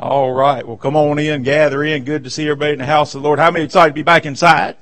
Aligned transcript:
All 0.00 0.32
right. 0.32 0.66
Well, 0.66 0.76
come 0.76 0.94
on 0.94 1.18
in, 1.18 1.42
gather 1.42 1.82
in. 1.82 2.04
Good 2.04 2.24
to 2.24 2.30
see 2.30 2.44
everybody 2.44 2.74
in 2.74 2.80
the 2.80 2.86
house 2.86 3.14
of 3.14 3.22
the 3.22 3.26
Lord. 3.26 3.38
How 3.38 3.50
many 3.50 3.64
excited 3.64 3.90
to 3.90 3.94
be 3.94 4.02
back 4.02 4.26
inside? 4.26 4.76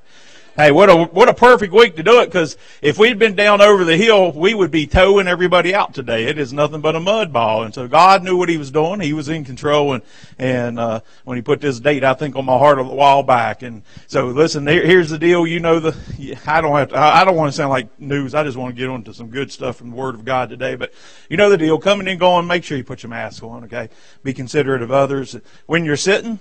Hey, 0.56 0.70
what 0.70 0.88
a 0.88 0.94
what 1.06 1.28
a 1.28 1.34
perfect 1.34 1.72
week 1.72 1.96
to 1.96 2.04
do 2.04 2.20
it 2.20 2.26
because 2.26 2.56
if 2.80 2.96
we'd 2.96 3.18
been 3.18 3.34
down 3.34 3.60
over 3.60 3.82
the 3.82 3.96
hill, 3.96 4.30
we 4.30 4.54
would 4.54 4.70
be 4.70 4.86
towing 4.86 5.26
everybody 5.26 5.74
out 5.74 5.94
today. 5.94 6.26
It 6.26 6.38
is 6.38 6.52
nothing 6.52 6.80
but 6.80 6.94
a 6.94 7.00
mud 7.00 7.32
ball, 7.32 7.64
and 7.64 7.74
so 7.74 7.88
God 7.88 8.22
knew 8.22 8.36
what 8.36 8.48
He 8.48 8.56
was 8.56 8.70
doing. 8.70 9.00
He 9.00 9.12
was 9.14 9.28
in 9.28 9.44
control, 9.44 9.94
and 9.94 10.04
and 10.38 10.78
uh, 10.78 11.00
when 11.24 11.36
He 11.36 11.42
put 11.42 11.60
this 11.60 11.80
date, 11.80 12.04
I 12.04 12.14
think 12.14 12.36
on 12.36 12.44
my 12.44 12.56
heart 12.56 12.78
a 12.78 12.84
while 12.84 13.24
back, 13.24 13.62
and 13.62 13.82
so 14.06 14.28
listen. 14.28 14.64
Here, 14.64 14.86
here's 14.86 15.10
the 15.10 15.18
deal. 15.18 15.44
You 15.44 15.58
know 15.58 15.80
the 15.80 16.38
I 16.46 16.60
don't 16.60 16.76
have 16.76 16.90
to, 16.90 16.98
I 16.98 17.24
don't 17.24 17.34
want 17.34 17.50
to 17.50 17.56
sound 17.56 17.70
like 17.70 17.88
news. 17.98 18.32
I 18.32 18.44
just 18.44 18.56
want 18.56 18.76
to 18.76 18.80
get 18.80 18.88
on 18.88 19.02
to 19.04 19.12
some 19.12 19.30
good 19.30 19.50
stuff 19.50 19.74
from 19.74 19.90
the 19.90 19.96
Word 19.96 20.14
of 20.14 20.24
God 20.24 20.50
today. 20.50 20.76
But 20.76 20.94
you 21.28 21.36
know 21.36 21.50
the 21.50 21.58
deal. 21.58 21.80
Coming 21.80 22.06
and 22.06 22.20
going. 22.20 22.46
Make 22.46 22.62
sure 22.62 22.78
you 22.78 22.84
put 22.84 23.02
your 23.02 23.10
mask 23.10 23.42
on. 23.42 23.64
Okay. 23.64 23.88
Be 24.22 24.32
considerate 24.32 24.82
of 24.82 24.92
others. 24.92 25.36
When 25.66 25.84
you're 25.84 25.96
sitting 25.96 26.38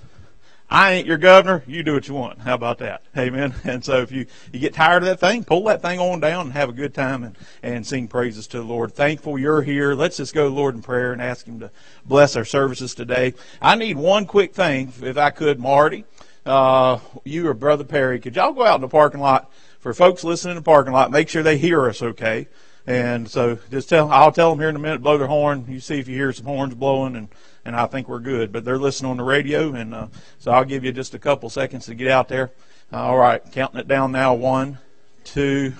I 0.70 0.94
ain't 0.94 1.08
your 1.08 1.17
governor. 1.17 1.63
You 1.67 1.84
do 1.84 1.94
what 1.94 2.08
you 2.08 2.16
want. 2.16 2.40
How 2.40 2.55
about 2.55 2.80
that? 2.80 3.04
Amen. 3.17 3.54
And 3.63 3.84
so 3.84 4.02
if 4.02 4.12
you, 4.12 4.26
you 4.52 4.59
get 4.59 4.73
tired 4.73 5.04
of 5.04 5.09
that 5.09 5.20
thing, 5.20 5.44
pull 5.44 5.63
that 5.66 5.81
thing 5.81 5.99
on 5.99 6.20
down 6.20 6.48
and 6.48 6.54
have 6.54 6.70
a 6.70 6.73
good 6.73 6.94
time 6.94 7.23
and, 7.23 7.38
and 7.62 7.85
sing 7.85 8.08
praises 8.08 8.48
to 8.48 8.58
the 8.58 8.63
Lord. 8.63 8.94
Thankful 8.94 9.38
you're 9.38 9.62
here. 9.62 9.94
Let's 9.94 10.18
just 10.18 10.34
go 10.34 10.48
Lord 10.48 10.76
in 10.76 10.81
prayer 10.81 11.13
and 11.13 11.21
ask 11.21 11.45
Him 11.45 11.59
to 11.59 11.71
bless 12.05 12.35
our 12.35 12.45
services 12.45 12.95
today. 12.95 13.34
I 13.62 13.76
need 13.76 13.98
one 13.98 14.26
quick 14.26 14.54
thing, 14.54 14.91
if 15.02 15.18
I 15.18 15.30
could, 15.30 15.59
Marty. 15.59 16.05
Uh, 16.45 16.99
you 17.23 17.48
or 17.48 17.54
Brother 17.54 17.85
Perry, 17.85 18.20
could 18.20 18.35
y'all 18.35 18.52
go 18.52 18.66
out 18.66 18.76
in 18.76 18.82
the 18.82 18.90
parking 18.90 19.21
lot 19.21 19.49
for 19.80 19.93
folks 19.93 20.23
listening 20.23 20.52
in 20.52 20.55
the 20.57 20.66
parking 20.66 20.93
lot, 20.93 21.12
make 21.12 21.30
sure 21.30 21.43
they 21.43 21.57
hear 21.57 21.88
us 21.88 22.02
okay. 22.02 22.48
And 22.85 23.30
so 23.30 23.59
just 23.71 23.90
tell, 23.90 24.12
I'll 24.12 24.32
tell 24.32 24.49
them 24.49 24.59
here 24.59 24.70
in 24.70 24.76
a 24.76 24.80
minute, 24.80 25.02
blow 25.02 25.18
their 25.18 25.27
horn. 25.27 25.66
You 25.70 25.80
see 25.80 25.99
if 25.99 26.07
you 26.07 26.16
hear 26.16 26.34
some 26.34 26.45
horns 26.45 26.73
blowing 26.76 27.16
and 27.16 27.30
and 27.66 27.76
I 27.76 27.85
think 27.88 28.08
we're 28.08 28.20
good. 28.20 28.52
But 28.52 28.66
they're 28.66 28.77
listening 28.77 29.12
on 29.12 29.17
the 29.17 29.23
radio, 29.23 29.73
and 29.73 29.94
uh, 29.94 30.08
so 30.40 30.52
I'll 30.52 30.65
give 30.65 30.84
you 30.84 30.91
just 30.91 31.13
a 31.13 31.20
couple 31.20 31.49
seconds 31.49 31.85
to 31.87 31.96
get 31.96 32.10
out 32.10 32.27
there. 32.27 32.51
All 32.91 33.18
right, 33.18 33.41
counting 33.51 33.79
it 33.79 33.87
down 33.87 34.12
now. 34.12 34.34
One, 34.34 34.79
two. 35.24 35.74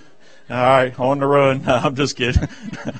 All 0.49 0.57
right, 0.57 0.99
on 0.99 1.19
the 1.19 1.27
run. 1.27 1.63
I'm 1.67 1.95
just 1.95 2.16
kidding. 2.16 2.47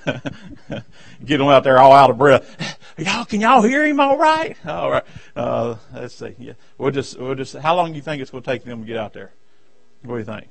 get 1.26 1.38
them 1.38 1.48
out 1.48 1.64
there 1.64 1.80
all 1.80 1.92
out 1.92 2.10
of 2.10 2.18
breath. 2.18 2.80
Y'all, 2.98 3.26
can 3.26 3.42
y'all 3.42 3.64
hear 3.64 3.84
him 3.84 4.00
all 4.00 4.20
right? 4.20 4.56
All 4.68 4.92
right. 4.92 5.04
Uh, 5.36 5.78
let's 5.96 6.14
see. 6.14 6.36
Yeah, 6.38 6.54
we'll 6.78 6.92
just, 6.92 7.18
we'll 7.18 7.34
just. 7.34 7.56
How 7.56 7.76
long 7.76 7.90
do 7.90 7.96
you 7.96 8.04
think 8.04 8.22
it's 8.22 8.30
going 8.30 8.44
to 8.44 8.50
take 8.50 8.64
them 8.64 8.82
to 8.82 8.86
get 8.86 8.98
out 8.98 9.14
there? 9.14 9.34
What 10.04 10.14
do 10.14 10.20
you 10.20 10.26
think? 10.26 10.48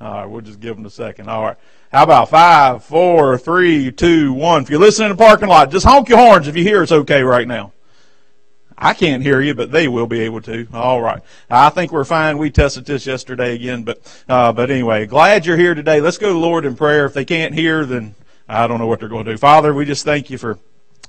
All 0.00 0.12
right, 0.12 0.26
we'll 0.26 0.42
just 0.42 0.60
give 0.60 0.76
them 0.76 0.86
a 0.86 0.90
second. 0.90 1.28
All 1.28 1.42
right. 1.42 1.56
How 1.90 2.04
about 2.04 2.30
five, 2.30 2.84
four, 2.84 3.38
three, 3.38 3.90
two, 3.90 4.32
one? 4.32 4.62
If 4.62 4.70
you're 4.70 4.78
listening 4.78 5.10
in 5.10 5.16
the 5.16 5.22
parking 5.22 5.48
lot, 5.48 5.70
just 5.70 5.86
honk 5.86 6.08
your 6.08 6.18
horns 6.18 6.46
if 6.46 6.56
you 6.56 6.62
hear 6.62 6.82
it's 6.82 6.92
okay 6.92 7.22
right 7.22 7.48
now. 7.48 7.72
I 8.76 8.94
can't 8.94 9.24
hear 9.24 9.40
you, 9.40 9.54
but 9.54 9.72
they 9.72 9.88
will 9.88 10.06
be 10.06 10.20
able 10.20 10.40
to. 10.42 10.68
All 10.72 11.02
right. 11.02 11.20
I 11.50 11.70
think 11.70 11.90
we're 11.90 12.04
fine. 12.04 12.38
We 12.38 12.50
tested 12.50 12.86
this 12.86 13.06
yesterday 13.06 13.56
again, 13.56 13.82
but 13.82 14.22
uh, 14.28 14.52
but 14.52 14.70
anyway, 14.70 15.06
glad 15.06 15.46
you're 15.46 15.56
here 15.56 15.74
today. 15.74 16.00
Let's 16.00 16.18
go 16.18 16.32
to 16.32 16.38
Lord 16.38 16.64
in 16.64 16.76
prayer. 16.76 17.06
If 17.06 17.14
they 17.14 17.24
can't 17.24 17.54
hear, 17.54 17.84
then 17.84 18.14
I 18.48 18.68
don't 18.68 18.78
know 18.78 18.86
what 18.86 19.00
they're 19.00 19.08
going 19.08 19.24
to 19.24 19.32
do. 19.32 19.36
Father, 19.36 19.74
we 19.74 19.84
just 19.84 20.04
thank 20.04 20.30
you 20.30 20.38
for 20.38 20.58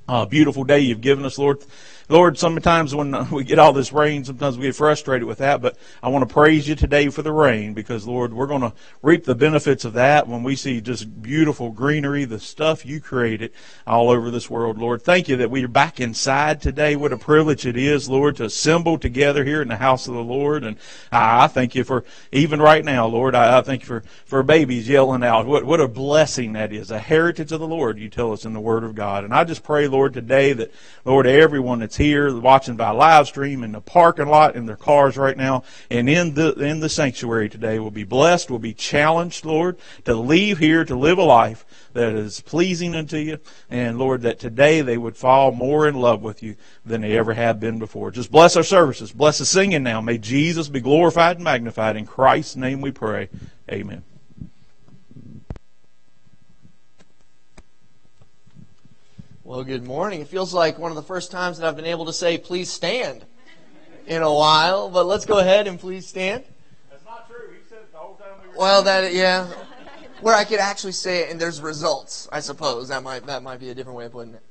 a 0.07 0.25
beautiful 0.25 0.63
day 0.63 0.79
you've 0.79 1.01
given 1.01 1.25
us, 1.25 1.37
Lord. 1.37 1.63
Lord, 2.11 2.39
sometimes 2.39 2.95
when 2.95 3.13
uh, 3.13 3.27
we 3.31 3.43
get 3.43 3.59
all 3.59 3.71
this 3.71 3.93
rain, 3.93 4.25
sometimes 4.25 4.57
we 4.57 4.63
get 4.63 4.75
frustrated 4.75 5.27
with 5.27 5.37
that, 5.37 5.61
but 5.61 5.77
I 6.01 6.09
want 6.09 6.27
to 6.27 6.33
praise 6.33 6.67
you 6.67 6.73
today 6.73 7.09
for 7.09 7.21
the 7.21 7.31
rain 7.31 7.75
because, 7.75 8.07
Lord, 8.07 8.33
we're 8.33 8.47
going 8.47 8.61
to 8.61 8.73
reap 9.03 9.25
the 9.25 9.35
benefits 9.35 9.85
of 9.85 9.93
that 9.93 10.27
when 10.27 10.41
we 10.41 10.55
see 10.55 10.81
just 10.81 11.21
beautiful 11.21 11.69
greenery, 11.69 12.25
the 12.25 12.39
stuff 12.39 12.83
you 12.83 12.99
created 12.99 13.51
all 13.85 14.09
over 14.09 14.31
this 14.31 14.49
world, 14.49 14.79
Lord. 14.79 15.03
Thank 15.03 15.29
you 15.29 15.37
that 15.37 15.51
we 15.51 15.63
are 15.63 15.67
back 15.67 15.99
inside 15.99 16.63
today. 16.63 16.95
What 16.95 17.13
a 17.13 17.17
privilege 17.17 17.67
it 17.67 17.77
is, 17.77 18.09
Lord, 18.09 18.37
to 18.37 18.45
assemble 18.45 18.97
together 18.97 19.45
here 19.45 19.61
in 19.61 19.67
the 19.67 19.77
house 19.77 20.07
of 20.07 20.15
the 20.15 20.23
Lord. 20.23 20.63
And 20.63 20.77
I 21.11 21.45
thank 21.45 21.75
you 21.75 21.83
for, 21.83 22.05
even 22.31 22.59
right 22.59 22.83
now, 22.83 23.05
Lord, 23.05 23.35
I 23.35 23.61
thank 23.61 23.83
you 23.83 23.87
for, 23.87 24.03
for 24.25 24.41
babies 24.41 24.89
yelling 24.89 25.23
out. 25.23 25.45
What, 25.45 25.63
what 25.63 25.79
a 25.79 25.87
blessing 25.87 26.53
that 26.53 26.73
is, 26.73 26.89
a 26.89 26.97
heritage 26.97 27.51
of 27.51 27.59
the 27.59 27.67
Lord, 27.67 27.99
you 27.99 28.09
tell 28.09 28.33
us 28.33 28.45
in 28.45 28.53
the 28.53 28.59
Word 28.59 28.83
of 28.83 28.95
God. 28.95 29.23
And 29.23 29.31
I 29.31 29.43
just 29.43 29.61
pray, 29.61 29.87
Lord, 29.87 30.15
today 30.15 30.53
that, 30.53 30.73
Lord, 31.05 31.27
everyone 31.27 31.77
that's 31.77 31.98
here, 31.99 32.35
watching 32.39 32.75
by 32.75 32.89
live 32.89 33.27
stream 33.27 33.63
in 33.63 33.73
the 33.73 33.81
parking 33.81 34.27
lot 34.27 34.55
in 34.55 34.65
their 34.65 34.75
cars 34.75 35.17
right 35.17 35.37
now, 35.37 35.63
and 35.91 36.09
in 36.09 36.33
the 36.33 36.53
in 36.53 36.79
the 36.79 36.89
sanctuary 36.89 37.49
today 37.49 37.77
will 37.77 37.91
be 37.91 38.03
blessed, 38.03 38.49
will 38.49 38.57
be 38.57 38.73
challenged, 38.73 39.45
Lord, 39.45 39.77
to 40.05 40.15
leave 40.15 40.57
here 40.57 40.83
to 40.85 40.95
live 40.95 41.17
a 41.17 41.23
life 41.23 41.65
that 41.93 42.13
is 42.13 42.41
pleasing 42.41 42.95
unto 42.95 43.17
you, 43.17 43.39
and 43.69 43.99
Lord, 43.99 44.21
that 44.21 44.39
today 44.39 44.81
they 44.81 44.97
would 44.97 45.17
fall 45.17 45.51
more 45.51 45.87
in 45.87 45.95
love 45.95 46.21
with 46.21 46.41
you 46.41 46.55
than 46.85 47.01
they 47.01 47.17
ever 47.17 47.33
have 47.33 47.59
been 47.59 47.77
before. 47.77 48.09
Just 48.11 48.31
bless 48.31 48.55
our 48.55 48.63
services, 48.63 49.11
bless 49.11 49.37
the 49.37 49.45
singing 49.45 49.83
now. 49.83 50.01
May 50.01 50.17
Jesus 50.17 50.69
be 50.69 50.79
glorified 50.81 51.37
and 51.37 51.43
magnified. 51.43 51.95
In 51.95 52.05
Christ's 52.05 52.55
name 52.55 52.81
we 52.81 52.91
pray. 52.91 53.29
Amen. 53.71 54.03
Well, 59.49 59.63
good 59.63 59.83
morning. 59.83 60.21
It 60.21 60.27
feels 60.27 60.53
like 60.53 60.77
one 60.77 60.91
of 60.91 60.95
the 60.95 61.01
first 61.01 61.31
times 61.31 61.57
that 61.57 61.67
I've 61.67 61.75
been 61.75 61.85
able 61.85 62.05
to 62.05 62.13
say, 62.13 62.37
please 62.37 62.69
stand 62.69 63.25
in 64.05 64.21
a 64.21 64.31
while, 64.31 64.91
but 64.91 65.07
let's 65.07 65.25
go 65.25 65.39
ahead 65.39 65.65
and 65.65 65.79
please 65.79 66.05
stand. 66.05 66.43
That's 66.91 67.03
not 67.03 67.27
true. 67.27 67.55
He 67.57 67.67
said 67.67 67.79
the 67.91 67.97
whole 67.97 68.13
time 68.13 68.27
we 68.43 68.49
were 68.49 68.55
Well, 68.55 68.83
that, 68.83 69.11
yeah. 69.11 69.47
Where 70.21 70.35
I 70.35 70.43
could 70.43 70.59
actually 70.59 70.91
say 70.91 71.21
it 71.21 71.31
and 71.31 71.41
there's 71.41 71.61
results, 71.61 72.29
I 72.31 72.41
suppose. 72.41 72.89
That 72.89 73.01
might, 73.01 73.25
that 73.25 73.41
might 73.41 73.59
be 73.59 73.71
a 73.71 73.73
different 73.73 73.97
way 73.97 74.05
of 74.05 74.11
putting 74.11 74.35
it. 74.35 74.43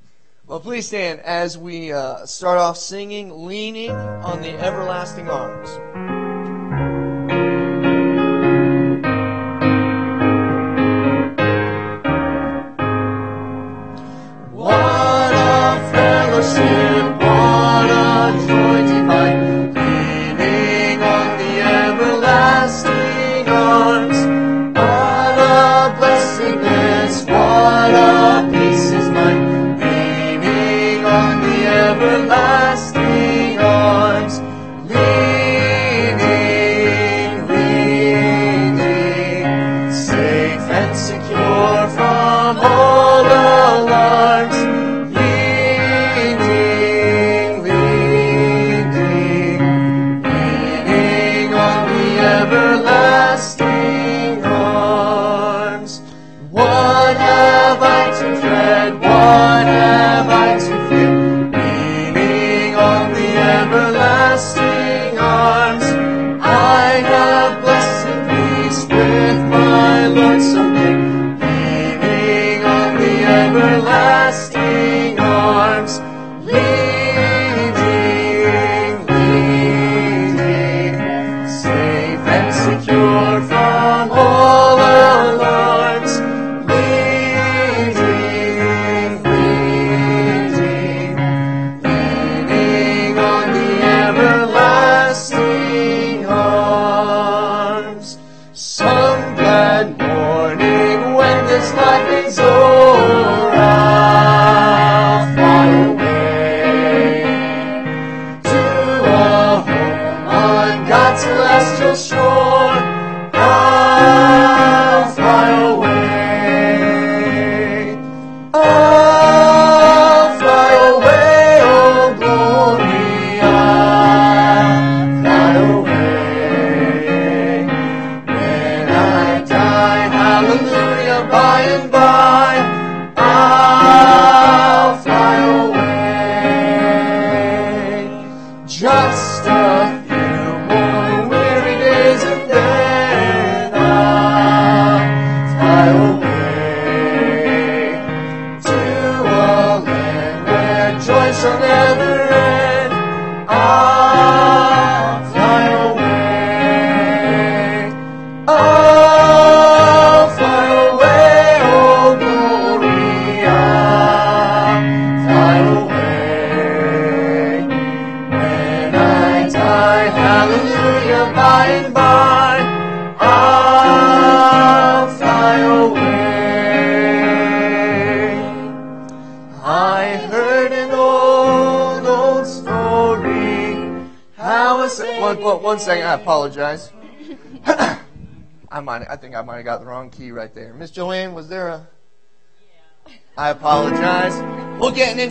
Well, 0.49 0.59
please 0.59 0.89
stand 0.89 1.21
as 1.21 1.57
we 1.57 1.93
uh, 1.93 2.27
start 2.27 2.59
off 2.59 2.77
singing, 2.77 3.47
Leaning 3.47 3.93
on 3.93 4.43
the 4.43 4.51
Everlasting 4.59 5.29
Arms. 5.29 6.18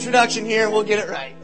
Introduction 0.07 0.45
here. 0.45 0.69
We'll 0.69 0.83
get 0.83 0.99
it 0.99 1.09
right. 1.09 1.36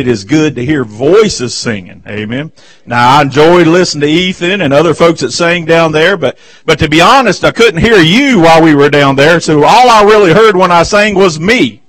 It 0.00 0.08
is 0.08 0.24
good 0.24 0.56
to 0.56 0.64
hear 0.64 0.82
voices 0.82 1.54
singing. 1.54 2.02
Amen. 2.08 2.52
Now 2.86 3.18
I 3.18 3.20
enjoyed 3.20 3.66
listening 3.66 4.00
to 4.00 4.06
Ethan 4.08 4.62
and 4.62 4.72
other 4.72 4.94
folks 4.94 5.20
that 5.20 5.30
sang 5.30 5.66
down 5.66 5.92
there, 5.92 6.16
but, 6.16 6.38
but 6.64 6.78
to 6.78 6.88
be 6.88 7.02
honest, 7.02 7.44
I 7.44 7.50
couldn't 7.50 7.82
hear 7.82 7.98
you 7.98 8.40
while 8.40 8.62
we 8.62 8.74
were 8.74 8.88
down 8.88 9.14
there, 9.16 9.40
so 9.40 9.62
all 9.62 9.90
I 9.90 10.02
really 10.04 10.32
heard 10.32 10.56
when 10.56 10.70
I 10.70 10.84
sang 10.84 11.16
was 11.16 11.38
me. 11.38 11.82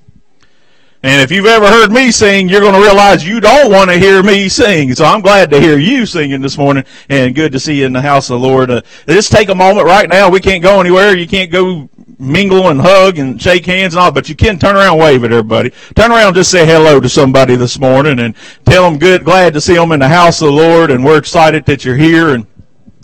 And 1.03 1.22
if 1.22 1.32
you've 1.32 1.46
ever 1.46 1.68
heard 1.68 1.89
me 1.89 2.12
sing, 2.12 2.50
you're 2.50 2.60
going 2.60 2.75
to 2.75 2.82
realize 2.82 3.25
you 3.25 3.39
don't 3.39 3.72
want 3.72 3.89
to 3.89 3.98
hear 3.98 4.22
me 4.22 4.50
sing. 4.50 4.94
So 4.94 5.06
I'm 5.06 5.22
glad 5.22 5.50
to 5.51 5.60
hear 5.62 5.80
you 5.80 6.06
singing 6.06 6.41
this 6.41 6.58
morning 6.58 6.84
and 7.08 7.34
good 7.34 7.53
to 7.53 7.62
see 7.62 7.80
you 7.80 7.86
in 7.86 7.94
the 7.94 8.01
house 8.01 8.30
of 8.30 8.41
the 8.41 8.46
Lord. 8.46 8.70
Uh, 8.70 8.82
just 9.08 9.32
take 9.32 9.48
a 9.48 9.56
moment 9.56 9.88
right 9.88 10.10
now. 10.10 10.30
We 10.30 10.41
can't 10.41 10.62
go 10.62 10.82
anywhere. 10.82 11.15
You 11.15 11.27
can't 11.27 11.50
go 11.50 11.89
mingle 12.22 12.70
and 12.70 12.80
hug 12.80 13.18
and 13.18 13.42
shake 13.42 13.66
hands 13.66 13.96
and 13.96 14.01
all, 14.01 14.12
but 14.12 14.30
you 14.30 14.36
can 14.36 14.60
turn 14.60 14.75
around 14.75 14.94
and 14.94 15.01
wave 15.01 15.24
at 15.24 15.32
everybody. 15.32 15.72
Turn 15.96 16.12
around 16.12 16.28
and 16.28 16.36
just 16.36 16.51
say 16.51 16.66
hello 16.66 17.00
to 17.00 17.10
somebody 17.10 17.56
this 17.56 17.80
morning 17.80 18.20
and 18.20 18.36
tell 18.66 18.84
them 18.84 19.00
good, 19.00 19.25
glad 19.25 19.54
to 19.54 19.62
see 19.62 19.74
them 19.74 19.92
in 19.92 20.00
the 20.00 20.08
house 20.08 20.42
of 20.42 20.48
the 20.48 20.54
Lord 20.54 20.92
and 20.92 21.04
we're 21.04 21.18
excited 21.18 21.66
that 21.66 21.84
you're 21.84 21.98
here 21.98 22.36
and, 22.36 22.46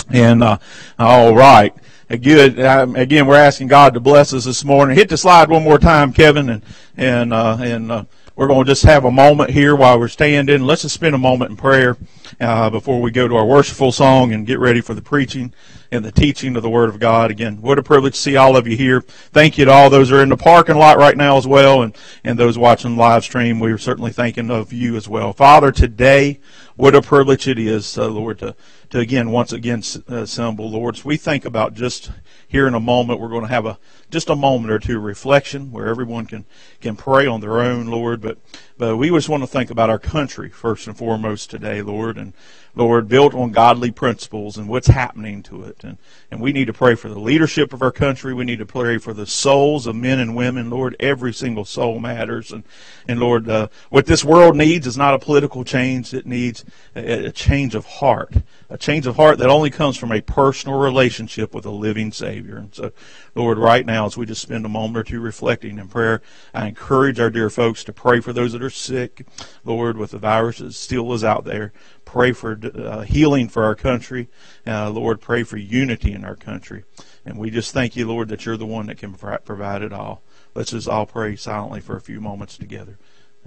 and, 0.09 0.43
uh, 0.43 0.57
all 0.99 1.35
right. 1.35 1.73
Good. 2.09 2.61
Um, 2.61 2.95
again, 2.95 3.27
we're 3.27 3.35
asking 3.35 3.67
God 3.67 3.93
to 3.93 3.99
bless 3.99 4.31
us 4.33 4.45
this 4.45 4.63
morning. 4.63 4.95
Hit 4.95 5.09
the 5.09 5.17
slide 5.17 5.49
one 5.49 5.63
more 5.63 5.77
time, 5.77 6.13
Kevin, 6.13 6.49
and 6.49 6.63
and 6.95 7.33
uh, 7.33 7.57
and 7.59 7.91
uh, 7.91 8.05
we're 8.37 8.47
going 8.47 8.65
to 8.65 8.71
just 8.71 8.83
have 8.83 9.03
a 9.03 9.11
moment 9.11 9.49
here 9.49 9.75
while 9.75 9.99
we're 9.99 10.07
standing. 10.07 10.61
Let's 10.61 10.83
just 10.83 10.95
spend 10.95 11.15
a 11.15 11.17
moment 11.17 11.51
in 11.51 11.57
prayer 11.57 11.97
uh, 12.39 12.69
before 12.69 13.01
we 13.01 13.11
go 13.11 13.27
to 13.27 13.35
our 13.35 13.45
worshipful 13.45 13.91
song 13.91 14.31
and 14.31 14.47
get 14.47 14.57
ready 14.57 14.79
for 14.79 14.93
the 14.93 15.01
preaching 15.01 15.53
and 15.91 16.03
the 16.03 16.11
teaching 16.11 16.55
of 16.55 16.63
the 16.63 16.69
Word 16.69 16.89
of 16.89 16.99
God. 16.99 17.31
Again, 17.31 17.61
what 17.61 17.79
a 17.79 17.83
privilege 17.83 18.13
to 18.15 18.19
see 18.19 18.35
all 18.35 18.55
of 18.55 18.67
you 18.67 18.75
here. 18.75 19.01
Thank 19.01 19.57
you 19.57 19.65
to 19.65 19.71
all 19.71 19.89
those 19.89 20.09
who 20.09 20.15
are 20.15 20.23
in 20.23 20.29
the 20.29 20.37
parking 20.37 20.77
lot 20.77 20.97
right 20.97 21.17
now 21.17 21.37
as 21.37 21.47
well, 21.47 21.81
and 21.81 21.95
and 22.23 22.37
those 22.37 22.57
watching 22.57 22.97
live 22.97 23.23
stream. 23.23 23.59
We 23.59 23.71
are 23.71 23.77
certainly 23.77 24.11
thinking 24.11 24.51
of 24.51 24.73
you 24.73 24.95
as 24.95 25.07
well, 25.07 25.33
Father. 25.33 25.71
Today, 25.71 26.39
what 26.75 26.95
a 26.95 27.01
privilege 27.01 27.47
it 27.47 27.59
is, 27.59 27.97
uh, 27.97 28.07
Lord, 28.07 28.39
to 28.39 28.55
to 28.89 28.99
again 28.99 29.31
once 29.31 29.51
again 29.51 29.83
assemble, 30.07 30.69
Lord. 30.69 30.97
So 30.97 31.03
we 31.05 31.17
think 31.17 31.45
about 31.45 31.73
just 31.73 32.11
here 32.47 32.67
in 32.67 32.73
a 32.73 32.79
moment. 32.79 33.19
We're 33.19 33.29
going 33.29 33.41
to 33.41 33.47
have 33.47 33.65
a 33.65 33.77
just 34.09 34.29
a 34.29 34.35
moment 34.35 34.71
or 34.71 34.79
two 34.79 34.99
reflection 34.99 35.71
where 35.71 35.87
everyone 35.87 36.25
can 36.25 36.45
can 36.79 36.95
pray 36.95 37.27
on 37.27 37.41
their 37.41 37.59
own, 37.59 37.87
Lord. 37.87 38.21
But 38.21 38.37
but 38.77 38.97
we 38.97 39.09
just 39.09 39.29
want 39.29 39.43
to 39.43 39.47
think 39.47 39.69
about 39.69 39.89
our 39.89 39.99
country 39.99 40.49
first 40.49 40.87
and 40.87 40.97
foremost 40.97 41.49
today, 41.49 41.81
Lord, 41.81 42.17
and 42.17 42.33
Lord, 42.77 43.07
built 43.07 43.33
on 43.33 43.51
godly 43.51 43.91
principles 43.91 44.57
and 44.57 44.69
what's 44.69 44.87
happening 44.87 45.41
to 45.43 45.63
it. 45.63 45.83
And, 45.83 45.97
and 46.29 46.39
we 46.39 46.53
need 46.53 46.65
to 46.65 46.73
pray 46.73 46.95
for 46.95 47.09
the 47.09 47.19
leadership 47.19 47.73
of 47.73 47.81
our 47.81 47.91
country. 47.91 48.33
We 48.33 48.45
need 48.45 48.59
to 48.59 48.65
pray 48.65 48.97
for 48.99 49.13
the 49.13 49.25
souls 49.25 49.87
of 49.87 49.95
men 49.95 50.19
and 50.19 50.35
women. 50.35 50.69
Lord, 50.69 50.95
every 50.99 51.33
single 51.33 51.65
soul 51.65 51.99
matters. 51.99 52.51
And, 52.51 52.63
and 53.07 53.19
Lord, 53.19 53.49
uh, 53.49 53.67
what 53.89 54.05
this 54.05 54.23
world 54.23 54.55
needs 54.55 54.85
is 54.85 54.97
not 54.97 55.13
a 55.13 55.19
political 55.19 55.63
change. 55.63 56.13
It 56.13 56.25
needs 56.25 56.63
a, 56.95 57.25
a 57.27 57.31
change 57.31 57.75
of 57.75 57.85
heart. 57.85 58.33
A 58.69 58.77
change 58.77 59.07
of 59.07 59.15
heart 59.15 59.37
that 59.39 59.49
only 59.49 59.69
comes 59.69 59.97
from 59.97 60.11
a 60.11 60.21
personal 60.21 60.77
relationship 60.77 61.55
with 61.55 61.65
a 61.65 61.71
living 61.71 62.11
Savior. 62.11 62.57
And 62.57 62.75
so, 62.75 62.91
Lord, 63.33 63.57
right 63.57 63.85
now, 63.85 64.05
as 64.05 64.17
we 64.17 64.25
just 64.25 64.41
spend 64.41 64.65
a 64.65 64.69
moment 64.69 64.97
or 64.97 65.03
two 65.03 65.19
reflecting 65.19 65.79
in 65.79 65.87
prayer, 65.87 66.21
I 66.53 66.67
encourage 66.67 67.19
our 67.19 67.29
dear 67.29 67.49
folks 67.49 67.83
to 67.85 67.93
pray 67.93 68.19
for 68.19 68.33
those 68.33 68.53
that 68.53 68.63
are 68.63 68.69
sick. 68.69 69.25
Lord, 69.63 69.97
with 69.97 70.11
the 70.11 70.17
virus 70.17 70.57
that 70.57 70.73
still 70.73 71.13
is 71.13 71.23
out 71.23 71.45
there, 71.45 71.71
pray 72.07 72.31
for 72.31 72.57
uh, 72.73 73.01
healing 73.01 73.49
for 73.49 73.65
our 73.65 73.75
country. 73.75 74.29
Uh, 74.65 74.89
Lord, 74.89 75.19
pray 75.19 75.43
for 75.43 75.57
unity 75.57 76.13
in 76.13 76.23
our 76.23 76.37
country. 76.37 76.85
And 77.25 77.37
we 77.37 77.49
just 77.49 77.73
thank 77.73 77.97
you, 77.97 78.07
Lord, 78.07 78.29
that 78.29 78.45
you're 78.45 78.55
the 78.55 78.65
one 78.65 78.87
that 78.87 78.97
can 78.97 79.13
provide 79.13 79.81
it 79.81 79.91
all. 79.91 80.23
Let's 80.55 80.71
just 80.71 80.87
all 80.87 81.05
pray 81.05 81.35
silently 81.35 81.81
for 81.81 81.97
a 81.97 82.01
few 82.01 82.21
moments 82.21 82.57
together 82.57 82.97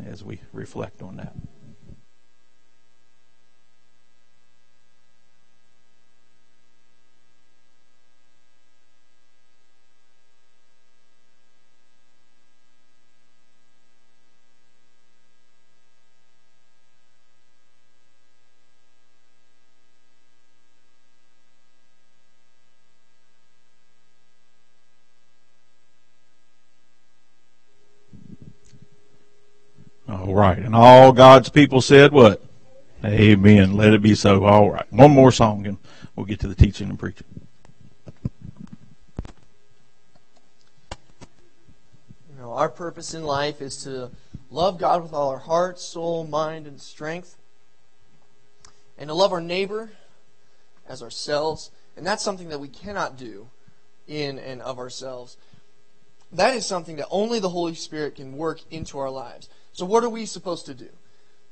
as 0.04 0.22
we 0.22 0.42
reflect 0.52 1.00
on 1.00 1.16
that. 1.16 1.34
All 30.10 30.26
right. 30.40 30.58
And 30.58 30.74
all 30.74 31.12
God's 31.12 31.50
people 31.50 31.80
said 31.80 32.12
what? 32.12 32.42
Amen. 33.04 33.76
Let 33.76 33.92
it 33.92 34.02
be 34.02 34.14
so. 34.14 34.44
All 34.44 34.70
right. 34.70 34.90
One 34.92 35.10
more 35.10 35.30
song 35.30 35.66
and 35.66 35.78
we'll 36.16 36.26
get 36.26 36.40
to 36.40 36.48
the 36.48 36.54
teaching 36.54 36.88
and 36.88 36.98
preaching. 36.98 37.26
You 42.28 42.36
know, 42.38 42.52
our 42.52 42.68
purpose 42.68 43.14
in 43.14 43.22
life 43.24 43.60
is 43.60 43.82
to 43.84 44.10
love 44.50 44.78
God 44.78 45.02
with 45.02 45.12
all 45.12 45.30
our 45.30 45.38
heart, 45.38 45.78
soul, 45.78 46.26
mind, 46.26 46.66
and 46.66 46.80
strength, 46.80 47.36
and 48.98 49.08
to 49.08 49.14
love 49.14 49.32
our 49.32 49.40
neighbor 49.40 49.90
as 50.88 51.02
ourselves. 51.02 51.70
And 51.96 52.06
that's 52.06 52.22
something 52.22 52.48
that 52.48 52.60
we 52.60 52.68
cannot 52.68 53.16
do 53.16 53.48
in 54.08 54.38
and 54.38 54.60
of 54.62 54.78
ourselves. 54.78 55.36
That 56.32 56.54
is 56.54 56.64
something 56.64 56.96
that 56.96 57.08
only 57.10 57.40
the 57.40 57.48
Holy 57.48 57.74
Spirit 57.74 58.16
can 58.16 58.36
work 58.36 58.60
into 58.70 58.98
our 58.98 59.10
lives. 59.10 59.48
So, 59.72 59.84
what 59.84 60.04
are 60.04 60.08
we 60.08 60.26
supposed 60.26 60.66
to 60.66 60.74
do? 60.74 60.88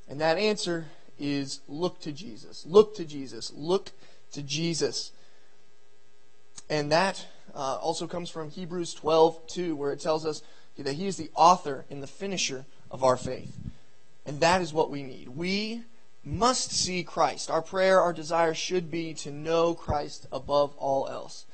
And 0.08 0.20
that 0.20 0.38
answer 0.38 0.86
is 1.18 1.60
look 1.68 2.00
to 2.00 2.12
Jesus. 2.12 2.64
Look 2.66 2.94
to 2.96 3.04
Jesus. 3.04 3.52
Look 3.54 3.90
to 4.32 4.42
Jesus. 4.42 5.12
And 6.70 6.92
that 6.92 7.26
uh, 7.54 7.76
also 7.76 8.06
comes 8.06 8.30
from 8.30 8.50
Hebrews 8.50 8.94
12, 8.94 9.46
2, 9.46 9.76
where 9.76 9.92
it 9.92 10.00
tells 10.00 10.24
us 10.24 10.42
that 10.76 10.92
He 10.92 11.06
is 11.06 11.16
the 11.16 11.30
author 11.34 11.84
and 11.90 12.02
the 12.02 12.06
finisher 12.06 12.66
of 12.90 13.02
our 13.02 13.16
faith. 13.16 13.56
And 14.26 14.40
that 14.40 14.60
is 14.60 14.72
what 14.72 14.90
we 14.90 15.02
need. 15.02 15.28
We 15.28 15.82
must 16.24 16.70
see 16.72 17.02
Christ. 17.02 17.50
Our 17.50 17.62
prayer, 17.62 18.00
our 18.00 18.12
desire 18.12 18.54
should 18.54 18.90
be 18.90 19.14
to 19.14 19.30
know 19.30 19.74
Christ 19.74 20.26
above 20.30 20.74
all 20.76 21.08
else. 21.08 21.46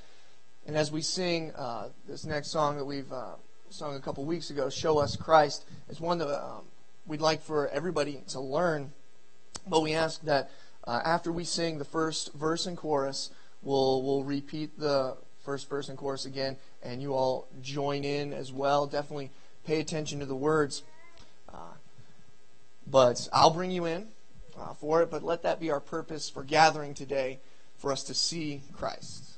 And 0.67 0.77
as 0.77 0.91
we 0.91 1.03
sing 1.03 1.53
uh, 1.57 1.89
this 2.09 2.25
next 2.25 2.49
song 2.49 2.77
that 2.77 2.85
we've 2.85 3.13
uh, 3.13 3.35
sung 3.69 3.97
a 3.97 4.01
couple 4.01 4.25
weeks 4.25 4.51
ago, 4.51 4.71
Show 4.71 4.99
Us 4.99 5.15
Christ, 5.15 5.67
is 5.91 6.01
one 6.01 6.19
that 6.19 6.29
um, 6.29 6.63
we'd 7.07 7.21
like 7.21 7.43
for 7.43 7.69
everybody 7.69 8.23
to 8.29 8.41
learn. 8.41 8.93
But 9.67 9.83
we 9.83 9.93
ask 9.93 10.23
that 10.23 10.51
uh, 10.85 11.01
after 11.05 11.31
we 11.31 11.45
sing 11.45 11.79
the 11.79 11.85
first 11.85 12.33
verse 12.33 12.65
and 12.65 12.79
chorus, 12.79 13.31
we'll, 13.63 14.03
we'll 14.03 14.25
repeat 14.25 14.79
the 14.79 15.17
first 15.45 15.69
verse 15.69 15.91
and 15.91 15.99
chorus 15.99 16.25
again, 16.25 16.57
and 16.83 17.03
you 17.03 17.13
all 17.13 17.47
join 17.61 18.03
in 18.03 18.33
as 18.33 18.51
well. 18.51 18.87
Definitely 18.87 19.31
pay 19.67 19.81
attention 19.81 20.21
to 20.21 20.27
the 20.27 20.35
words. 20.35 20.83
Uh, 21.53 21.75
but 22.87 23.29
I'll 23.35 23.51
bring 23.51 23.71
you 23.71 23.85
in 23.85 24.09
uh, 24.59 24.73
for 24.73 25.03
it, 25.03 25.11
but 25.11 25.23
let 25.23 25.43
that 25.43 25.61
be 25.61 25.71
our 25.71 25.81
purpose 25.81 26.31
for 26.31 26.43
gathering 26.43 26.95
today 26.95 27.41
for 27.77 27.93
us 27.93 28.03
to 28.05 28.15
see 28.15 28.63
Christ. 28.73 29.37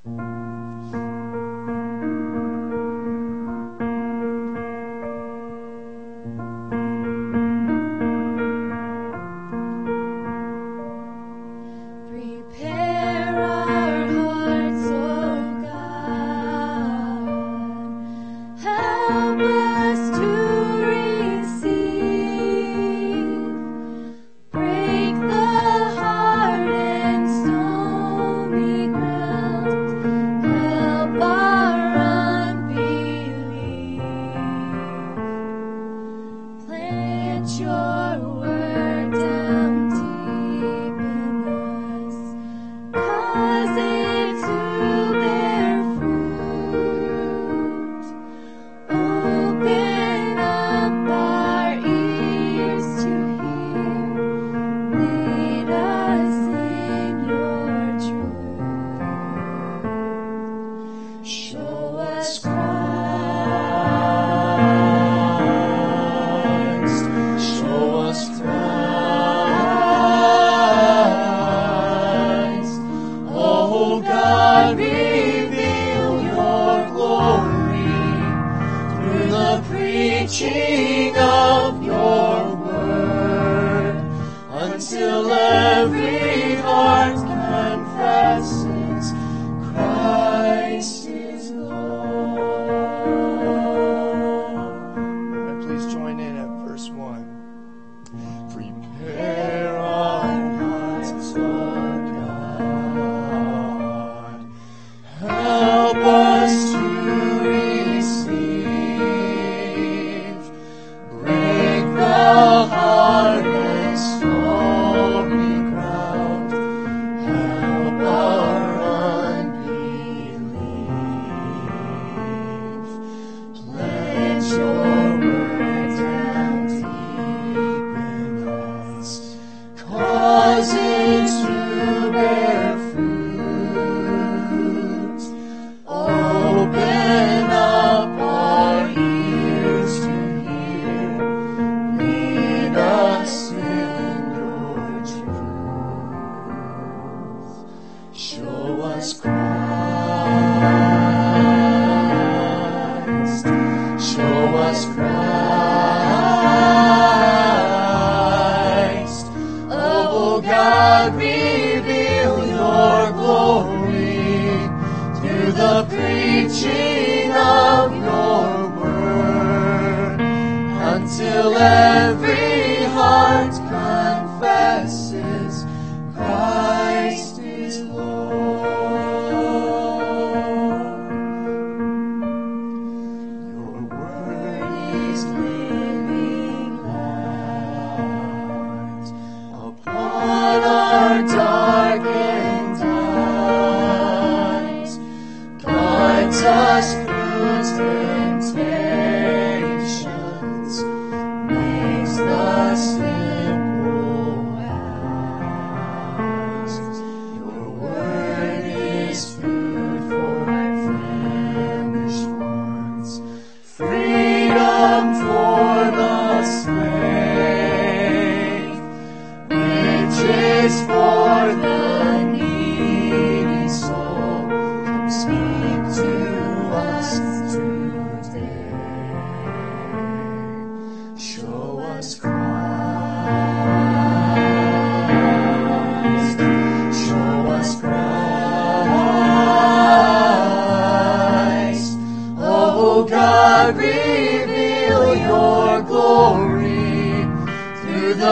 us. 88.36 88.75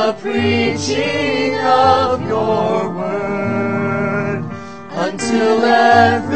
The 0.05 0.13
preaching 0.21 1.55
of 1.61 2.21
your 2.27 2.91
word 2.91 4.45
until 4.91 5.65
every 5.65 6.34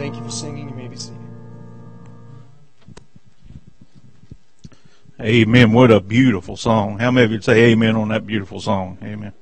Thank 0.00 0.16
you 0.16 0.24
for 0.24 0.30
singing. 0.30 0.66
You 0.66 0.74
may 0.74 0.88
be 0.88 0.96
seated. 0.96 1.18
Amen. 5.20 5.74
What 5.74 5.90
a 5.90 6.00
beautiful 6.00 6.56
song. 6.56 6.98
How 6.98 7.10
many 7.10 7.26
of 7.26 7.32
you 7.32 7.40
say 7.42 7.64
amen 7.64 7.96
on 7.96 8.08
that 8.08 8.26
beautiful 8.26 8.62
song? 8.62 8.96
Amen. 9.02 9.34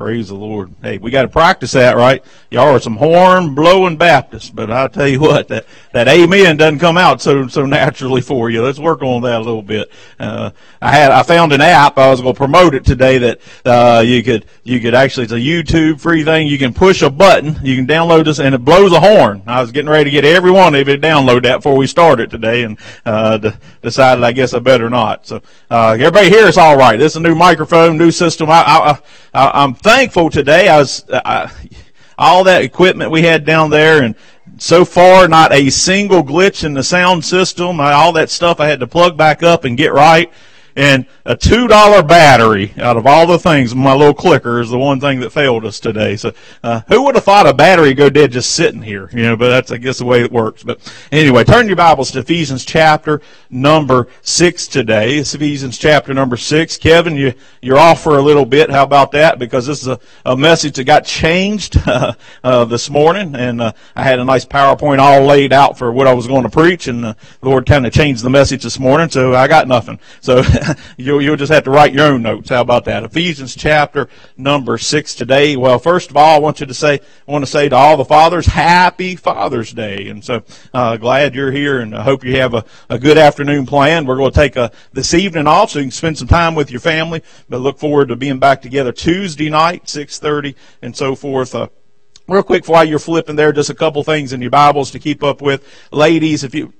Praise 0.00 0.28
the 0.28 0.34
Lord. 0.34 0.72
Hey, 0.80 0.96
we 0.96 1.10
got 1.10 1.22
to 1.22 1.28
practice 1.28 1.72
that, 1.72 1.94
right? 1.94 2.24
Y'all 2.50 2.74
are 2.74 2.80
some 2.80 2.96
horn 2.96 3.54
blowing 3.54 3.98
Baptists, 3.98 4.48
but 4.48 4.70
I 4.70 4.88
tell 4.88 5.06
you 5.06 5.20
what, 5.20 5.48
that, 5.48 5.66
that 5.92 6.08
amen 6.08 6.56
doesn't 6.56 6.78
come 6.78 6.96
out 6.96 7.20
so, 7.20 7.48
so 7.48 7.66
naturally 7.66 8.22
for 8.22 8.48
you. 8.48 8.62
Let's 8.62 8.78
work 8.78 9.02
on 9.02 9.20
that 9.24 9.36
a 9.36 9.44
little 9.44 9.60
bit. 9.60 9.92
Uh, 10.18 10.52
I 10.80 10.92
had, 10.92 11.10
I 11.10 11.22
found 11.22 11.52
an 11.52 11.60
app. 11.60 11.98
I 11.98 12.08
was 12.08 12.22
going 12.22 12.32
to 12.32 12.38
promote 12.38 12.74
it 12.74 12.82
today 12.82 13.18
that, 13.18 13.40
uh, 13.66 14.00
you 14.00 14.22
could, 14.22 14.46
you 14.64 14.80
could 14.80 14.94
actually, 14.94 15.24
it's 15.24 15.34
a 15.34 15.36
YouTube 15.36 16.00
free 16.00 16.24
thing. 16.24 16.46
You 16.46 16.56
can 16.56 16.72
push 16.72 17.02
a 17.02 17.10
button. 17.10 17.58
You 17.62 17.76
can 17.76 17.86
download 17.86 18.24
this 18.24 18.38
and 18.38 18.54
it 18.54 18.64
blows 18.64 18.92
a 18.92 19.00
horn. 19.00 19.42
I 19.46 19.60
was 19.60 19.70
getting 19.70 19.90
ready 19.90 20.04
to 20.04 20.10
get 20.10 20.24
every 20.24 20.50
one 20.50 20.74
of 20.74 20.88
you 20.88 20.96
to 20.96 20.98
download 20.98 21.42
that 21.42 21.58
before 21.58 21.76
we 21.76 21.86
started 21.86 22.30
today 22.30 22.62
and, 22.62 22.78
uh, 23.04 23.36
d- 23.36 23.52
decided 23.82 24.24
I 24.24 24.32
guess 24.32 24.54
I 24.54 24.60
better 24.60 24.88
not. 24.88 25.26
So, 25.26 25.42
uh, 25.70 25.98
everybody 26.00 26.30
here 26.30 26.46
is 26.46 26.56
all 26.56 26.78
right. 26.78 26.98
This 26.98 27.12
is 27.12 27.16
a 27.16 27.20
new 27.20 27.34
microphone, 27.34 27.98
new 27.98 28.10
system. 28.10 28.48
I, 28.48 28.62
I, 28.62 28.98
I, 29.34 29.62
I'm 29.62 29.74
thankful 29.90 30.30
today. 30.30 30.68
I 30.68 30.78
was, 30.78 31.04
uh, 31.08 31.20
I, 31.24 31.52
all 32.16 32.44
that 32.44 32.62
equipment 32.62 33.10
we 33.10 33.22
had 33.22 33.44
down 33.44 33.70
there 33.70 34.04
and 34.04 34.14
so 34.56 34.84
far 34.84 35.26
not 35.26 35.52
a 35.52 35.68
single 35.68 36.22
glitch 36.22 36.62
in 36.62 36.74
the 36.74 36.84
sound 36.84 37.24
system. 37.24 37.80
All 37.80 38.12
that 38.12 38.30
stuff 38.30 38.60
I 38.60 38.68
had 38.68 38.78
to 38.80 38.86
plug 38.86 39.16
back 39.16 39.42
up 39.42 39.64
and 39.64 39.76
get 39.76 39.92
right. 39.92 40.32
And 40.76 41.06
a 41.24 41.36
two 41.36 41.68
dollar 41.68 42.02
battery 42.02 42.72
out 42.78 42.96
of 42.96 43.06
all 43.06 43.26
the 43.26 43.38
things, 43.38 43.74
my 43.74 43.94
little 43.94 44.14
clicker 44.14 44.60
is 44.60 44.70
the 44.70 44.78
one 44.78 45.00
thing 45.00 45.20
that 45.20 45.30
failed 45.30 45.64
us 45.64 45.80
today. 45.80 46.16
So, 46.16 46.32
uh, 46.62 46.82
who 46.88 47.04
would 47.04 47.14
have 47.14 47.24
thought 47.24 47.46
a 47.46 47.54
battery 47.54 47.94
go 47.94 48.08
dead 48.08 48.32
just 48.32 48.52
sitting 48.52 48.82
here? 48.82 49.10
You 49.12 49.22
know, 49.22 49.36
but 49.36 49.48
that's 49.48 49.72
I 49.72 49.76
guess 49.78 49.98
the 49.98 50.04
way 50.04 50.22
it 50.22 50.32
works. 50.32 50.62
But 50.62 50.80
anyway, 51.10 51.44
turn 51.44 51.66
your 51.66 51.76
Bibles 51.76 52.10
to 52.12 52.20
Ephesians 52.20 52.64
chapter 52.64 53.20
number 53.50 54.08
six 54.22 54.66
today. 54.66 55.18
It's 55.18 55.34
Ephesians 55.34 55.78
chapter 55.78 56.14
number 56.14 56.36
six. 56.36 56.76
Kevin, 56.76 57.16
you 57.16 57.34
you're 57.60 57.78
off 57.78 58.02
for 58.02 58.18
a 58.18 58.22
little 58.22 58.46
bit. 58.46 58.70
How 58.70 58.84
about 58.84 59.12
that? 59.12 59.38
Because 59.38 59.66
this 59.66 59.82
is 59.82 59.88
a, 59.88 59.98
a 60.24 60.36
message 60.36 60.76
that 60.76 60.84
got 60.84 61.04
changed 61.04 61.76
uh, 61.86 62.14
uh, 62.44 62.64
this 62.64 62.88
morning, 62.90 63.34
and 63.34 63.60
uh, 63.60 63.72
I 63.96 64.04
had 64.04 64.18
a 64.18 64.24
nice 64.24 64.44
PowerPoint 64.44 64.98
all 64.98 65.24
laid 65.24 65.52
out 65.52 65.76
for 65.76 65.92
what 65.92 66.06
I 66.06 66.14
was 66.14 66.26
going 66.26 66.44
to 66.44 66.50
preach, 66.50 66.88
and 66.88 67.04
uh, 67.04 67.14
the 67.40 67.48
Lord 67.48 67.66
kind 67.66 67.86
of 67.86 67.92
changed 67.92 68.22
the 68.22 68.30
message 68.30 68.62
this 68.62 68.78
morning, 68.78 69.08
so 69.10 69.34
I 69.34 69.48
got 69.48 69.68
nothing. 69.68 69.98
So 70.20 70.42
you'll, 70.96 71.22
you'll 71.22 71.36
just 71.36 71.52
have 71.52 71.64
to 71.64 71.70
write 71.70 71.92
your 71.92 72.06
own 72.06 72.22
notes. 72.22 72.48
How 72.48 72.60
about 72.60 72.84
that? 72.86 73.04
Ephesians 73.04 73.54
chapter 73.54 74.08
number 74.36 74.78
six 74.78 75.14
today. 75.14 75.56
Well, 75.56 75.78
first 75.78 76.10
of 76.10 76.16
all, 76.16 76.36
I 76.36 76.38
want 76.38 76.60
you 76.60 76.66
to 76.66 76.74
say, 76.74 77.00
I 77.26 77.30
want 77.30 77.44
to 77.44 77.50
say 77.50 77.68
to 77.68 77.76
all 77.76 77.96
the 77.96 78.04
fathers, 78.04 78.46
happy 78.46 79.16
Father's 79.16 79.72
Day. 79.72 80.08
And 80.08 80.24
so, 80.24 80.42
uh, 80.72 80.96
glad 80.96 81.34
you're 81.34 81.52
here 81.52 81.80
and 81.80 81.94
I 81.94 82.02
hope 82.02 82.24
you 82.24 82.36
have 82.36 82.54
a, 82.54 82.64
a 82.88 82.98
good 82.98 83.18
afternoon 83.18 83.66
planned. 83.66 84.06
We're 84.06 84.16
going 84.16 84.32
to 84.32 84.36
take 84.36 84.56
a, 84.56 84.70
this 84.92 85.14
evening 85.14 85.46
off 85.46 85.70
so 85.70 85.78
you 85.78 85.86
can 85.86 85.90
spend 85.92 86.18
some 86.18 86.28
time 86.28 86.54
with 86.54 86.70
your 86.70 86.80
family, 86.80 87.22
but 87.48 87.60
look 87.60 87.78
forward 87.78 88.08
to 88.08 88.16
being 88.16 88.38
back 88.38 88.62
together 88.62 88.92
Tuesday 88.92 89.50
night, 89.50 89.84
6.30 89.84 90.54
and 90.82 90.96
so 90.96 91.14
forth. 91.14 91.54
Uh, 91.54 91.68
Real 92.28 92.44
quick 92.44 92.68
while 92.68 92.84
you're 92.84 93.00
flipping 93.00 93.34
there, 93.34 93.52
just 93.52 93.70
a 93.70 93.74
couple 93.74 94.04
things 94.04 94.32
in 94.32 94.40
your 94.40 94.52
Bibles 94.52 94.92
to 94.92 95.00
keep 95.00 95.24
up 95.24 95.42
with. 95.42 95.66
Ladies, 95.90 96.44
if 96.44 96.54
you 96.54 96.72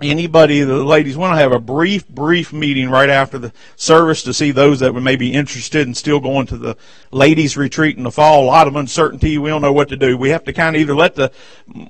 anybody, 0.00 0.60
the 0.62 0.82
ladies, 0.84 1.16
want 1.16 1.32
to 1.34 1.42
have 1.42 1.52
a 1.52 1.58
brief, 1.58 2.08
brief 2.08 2.52
meeting 2.52 2.90
right 2.90 3.10
after 3.10 3.38
the 3.38 3.52
service 3.76 4.22
to 4.22 4.34
see 4.34 4.50
those 4.50 4.80
that 4.80 4.92
may 4.92 5.16
be 5.16 5.32
interested 5.32 5.86
in 5.86 5.94
still 5.94 6.20
going 6.20 6.46
to 6.46 6.56
the 6.56 6.76
ladies' 7.10 7.56
retreat 7.56 7.96
in 7.96 8.02
the 8.02 8.10
fall. 8.10 8.44
A 8.44 8.46
lot 8.46 8.66
of 8.66 8.76
uncertainty. 8.76 9.38
We 9.38 9.50
don't 9.50 9.62
know 9.62 9.72
what 9.72 9.88
to 9.90 9.96
do. 9.96 10.16
We 10.16 10.30
have 10.30 10.44
to 10.44 10.52
kind 10.52 10.74
of 10.74 10.82
either 10.82 10.94
let 10.94 11.14
the 11.14 11.32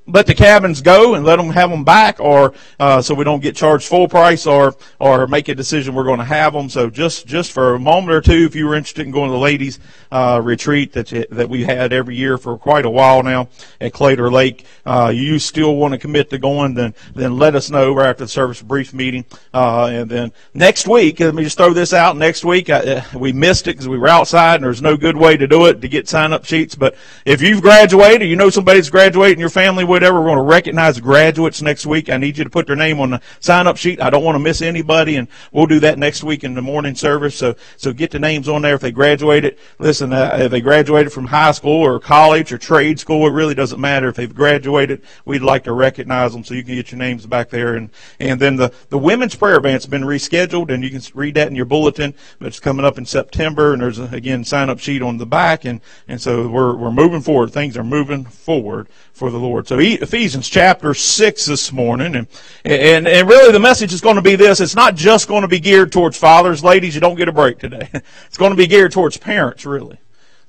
let 0.07 0.27
the 0.27 0.35
cabins 0.35 0.81
go 0.81 1.15
and 1.15 1.25
let 1.25 1.37
them 1.37 1.51
have 1.51 1.71
them 1.71 1.85
back, 1.85 2.21
or 2.21 2.55
uh, 2.79 3.03
so 3.03 3.15
we 3.15 3.25
don't 3.25 3.41
get 3.41 3.57
charged 3.57 3.87
full 3.87 4.09
price, 4.09 4.47
or 4.47 4.75
or 4.99 5.27
make 5.27 5.49
a 5.49 5.55
decision 5.55 5.95
we're 5.95 6.05
going 6.05 6.19
to 6.19 6.25
have 6.25 6.53
them. 6.53 6.69
So 6.69 6.91
just 6.91 7.27
just 7.27 7.53
for 7.53 7.75
a 7.75 7.79
moment 7.79 8.12
or 8.12 8.21
two, 8.21 8.45
if 8.45 8.55
you 8.55 8.67
were 8.67 8.75
interested 8.75 9.07
in 9.07 9.12
going 9.12 9.29
to 9.29 9.33
the 9.33 9.38
ladies' 9.38 9.79
uh, 10.11 10.41
retreat 10.43 10.93
that 10.93 11.09
that 11.31 11.49
we 11.49 11.65
had 11.65 11.93
every 11.93 12.17
year 12.17 12.38
for 12.38 12.59
quite 12.59 12.85
a 12.85 12.91
while 12.91 13.23
now 13.23 13.49
at 13.81 13.93
Claytor 13.93 14.31
Lake, 14.31 14.65
uh, 14.85 15.12
you 15.15 15.38
still 15.38 15.77
want 15.77 15.93
to 15.93 15.99
commit 15.99 16.31
to 16.31 16.38
going, 16.38 16.75
then 16.75 16.95
then 17.15 17.38
let 17.38 17.55
us 17.55 17.71
know 17.71 17.95
after 18.03 18.25
the 18.25 18.29
service, 18.29 18.62
brief 18.62 18.93
meeting. 18.93 19.25
Uh, 19.53 19.87
and 19.87 20.11
then 20.11 20.33
next 20.55 20.87
week, 20.87 21.21
let 21.21 21.35
me 21.35 21.45
just 21.45 21.57
throw 21.57 21.73
this 21.73 21.93
out. 21.93 22.17
Next 22.17 22.45
week, 22.45 22.71
I, 22.71 22.79
uh, 22.79 23.05
we 23.15 23.33
missed 23.33 23.69
it 23.69 23.73
because 23.73 23.88
we 23.88 23.99
were 23.99 24.09
outside 24.09 24.57
and 24.57 24.65
there's 24.65 24.83
no 24.83 24.97
good 24.97 25.17
way 25.17 25.37
to 25.37 25.47
do 25.47 25.67
it 25.67 25.81
to 25.81 25.88
get 25.88 26.09
sign 26.09 26.33
up 26.33 26.45
sheets. 26.45 26.75
But 26.75 26.95
if 27.25 27.43
you've 27.43 27.62
graduated, 27.62 28.23
or 28.23 28.27
you 28.27 28.37
know 28.37 28.51
somebody's 28.51 28.91
graduating 28.91 29.41
your 29.41 29.51
family, 29.51 29.85
whatever, 29.85 30.21
we're 30.21 30.27
going 30.27 30.37
to 30.37 30.43
recognize 30.43 31.01
graduates 31.01 31.62
next 31.62 31.87
week. 31.87 32.11
I 32.11 32.17
need 32.17 32.38
you 32.38 32.45
to 32.45 32.51
put 32.51 32.67
their 32.67 32.77
name 32.77 33.01
on 33.01 33.11
the 33.11 33.21
sign 33.41 33.67
up 33.67 33.77
sheet. 33.77 34.01
I 34.01 34.11
don't 34.11 34.25
want 34.25 34.37
to 34.37 34.41
miss 34.41 34.62
anybody 34.62 35.17
and 35.17 35.29
we'll 35.53 35.67
do 35.67 35.81
that 35.81 35.99
next 35.99 36.25
week 36.25 36.45
in 36.45 36.55
the 36.55 36.62
morning 36.62 36.95
service. 36.95 37.37
So, 37.37 37.55
so 37.77 37.93
get 37.93 38.11
the 38.11 38.19
names 38.19 38.49
on 38.49 38.62
there 38.62 38.75
if 38.75 38.81
they 38.81 38.93
graduated. 38.93 39.59
Listen, 39.79 40.12
uh, 40.12 40.37
if 40.41 40.51
they 40.51 40.61
graduated 40.61 41.12
from 41.12 41.27
high 41.27 41.53
school 41.53 41.81
or 41.81 41.99
college 41.99 42.53
or 42.53 42.59
trade 42.59 42.99
school, 42.99 43.27
it 43.27 43.33
really 43.33 43.55
doesn't 43.55 43.81
matter. 43.81 44.09
If 44.09 44.17
they've 44.17 44.35
graduated, 44.35 45.03
we'd 45.25 45.43
like 45.43 45.65
to 45.65 45.73
recognize 45.73 46.33
them 46.33 46.45
so 46.45 46.55
you 46.55 46.65
can 46.65 46.75
get 46.75 46.93
your 46.93 46.99
names 46.99 47.27
back 47.27 47.51
there 47.51 47.75
and 47.75 47.82
and 48.18 48.40
then 48.40 48.57
the, 48.57 48.73
the 48.88 48.99
women's 48.99 49.35
prayer 49.35 49.57
event's 49.57 49.87
been 49.87 50.03
rescheduled, 50.03 50.73
and 50.73 50.83
you 50.85 50.90
can 50.90 51.01
read 51.14 51.35
that 51.35 51.49
in 51.49 51.55
your 51.55 51.64
bulletin. 51.64 52.14
It's 52.40 52.61
coming 52.61 52.85
up 52.85 52.99
in 52.99 53.07
September, 53.07 53.73
and 53.73 53.83
there's 53.83 53.99
a, 53.99 54.05
again 54.05 54.45
sign 54.45 54.71
up 54.71 54.79
sheet 54.79 55.03
on 55.03 55.18
the 55.18 55.27
back, 55.27 55.64
and 55.64 55.81
and 56.09 56.21
so 56.21 56.49
we're 56.49 56.75
we're 56.75 56.90
moving 56.90 57.21
forward. 57.21 57.53
Things 57.53 57.77
are 57.77 57.85
moving 57.85 58.25
forward 58.25 58.88
for 59.12 59.31
the 59.31 59.38
Lord. 59.38 59.68
So 59.68 59.79
Ephesians 59.79 60.49
chapter 60.49 60.95
six 60.95 61.47
this 61.47 61.73
morning, 61.73 62.14
and 62.14 62.27
and 62.64 63.07
and 63.07 63.29
really 63.29 63.53
the 63.53 63.61
message 63.61 63.92
is 63.92 64.01
going 64.01 64.16
to 64.16 64.23
be 64.23 64.37
this: 64.37 64.61
it's 64.61 64.77
not 64.77 64.95
just 64.95 65.29
going 65.29 65.42
to 65.42 65.49
be 65.49 65.61
geared 65.61 65.92
towards 65.92 66.16
fathers, 66.16 66.62
ladies. 66.64 66.95
You 66.95 67.01
don't 67.01 67.16
get 67.16 67.29
a 67.29 67.33
break 67.33 67.59
today. 67.59 67.88
It's 68.27 68.38
going 68.38 68.51
to 68.51 68.57
be 68.57 68.66
geared 68.66 68.92
towards 68.92 69.16
parents, 69.16 69.66
really. 69.66 69.99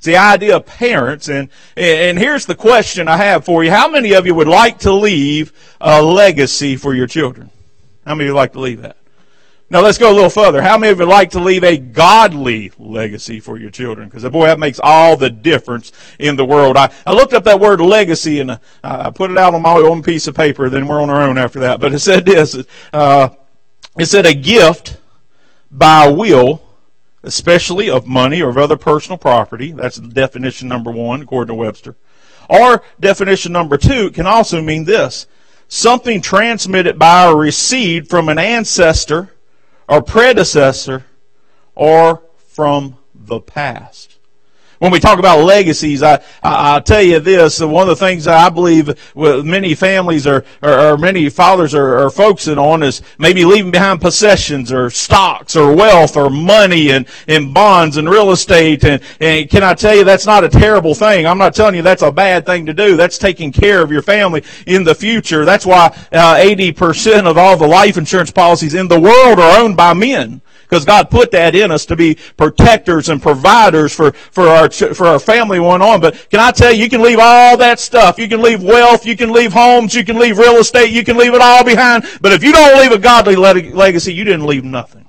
It's 0.04 0.08
the 0.08 0.18
idea 0.18 0.58
of 0.58 0.66
parents, 0.66 1.30
and 1.30 1.48
and 1.78 2.20
here's 2.20 2.46
the 2.46 2.56
question 2.56 3.08
I 3.08 3.16
have 3.16 3.46
for 3.46 3.64
you: 3.64 3.72
How 3.72 3.88
many 3.88 4.12
of 4.12 4.26
you 4.26 4.36
would 4.36 4.50
like 4.50 4.80
to 4.80 4.92
leave 4.92 5.54
a 5.80 6.04
legacy 6.04 6.76
for 6.76 6.94
your 6.94 7.08
children? 7.08 7.50
How 8.06 8.14
many 8.14 8.28
of 8.28 8.34
would 8.34 8.40
like 8.42 8.52
to 8.52 8.60
leave 8.60 8.82
that? 8.82 8.98
Now 9.70 9.80
let's 9.80 9.98
go 9.98 10.12
a 10.12 10.14
little 10.14 10.30
further. 10.30 10.62
How 10.62 10.78
many 10.78 10.92
of 10.92 11.00
you 11.00 11.06
would 11.06 11.12
like 11.12 11.32
to 11.32 11.40
leave 11.40 11.64
a 11.64 11.78
godly 11.78 12.74
legacy 12.78 13.40
for 13.40 13.58
your 13.58 13.70
children? 13.70 14.10
Because 14.10 14.30
boy, 14.30 14.48
that 14.48 14.60
makes 14.60 14.78
all 14.84 15.16
the 15.16 15.30
difference 15.30 15.94
in 16.20 16.36
the 16.36 16.44
world. 16.44 16.76
I, 16.76 16.94
I 17.08 17.14
looked 17.14 17.32
up 17.32 17.46
that 17.46 17.62
word 17.62 17.80
legacy 17.80 18.42
and 18.42 18.52
uh, 18.52 18.58
I 18.84 19.10
put 19.10 19.32
it 19.32 19.38
out 19.38 19.56
on 19.56 19.62
my 19.62 19.76
own 19.76 20.04
piece 20.04 20.28
of 20.28 20.36
paper. 20.36 20.68
Then 20.70 20.86
we're 20.86 21.02
on 21.02 21.10
our 21.10 21.22
own 21.22 21.38
after 21.38 21.62
that. 21.62 21.80
But 21.80 21.94
it 21.94 22.00
said 22.00 22.26
this: 22.26 22.62
uh, 22.92 23.30
it 23.98 24.08
said 24.08 24.26
a 24.26 24.34
gift 24.34 24.98
by 25.72 26.10
will 26.10 26.62
especially 27.24 27.90
of 27.90 28.06
money 28.06 28.42
or 28.42 28.50
of 28.50 28.58
other 28.58 28.78
personal 28.78 29.18
property. 29.18 29.72
That's 29.72 29.98
definition 29.98 30.68
number 30.68 30.92
one, 30.92 31.22
according 31.22 31.56
to 31.56 31.56
Webster. 31.56 31.96
Or 32.50 32.84
definition 33.00 33.52
number 33.52 33.78
two 33.78 34.12
can 34.12 34.28
also 34.28 34.62
mean 34.62 34.86
this 34.86 35.28
something 35.68 36.22
transmitted 36.22 37.00
by 37.00 37.28
or 37.28 37.38
received 37.38 38.10
from 38.10 38.30
an 38.30 38.38
ancestor 38.38 39.34
or 39.88 40.02
predecessor 40.02 41.06
or 41.74 42.22
from 42.38 42.98
the 43.16 43.40
past 43.40 44.13
when 44.80 44.92
we 44.92 45.00
talk 45.00 45.20
about 45.20 45.44
legacies, 45.44 46.04
I, 46.04 46.22
I, 46.42 46.76
will 46.76 46.82
tell 46.82 47.02
you 47.02 47.20
this, 47.20 47.60
one 47.60 47.90
of 47.90 48.00
the 48.00 48.06
things 48.06 48.28
I 48.28 48.50
believe 48.50 49.14
with 49.16 49.46
many 49.46 49.76
families 49.76 50.28
or, 50.28 50.46
or, 50.62 50.80
or 50.80 50.98
many 50.98 51.30
fathers 51.30 51.74
are, 51.74 52.00
are, 52.00 52.10
focusing 52.10 52.58
on 52.58 52.84
is 52.84 53.02
maybe 53.18 53.44
leaving 53.44 53.72
behind 53.72 54.00
possessions 54.00 54.72
or 54.72 54.90
stocks 54.90 55.56
or 55.56 55.76
wealth 55.76 56.16
or 56.16 56.30
money 56.30 56.92
and, 56.92 57.08
and 57.28 57.54
bonds 57.54 57.98
and 57.98 58.08
real 58.08 58.32
estate. 58.32 58.84
And, 58.84 59.02
and 59.20 59.50
can 59.50 59.64
I 59.64 59.74
tell 59.74 59.96
you 59.96 60.04
that's 60.04 60.26
not 60.26 60.44
a 60.44 60.50
terrible 60.50 60.94
thing? 60.94 61.26
I'm 61.26 61.38
not 61.38 61.56
telling 61.56 61.76
you 61.76 61.82
that's 61.82 62.04
a 62.04 62.12
bad 62.12 62.46
thing 62.46 62.66
to 62.68 62.74
do. 62.74 62.96
That's 62.96 63.18
taking 63.18 63.52
care 63.52 63.82
of 63.82 63.92
your 63.92 64.04
family 64.04 64.44
in 64.68 64.84
the 64.84 64.94
future. 64.94 65.46
That's 65.46 65.66
why 65.66 65.88
uh, 66.12 66.36
80% 66.36 67.26
of 67.26 67.38
all 67.38 67.58
the 67.58 67.68
life 67.68 67.98
insurance 67.98 68.32
policies 68.32 68.76
in 68.76 68.88
the 68.88 69.00
world 69.00 69.40
are 69.40 69.60
owned 69.60 69.76
by 69.76 69.94
men 69.94 70.43
because 70.74 70.86
God 70.86 71.12
put 71.12 71.30
that 71.32 71.54
in 71.54 71.70
us 71.70 71.86
to 71.86 71.96
be 71.96 72.16
protectors 72.36 73.10
and 73.10 73.22
providers 73.22 73.94
for, 73.94 74.12
for 74.12 74.48
our, 74.48 74.72
for 74.72 75.06
our 75.06 75.20
family 75.20 75.60
one 75.60 75.84
on. 75.84 76.02
But 76.02 76.28
can 76.32 76.40
I 76.40 76.50
tell 76.50 76.74
you, 76.74 76.82
you 76.82 76.90
can 76.90 77.04
leave 77.04 77.20
all 77.22 77.58
that 77.58 77.80
stuff. 77.80 78.18
You 78.18 78.28
can 78.28 78.42
leave 78.42 78.64
wealth, 78.64 79.06
you 79.06 79.16
can 79.16 79.32
leave 79.32 79.54
homes, 79.54 79.94
you 79.94 80.04
can 80.04 80.18
leave 80.18 80.40
real 80.40 80.56
estate, 80.56 80.90
you 80.90 81.04
can 81.04 81.16
leave 81.16 81.36
it 81.36 81.42
all 81.42 81.64
behind. 81.64 82.06
But 82.22 82.32
if 82.32 82.44
you 82.44 82.52
don't 82.52 82.80
leave 82.80 82.92
a 82.92 82.98
godly 82.98 83.36
legacy, 83.36 84.16
you 84.16 84.24
didn't 84.24 84.48
leave 84.48 84.64
nothing. 84.64 85.08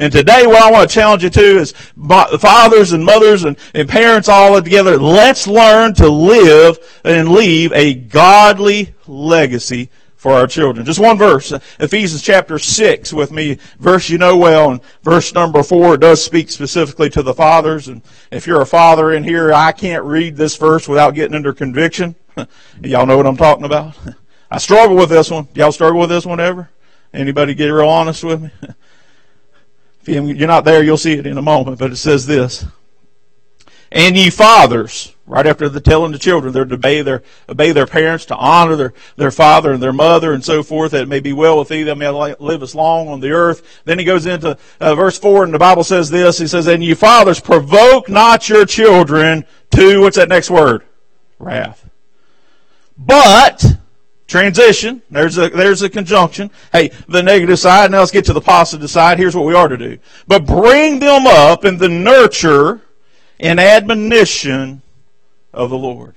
And 0.00 0.12
today 0.12 0.48
what 0.48 0.60
I 0.60 0.72
want 0.72 0.90
to 0.90 0.92
challenge 0.92 1.22
you 1.22 1.30
to 1.30 1.58
is 1.58 1.70
fathers 1.70 2.90
and 2.90 3.04
mothers 3.04 3.44
and, 3.44 3.56
and 3.74 3.88
parents 3.88 4.28
all 4.28 4.60
together, 4.60 4.98
let's 4.98 5.46
learn 5.46 5.94
to 5.94 6.08
live 6.08 7.00
and 7.04 7.28
leave 7.28 7.72
a 7.72 7.94
godly 7.94 8.96
legacy 9.06 9.90
for 10.22 10.34
our 10.34 10.46
children. 10.46 10.86
Just 10.86 11.00
one 11.00 11.18
verse, 11.18 11.52
Ephesians 11.80 12.22
chapter 12.22 12.56
6 12.56 13.12
with 13.12 13.32
me, 13.32 13.58
verse 13.80 14.08
you 14.08 14.18
know 14.18 14.36
well, 14.36 14.70
and 14.70 14.80
verse 15.02 15.34
number 15.34 15.64
4 15.64 15.96
does 15.96 16.24
speak 16.24 16.48
specifically 16.48 17.10
to 17.10 17.24
the 17.24 17.34
fathers. 17.34 17.88
And 17.88 18.02
if 18.30 18.46
you're 18.46 18.60
a 18.60 18.66
father 18.66 19.14
in 19.14 19.24
here, 19.24 19.52
I 19.52 19.72
can't 19.72 20.04
read 20.04 20.36
this 20.36 20.56
verse 20.56 20.86
without 20.86 21.16
getting 21.16 21.34
under 21.34 21.52
conviction. 21.52 22.14
Y'all 22.84 23.04
know 23.04 23.16
what 23.16 23.26
I'm 23.26 23.36
talking 23.36 23.64
about? 23.64 23.98
I 24.50 24.58
struggle 24.58 24.94
with 24.94 25.08
this 25.08 25.28
one. 25.28 25.48
Y'all 25.56 25.72
struggle 25.72 25.98
with 25.98 26.10
this 26.10 26.24
one 26.24 26.38
ever? 26.38 26.70
Anybody 27.12 27.52
get 27.54 27.66
real 27.66 27.88
honest 27.88 28.22
with 28.22 28.42
me? 28.42 28.50
If 30.04 30.36
you're 30.36 30.48
not 30.48 30.64
there, 30.64 30.82
you'll 30.82 30.96
see 30.96 31.12
it 31.12 31.28
in 31.28 31.38
a 31.38 31.42
moment, 31.42 31.78
but 31.78 31.92
it 31.92 31.96
says 31.96 32.26
this. 32.26 32.64
And 33.94 34.16
ye 34.16 34.30
fathers, 34.30 35.14
right 35.26 35.46
after 35.46 35.68
the 35.68 35.80
telling 35.80 36.12
the 36.12 36.18
children, 36.18 36.54
they're 36.54 36.64
to 36.64 36.76
obey 36.76 37.02
their, 37.02 37.22
obey 37.46 37.72
their 37.72 37.86
parents, 37.86 38.24
to 38.26 38.36
honor 38.36 38.74
their, 38.74 38.94
their 39.16 39.30
father 39.30 39.70
and 39.70 39.82
their 39.82 39.92
mother 39.92 40.32
and 40.32 40.42
so 40.42 40.62
forth, 40.62 40.92
that 40.92 41.02
it 41.02 41.08
may 41.08 41.20
be 41.20 41.34
well 41.34 41.58
with 41.58 41.68
thee, 41.68 41.82
that 41.82 41.98
may 41.98 42.08
live 42.08 42.62
as 42.62 42.74
long 42.74 43.08
on 43.08 43.20
the 43.20 43.30
earth. 43.30 43.82
Then 43.84 43.98
he 43.98 44.06
goes 44.06 44.24
into 44.24 44.56
uh, 44.80 44.94
verse 44.94 45.18
4, 45.18 45.44
and 45.44 45.52
the 45.52 45.58
Bible 45.58 45.84
says 45.84 46.08
this, 46.08 46.38
he 46.38 46.46
says, 46.46 46.66
And 46.66 46.82
ye 46.82 46.94
fathers, 46.94 47.38
provoke 47.38 48.08
not 48.08 48.48
your 48.48 48.64
children 48.64 49.44
to, 49.72 50.00
what's 50.00 50.16
that 50.16 50.30
next 50.30 50.50
word? 50.50 50.84
Wrath. 51.38 51.86
But, 52.96 53.62
transition, 54.26 55.02
there's 55.10 55.36
a, 55.36 55.50
there's 55.50 55.82
a 55.82 55.90
conjunction. 55.90 56.50
Hey, 56.72 56.92
the 57.08 57.22
negative 57.22 57.58
side, 57.58 57.90
now 57.90 57.98
let's 57.98 58.10
get 58.10 58.24
to 58.24 58.32
the 58.32 58.40
positive 58.40 58.88
side. 58.88 59.18
Here's 59.18 59.36
what 59.36 59.44
we 59.44 59.54
are 59.54 59.68
to 59.68 59.76
do. 59.76 59.98
But 60.26 60.46
bring 60.46 60.98
them 60.98 61.26
up 61.26 61.66
in 61.66 61.76
the 61.76 61.90
nurture 61.90 62.80
in 63.42 63.58
admonition 63.58 64.80
of 65.52 65.68
the 65.68 65.76
Lord. 65.76 66.14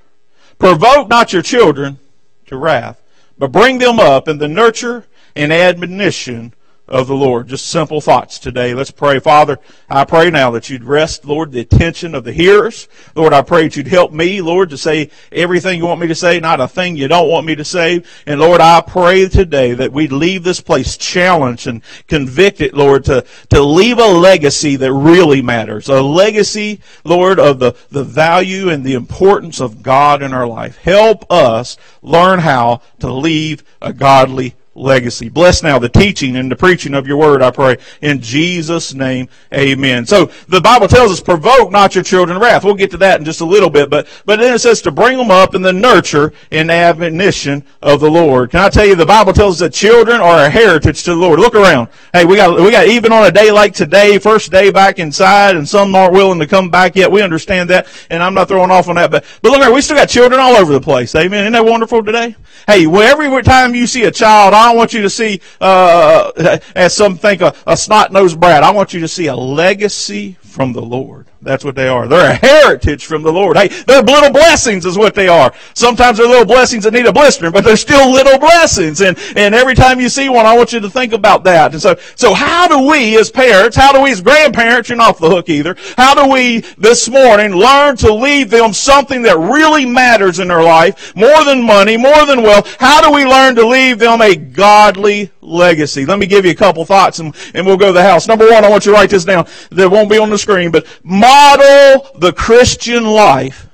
Provoke 0.59 1.09
not 1.09 1.33
your 1.33 1.41
children 1.41 1.99
to 2.45 2.55
wrath, 2.55 3.01
but 3.37 3.51
bring 3.51 3.79
them 3.79 3.99
up 3.99 4.27
in 4.27 4.37
the 4.37 4.47
nurture 4.47 5.05
and 5.35 5.51
admonition 5.51 6.53
of 6.87 7.07
the 7.07 7.15
Lord. 7.15 7.47
Just 7.47 7.67
simple 7.67 7.99
thoughts 7.99 8.37
today. 8.37 8.73
Let's 8.73 8.91
pray. 8.91 9.19
Father, 9.19 9.59
I 9.89 10.05
pray 10.05 10.29
now 10.29 10.51
that 10.51 10.69
you'd 10.69 10.83
rest, 10.83 11.25
Lord, 11.25 11.51
the 11.51 11.59
attention 11.59 12.13
of 12.13 12.23
the 12.23 12.31
hearers. 12.31 12.87
Lord, 13.15 13.33
I 13.33 13.41
pray 13.41 13.63
that 13.63 13.75
you'd 13.75 13.87
help 13.87 14.11
me, 14.11 14.41
Lord, 14.41 14.69
to 14.69 14.77
say 14.77 15.09
everything 15.31 15.79
you 15.79 15.85
want 15.85 15.99
me 15.99 16.07
to 16.07 16.15
say, 16.15 16.39
not 16.39 16.61
a 16.61 16.67
thing 16.67 16.95
you 16.95 17.07
don't 17.07 17.29
want 17.29 17.45
me 17.45 17.55
to 17.55 17.65
say. 17.65 18.03
And 18.27 18.39
Lord, 18.39 18.61
I 18.61 18.81
pray 18.81 19.27
today 19.27 19.73
that 19.73 19.91
we'd 19.91 20.11
leave 20.11 20.43
this 20.43 20.61
place 20.61 20.97
challenged 20.97 21.67
and 21.67 21.81
convicted, 22.07 22.73
Lord, 22.73 23.05
to, 23.05 23.25
to 23.49 23.61
leave 23.61 23.97
a 23.97 24.05
legacy 24.05 24.75
that 24.75 24.93
really 24.93 25.41
matters. 25.41 25.89
A 25.89 26.01
legacy, 26.01 26.81
Lord, 27.03 27.39
of 27.39 27.59
the, 27.59 27.75
the 27.89 28.03
value 28.03 28.69
and 28.69 28.83
the 28.83 28.93
importance 28.93 29.59
of 29.59 29.81
God 29.81 30.21
in 30.21 30.33
our 30.33 30.47
life. 30.47 30.77
Help 30.77 31.31
us 31.31 31.77
learn 32.01 32.39
how 32.39 32.81
to 32.99 33.11
leave 33.11 33.63
a 33.81 33.91
godly 33.91 34.55
legacy. 34.75 35.29
Bless 35.29 35.63
now 35.63 35.79
the 35.79 35.89
teaching 35.89 36.35
and 36.35 36.51
the 36.51 36.55
preaching 36.55 36.93
of 36.93 37.07
your 37.07 37.17
word, 37.17 37.41
I 37.41 37.49
pray. 37.49 37.77
In 38.01 38.21
Jesus' 38.21 38.93
name, 38.93 39.29
amen. 39.53 40.05
So 40.05 40.25
the 40.49 40.61
Bible 40.61 40.87
tells 40.87 41.11
us, 41.11 41.21
provoke 41.21 41.71
not 41.71 41.95
your 41.95 42.03
children 42.03 42.37
wrath. 42.39 42.63
We'll 42.63 42.75
get 42.75 42.91
to 42.91 42.97
that 42.97 43.19
in 43.19 43.25
just 43.25 43.41
a 43.41 43.45
little 43.45 43.69
bit, 43.69 43.89
but, 43.89 44.07
but 44.25 44.39
then 44.39 44.53
it 44.53 44.59
says 44.59 44.81
to 44.83 44.91
bring 44.91 45.17
them 45.17 45.31
up 45.31 45.55
in 45.55 45.61
the 45.61 45.73
nurture 45.73 46.33
and 46.51 46.69
admonition 46.69 47.63
of 47.81 48.01
the 48.01 48.11
Lord. 48.11 48.51
Can 48.51 48.59
I 48.59 48.69
tell 48.69 48.85
you, 48.85 48.95
the 48.95 49.05
Bible 49.05 49.33
tells 49.33 49.55
us 49.55 49.59
that 49.61 49.73
children 49.73 50.19
are 50.19 50.45
a 50.45 50.49
heritage 50.49 51.03
to 51.03 51.11
the 51.11 51.15
Lord. 51.15 51.39
Look 51.39 51.55
around. 51.55 51.89
Hey, 52.13 52.25
we 52.25 52.35
got, 52.35 52.59
we 52.59 52.69
got, 52.71 52.87
even 52.87 53.11
on 53.11 53.25
a 53.25 53.31
day 53.31 53.51
like 53.51 53.73
today, 53.73 54.19
first 54.19 54.51
day 54.51 54.71
back 54.71 54.99
inside, 54.99 55.55
and 55.55 55.67
some 55.67 55.95
aren't 55.95 56.13
willing 56.13 56.39
to 56.39 56.47
come 56.47 56.69
back 56.69 56.95
yet. 56.95 57.11
We 57.11 57.21
understand 57.21 57.69
that, 57.69 57.87
and 58.09 58.21
I'm 58.21 58.33
not 58.33 58.49
throwing 58.49 58.71
off 58.71 58.89
on 58.89 58.95
that, 58.95 59.11
but, 59.11 59.23
but 59.41 59.51
look 59.51 59.61
around, 59.61 59.73
we 59.73 59.81
still 59.81 59.95
got 59.95 60.09
children 60.09 60.39
all 60.39 60.55
over 60.55 60.73
the 60.73 60.81
place. 60.81 61.15
Amen. 61.15 61.45
Isn't 61.45 61.53
that 61.53 61.65
wonderful 61.65 62.03
today? 62.03 62.35
Hey, 62.67 62.87
well, 62.87 63.03
every 63.03 63.43
time 63.43 63.75
you 63.75 63.87
see 63.87 64.03
a 64.03 64.11
child, 64.11 64.53
I 64.65 64.73
want 64.73 64.93
you 64.93 65.01
to 65.03 65.09
see, 65.09 65.41
uh, 65.61 66.59
as 66.75 66.95
some 66.95 67.17
think, 67.17 67.41
a, 67.41 67.53
a 67.67 67.77
snot-nosed 67.77 68.39
brat. 68.39 68.63
I 68.63 68.71
want 68.71 68.93
you 68.93 68.99
to 69.01 69.07
see 69.07 69.27
a 69.27 69.35
legacy 69.35 70.37
from 70.41 70.73
the 70.73 70.81
Lord. 70.81 71.27
That's 71.45 71.63
what 71.63 71.75
they 71.75 71.87
are. 71.87 72.07
They're 72.07 72.31
a 72.31 72.33
heritage 72.33 73.05
from 73.05 73.21
the 73.21 73.31
Lord. 73.31 73.55
Hey, 73.55 73.67
they're 73.67 74.01
little 74.01 74.31
blessings 74.31 74.85
is 74.85 74.97
what 74.97 75.13
they 75.13 75.27
are. 75.27 75.53
Sometimes 75.75 76.17
they're 76.17 76.27
little 76.27 76.45
blessings 76.45 76.83
that 76.83 76.93
need 76.93 77.05
a 77.05 77.13
blister, 77.13 77.51
but 77.51 77.63
they're 77.63 77.77
still 77.77 78.11
little 78.11 78.39
blessings. 78.39 79.01
And, 79.01 79.17
and 79.35 79.53
every 79.53 79.75
time 79.75 79.99
you 79.99 80.09
see 80.09 80.27
one, 80.27 80.47
I 80.47 80.57
want 80.57 80.73
you 80.73 80.79
to 80.79 80.89
think 80.89 81.13
about 81.13 81.43
that. 81.43 81.73
And 81.73 81.81
so, 81.81 81.95
so 82.15 82.33
how 82.33 82.67
do 82.67 82.87
we 82.89 83.17
as 83.19 83.29
parents, 83.29 83.77
how 83.77 83.93
do 83.93 84.01
we 84.01 84.11
as 84.11 84.21
grandparents, 84.21 84.89
you're 84.89 84.97
not 84.97 85.05
off 85.05 85.19
the 85.19 85.29
hook 85.29 85.49
either, 85.49 85.75
how 85.97 86.15
do 86.15 86.31
we 86.31 86.61
this 86.79 87.07
morning 87.07 87.51
learn 87.51 87.95
to 87.97 88.11
leave 88.11 88.49
them 88.49 88.73
something 88.73 89.21
that 89.21 89.37
really 89.37 89.85
matters 89.85 90.39
in 90.39 90.47
their 90.47 90.63
life, 90.63 91.15
more 91.15 91.45
than 91.45 91.61
money, 91.61 91.95
more 91.95 92.25
than 92.25 92.41
wealth? 92.41 92.75
How 92.79 93.01
do 93.01 93.15
we 93.15 93.23
learn 93.23 93.53
to 93.55 93.67
leave 93.67 93.99
them 93.99 94.19
a 94.21 94.35
godly 94.35 95.31
legacy? 95.45 96.05
Let 96.05 96.19
me 96.19 96.25
give 96.25 96.45
you 96.45 96.51
a 96.51 96.55
couple 96.55 96.85
thoughts 96.85 97.19
and, 97.19 97.35
and 97.53 97.65
we'll 97.65 97.77
go 97.77 97.87
to 97.87 97.93
the 97.93 98.03
house. 98.03 98.27
Number 98.27 98.49
one, 98.49 98.63
I 98.65 98.69
want 98.69 98.85
you 98.85 98.91
to 98.91 98.97
write 98.97 99.09
this 99.09 99.25
down. 99.25 99.47
That 99.71 99.89
won't 99.89 100.09
be 100.09 100.17
on 100.17 100.29
the 100.29 100.37
screen, 100.37 100.71
but 100.71 100.85
model 101.03 102.11
the 102.15 102.33
Christian 102.35 103.05
life 103.05 103.67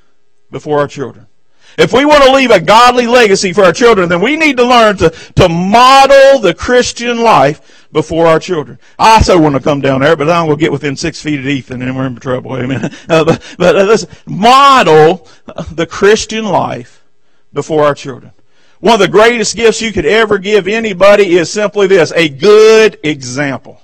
before 0.49 0.79
our 0.79 0.87
children. 0.87 1.27
If 1.77 1.93
we 1.93 2.05
want 2.05 2.23
to 2.23 2.33
leave 2.33 2.51
a 2.51 2.59
godly 2.59 3.07
legacy 3.07 3.53
for 3.53 3.63
our 3.63 3.71
children, 3.71 4.09
then 4.09 4.21
we 4.21 4.35
need 4.35 4.57
to 4.57 4.65
learn 4.65 4.97
to, 4.97 5.09
to 5.09 5.47
model 5.47 6.39
the 6.39 6.53
Christian 6.53 7.21
life 7.21 7.87
before 7.91 8.27
our 8.27 8.39
children. 8.39 8.77
I 8.99 9.15
also 9.15 9.39
want 9.39 9.55
to 9.55 9.61
come 9.61 9.81
down 9.81 10.01
there, 10.01 10.15
but 10.15 10.29
I'm 10.29 10.47
going 10.47 10.57
get 10.57 10.71
within 10.71 10.95
six 10.95 11.21
feet 11.21 11.39
of 11.39 11.47
Ethan 11.47 11.81
and 11.81 11.95
we're 11.95 12.07
in 12.07 12.15
trouble. 12.17 12.55
Amen. 12.57 12.93
Uh, 13.09 13.25
but 13.25 13.55
but 13.57 13.75
uh, 13.75 13.83
let's 13.83 14.05
model 14.25 15.27
the 15.71 15.85
Christian 15.85 16.45
life 16.45 17.03
before 17.51 17.83
our 17.83 17.95
children. 17.95 18.31
One 18.81 18.95
of 18.95 18.99
the 18.99 19.07
greatest 19.07 19.55
gifts 19.55 19.79
you 19.79 19.93
could 19.93 20.07
ever 20.07 20.39
give 20.39 20.67
anybody 20.67 21.37
is 21.37 21.51
simply 21.51 21.85
this, 21.85 22.11
a 22.13 22.27
good 22.27 22.99
example 23.03 23.79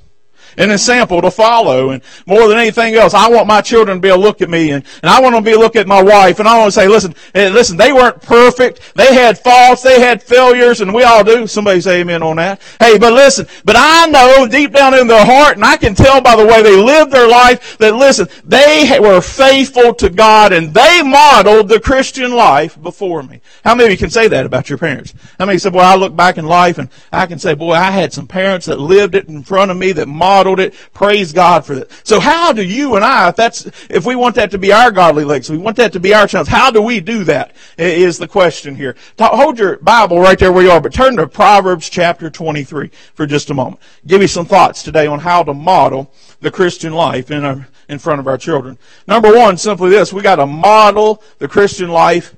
an 0.58 0.72
example 0.72 1.22
to 1.22 1.32
follow. 1.32 1.92
And 1.92 2.02
more 2.26 2.48
than 2.48 2.58
anything 2.58 2.96
else, 2.96 3.14
I 3.14 3.30
want 3.30 3.48
my 3.48 3.62
children 3.62 3.98
to 3.98 4.02
be 4.02 4.08
able 4.08 4.18
to 4.18 4.24
look 4.24 4.42
at 4.42 4.50
me 4.50 4.72
and, 4.72 4.84
and 5.04 5.10
I 5.10 5.22
want 5.22 5.34
them 5.34 5.44
to 5.44 5.46
be 5.46 5.52
able 5.52 5.62
to 5.62 5.66
look 5.66 5.76
at 5.76 5.88
my 5.88 6.02
wife 6.02 6.40
and 6.40 6.48
I 6.48 6.58
want 6.58 6.74
to 6.74 6.80
say, 6.80 6.88
listen, 6.88 7.16
eh, 7.36 7.50
listen, 7.50 7.78
they 7.78 7.94
weren't 7.94 8.22
perfect. 8.22 8.96
They 8.96 9.14
had 9.14 9.38
faults. 9.38 9.82
They 9.82 10.00
had 10.00 10.22
failures 10.24 10.82
and 10.82 10.94
we 10.94 11.04
all 11.04 11.24
do. 11.24 11.48
Somebody 11.48 11.82
say 11.82 12.02
amen 12.02 12.24
on 12.24 12.38
that. 12.38 12.62
Hey, 12.80 12.98
but 12.98 13.14
listen, 13.14 13.48
but 13.66 13.76
I 13.78 14.08
know 14.08 14.48
deep 14.48 14.74
down 14.74 14.94
in 14.94 15.08
their 15.08 15.26
heart 15.26 15.56
and 15.56 15.66
I 15.66 15.78
can 15.78 15.96
tell 15.96 16.22
by 16.22 16.36
the 16.36 16.46
way 16.46 16.62
they 16.62 16.76
lived 16.76 17.12
their 17.12 17.28
life 17.28 17.78
that 17.78 17.96
listen, 17.96 18.28
they 18.44 18.98
were 19.00 19.22
faithful 19.22 19.94
to 19.96 20.10
God 20.10 20.54
and 20.54 20.74
they 20.74 21.02
modeled 21.04 21.70
the 21.70 21.80
Christian 21.80 22.32
life 22.34 22.82
before 22.82 23.24
me. 23.24 23.42
How 23.64 23.76
many 23.76 23.86
of 23.88 23.92
you 23.92 23.98
can 23.98 24.10
say 24.10 24.28
that 24.28 24.46
about 24.46 24.70
your 24.70 24.78
parents? 24.78 25.14
How 25.38 25.46
many 25.46 25.60
said, 25.60 25.74
boy, 25.74 25.80
I 25.80 25.96
look 25.96 26.16
back 26.16 26.38
in 26.38 26.46
life 26.46 26.78
and 26.78 26.90
I 27.12 27.26
can 27.26 27.40
say, 27.40 27.54
boy, 27.54 27.74
I 27.74 27.92
had 27.92 28.14
some 28.14 28.28
parents 28.28 28.66
that 28.66 28.80
lived 28.80 29.16
it 29.16 29.28
in 29.28 29.44
front 29.44 29.72
of 29.72 29.78
me 29.78 29.92
that 29.94 30.08
modeled 30.08 30.47
it. 30.56 30.74
Praise 30.94 31.34
God 31.34 31.66
for 31.66 31.76
that. 31.76 31.92
So 32.04 32.20
how 32.20 32.54
do 32.54 32.64
you 32.64 32.96
and 32.96 33.04
I, 33.04 33.30
if 33.30 33.36
that's, 33.36 33.66
if 33.90 34.06
we 34.06 34.16
want 34.16 34.36
that 34.36 34.52
to 34.52 34.58
be 34.58 34.72
our 34.72 34.92
godly 34.92 35.24
legacy, 35.24 35.54
we 35.54 35.60
want 35.60 35.78
that 35.78 35.94
to 35.94 36.00
be 36.00 36.14
our 36.14 36.28
chance, 36.28 36.48
how 36.48 36.72
do 36.72 36.82
we 36.82 37.00
do 37.00 37.24
that 37.26 37.56
is 37.78 38.18
the 38.18 38.28
question 38.28 38.76
here. 38.76 38.96
Hold 39.20 39.60
your 39.60 39.78
Bible 39.78 40.20
right 40.20 40.38
there 40.40 40.52
where 40.52 40.64
you 40.64 40.72
are, 40.72 40.82
but 40.82 40.94
turn 40.94 41.18
to 41.18 41.28
Proverbs 41.28 41.90
chapter 41.90 42.30
23 42.30 42.90
for 43.14 43.26
just 43.26 43.50
a 43.50 43.54
moment. 43.54 43.82
Give 44.06 44.22
me 44.22 44.28
some 44.28 44.46
thoughts 44.46 44.84
today 44.84 45.08
on 45.08 45.20
how 45.20 45.44
to 45.44 45.54
model 45.54 46.12
the 46.40 46.52
Christian 46.52 46.94
life 46.94 47.32
in 47.32 47.44
our, 47.44 47.68
in 47.90 48.00
front 48.00 48.20
of 48.20 48.28
our 48.28 48.38
children. 48.38 48.78
Number 49.08 49.36
one, 49.36 49.58
simply 49.58 49.90
this, 49.90 50.14
we 50.14 50.22
gotta 50.22 50.46
model 50.46 51.22
the 51.40 51.48
Christian 51.48 51.90
life 51.90 52.36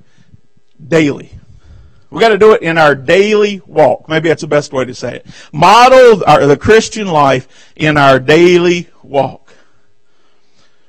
daily. 0.88 1.32
We 2.10 2.20
got 2.20 2.30
to 2.30 2.38
do 2.38 2.52
it 2.52 2.62
in 2.62 2.76
our 2.76 2.94
daily 2.94 3.62
walk. 3.66 4.08
Maybe 4.08 4.28
that's 4.28 4.42
the 4.42 4.48
best 4.48 4.72
way 4.72 4.84
to 4.84 4.94
say 4.94 5.16
it. 5.16 5.26
Model 5.52 6.24
our, 6.26 6.44
the 6.46 6.56
Christian 6.56 7.06
life 7.06 7.72
in 7.76 7.96
our 7.96 8.18
daily 8.18 8.88
walk. 9.02 9.54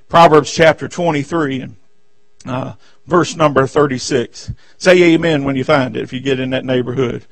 Proverbs 0.10 0.52
chapter 0.52 0.88
23 0.88 1.62
and 1.62 1.76
uh, 2.46 2.74
verse 3.06 3.36
number 3.36 3.68
36. 3.68 4.52
Say 4.78 5.14
amen 5.14 5.44
when 5.44 5.56
you 5.56 5.64
find 5.64 5.96
it 5.96 6.02
if 6.02 6.12
you 6.12 6.20
get 6.20 6.40
in 6.40 6.50
that 6.50 6.66
neighborhood. 6.66 7.26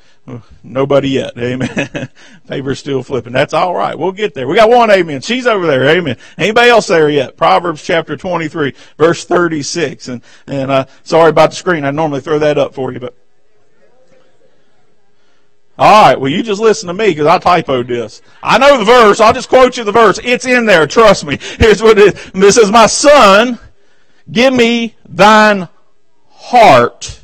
nobody 0.64 1.10
yet. 1.10 1.36
Amen. 1.38 2.10
Paper's 2.48 2.78
still 2.78 3.02
flipping. 3.02 3.34
That's 3.34 3.56
all 3.56 3.74
right. 3.74 3.98
We'll 3.98 4.12
get 4.12 4.36
there. 4.36 4.48
We 4.48 4.56
got 4.56 4.70
one 4.70 4.92
amen. 4.92 5.22
She's 5.22 5.48
over 5.48 5.66
there. 5.66 5.86
Amen. 5.90 6.18
Anybody 6.38 6.70
else 6.70 6.88
there 6.88 7.10
yet? 7.10 7.38
Proverbs 7.38 7.84
chapter 7.84 8.16
23, 8.16 8.76
verse 8.98 9.26
36. 9.26 10.10
And, 10.10 10.22
and, 10.46 10.70
uh, 10.70 10.86
sorry 11.04 11.32
about 11.32 11.50
the 11.50 11.56
screen. 11.56 11.86
I 11.86 11.92
normally 11.92 12.22
throw 12.22 12.38
that 12.38 12.60
up 12.60 12.76
for 12.76 12.94
you, 12.94 13.00
but 13.00 13.16
all 15.80 16.08
right, 16.08 16.20
well, 16.20 16.30
you 16.30 16.44
just 16.44 16.60
listen 16.60 16.88
to 16.88 16.94
me 16.94 17.08
because 17.08 17.26
I 17.26 17.40
typoed 17.40 17.88
this. 17.88 18.22
I 18.44 18.58
know 18.58 18.78
the 18.78 18.84
verse. 18.84 19.22
I'll 19.22 19.32
just 19.32 19.48
quote 19.48 19.78
you 19.78 19.86
the 19.86 19.94
verse. 19.94 20.20
It's 20.22 20.46
in 20.46 20.66
there. 20.66 20.86
Trust 20.86 21.26
me. 21.26 21.38
Here's 21.58 21.82
what 21.82 21.98
it 21.98 22.16
is. 22.16 22.32
This 22.34 22.58
is 22.58 22.70
my 22.70 22.86
son. 22.86 23.58
Give 24.30 24.54
me 24.54 24.96
thine 25.08 25.70
heart. 26.28 27.22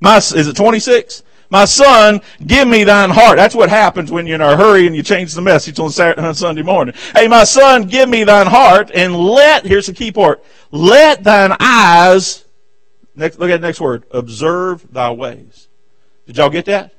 My, 0.00 0.18
is 0.18 0.46
it 0.46 0.54
26? 0.54 1.22
My 1.48 1.64
son, 1.64 2.20
give 2.46 2.68
me 2.68 2.84
thine 2.84 3.08
heart. 3.08 3.36
That's 3.36 3.54
what 3.54 3.70
happens 3.70 4.12
when 4.12 4.26
you're 4.26 4.34
in 4.34 4.40
a 4.42 4.54
hurry 4.54 4.86
and 4.86 4.94
you 4.94 5.02
change 5.02 5.32
the 5.32 5.40
message 5.40 5.78
on, 5.80 5.88
Saturday, 5.88 6.26
on 6.26 6.34
Sunday 6.34 6.62
morning. 6.62 6.94
Hey, 7.14 7.26
my 7.26 7.44
son, 7.44 7.84
give 7.84 8.08
me 8.08 8.24
thine 8.24 8.48
heart 8.48 8.90
and 8.94 9.16
let, 9.16 9.64
here's 9.64 9.86
the 9.86 9.94
key 9.94 10.12
part, 10.12 10.44
let 10.72 11.24
thine 11.24 11.56
eyes, 11.58 12.44
next, 13.14 13.38
look 13.38 13.50
at 13.50 13.62
the 13.62 13.66
next 13.66 13.80
word, 13.80 14.04
observe 14.10 14.92
thy 14.92 15.10
ways. 15.10 15.68
Did 16.26 16.36
y'all 16.36 16.50
get 16.50 16.66
that? 16.66 16.92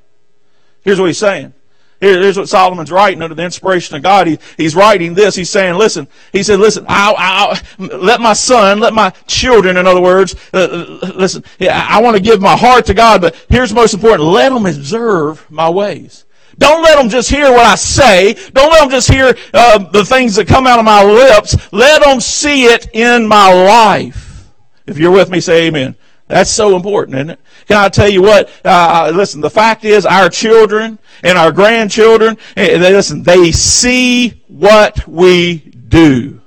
Here's 0.86 1.00
what 1.00 1.06
he's 1.06 1.18
saying. 1.18 1.52
here's 1.98 2.38
what 2.38 2.48
Solomon's 2.48 2.92
writing 2.92 3.20
under 3.20 3.34
the 3.34 3.42
inspiration 3.42 3.96
of 3.96 4.04
God. 4.04 4.28
He, 4.28 4.38
he's 4.56 4.76
writing 4.76 5.14
this. 5.14 5.34
He's 5.34 5.50
saying, 5.50 5.74
listen, 5.74 6.06
he 6.32 6.44
said, 6.44 6.60
listen, 6.60 6.86
I'll, 6.88 7.16
I'll, 7.18 7.58
let 7.98 8.20
my 8.20 8.34
son, 8.34 8.78
let 8.78 8.94
my 8.94 9.10
children, 9.26 9.78
in 9.78 9.86
other 9.88 10.00
words, 10.00 10.36
uh, 10.54 10.58
uh 11.02 11.10
listen, 11.16 11.42
I 11.60 12.00
want 12.00 12.16
to 12.16 12.22
give 12.22 12.40
my 12.40 12.56
heart 12.56 12.86
to 12.86 12.94
God, 12.94 13.20
but 13.20 13.34
here's 13.48 13.74
most 13.74 13.94
important, 13.94 14.28
let 14.28 14.50
them 14.50 14.64
observe 14.64 15.50
my 15.50 15.68
ways. 15.68 16.24
Don't 16.56 16.84
let 16.84 16.98
them 16.98 17.08
just 17.08 17.28
hear 17.28 17.50
what 17.50 17.66
I 17.66 17.74
say. 17.74 18.34
Don't 18.52 18.70
let 18.70 18.82
them 18.82 18.90
just 18.90 19.10
hear 19.10 19.36
uh, 19.52 19.78
the 19.90 20.04
things 20.04 20.36
that 20.36 20.46
come 20.46 20.68
out 20.68 20.78
of 20.78 20.84
my 20.84 21.02
lips. 21.02 21.56
Let 21.72 22.04
them 22.04 22.20
see 22.20 22.66
it 22.66 22.94
in 22.94 23.26
my 23.26 23.52
life. 23.52 24.52
If 24.86 24.98
you're 24.98 25.10
with 25.10 25.30
me, 25.30 25.40
say 25.40 25.66
amen. 25.66 25.96
That's 26.28 26.50
so 26.50 26.74
important, 26.74 27.16
isn't 27.16 27.30
it? 27.30 27.40
Can 27.68 27.76
I 27.76 27.88
tell 27.88 28.08
you 28.08 28.22
what? 28.22 28.50
Uh, 28.64 29.12
listen, 29.14 29.40
the 29.40 29.50
fact 29.50 29.84
is, 29.84 30.04
our 30.04 30.28
children 30.28 30.98
and 31.22 31.38
our 31.38 31.52
grandchildren, 31.52 32.36
eh, 32.56 32.78
they, 32.78 32.92
listen, 32.92 33.22
they 33.22 33.52
see 33.52 34.42
what 34.48 35.06
we 35.06 35.58
do. 35.58 36.40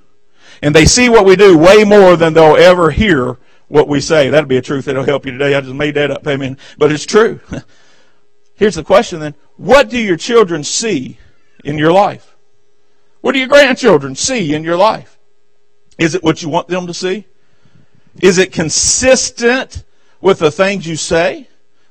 And 0.62 0.76
they 0.76 0.86
see 0.86 1.08
what 1.08 1.26
we 1.26 1.38
do 1.38 1.58
way 1.58 1.86
more 1.86 2.18
than 2.18 2.34
they'll 2.34 2.58
ever 2.58 2.92
hear 2.92 3.38
what 3.70 3.88
we 3.88 4.02
say. 4.02 4.30
That'll 4.30 4.50
be 4.50 4.58
a 4.58 4.62
truth 4.62 4.86
that'll 4.86 5.06
help 5.06 5.26
you 5.26 5.32
today. 5.32 5.56
I 5.56 5.62
just 5.62 5.74
made 5.74 5.96
that 5.96 6.12
up. 6.12 6.28
Amen. 6.28 6.58
But 6.78 6.92
it's 6.92 7.06
true. 7.06 7.39
Here's 8.56 8.76
the 8.76 8.84
question 8.84 9.22
then. 9.22 9.36
What 9.56 9.89
do 9.89 9.98
your 9.98 10.18
children 10.18 10.65
see 10.65 11.18
in 11.63 11.78
your 11.78 11.94
life? 11.94 12.36
What 13.22 13.32
do 13.32 13.39
your 13.39 13.48
grandchildren 13.48 14.15
see 14.15 14.54
in 14.54 14.65
your 14.65 14.76
life? 14.76 15.18
Is 15.98 16.15
it 16.15 16.24
what 16.24 16.42
you 16.42 16.50
want 16.50 16.68
them 16.68 16.88
to 16.88 16.94
see? 16.94 17.26
Is 18.22 18.38
it 18.38 18.52
consistent 18.52 19.84
with 20.22 20.39
the 20.39 20.52
things 20.52 20.88
you 20.88 20.95
say? 20.95 21.48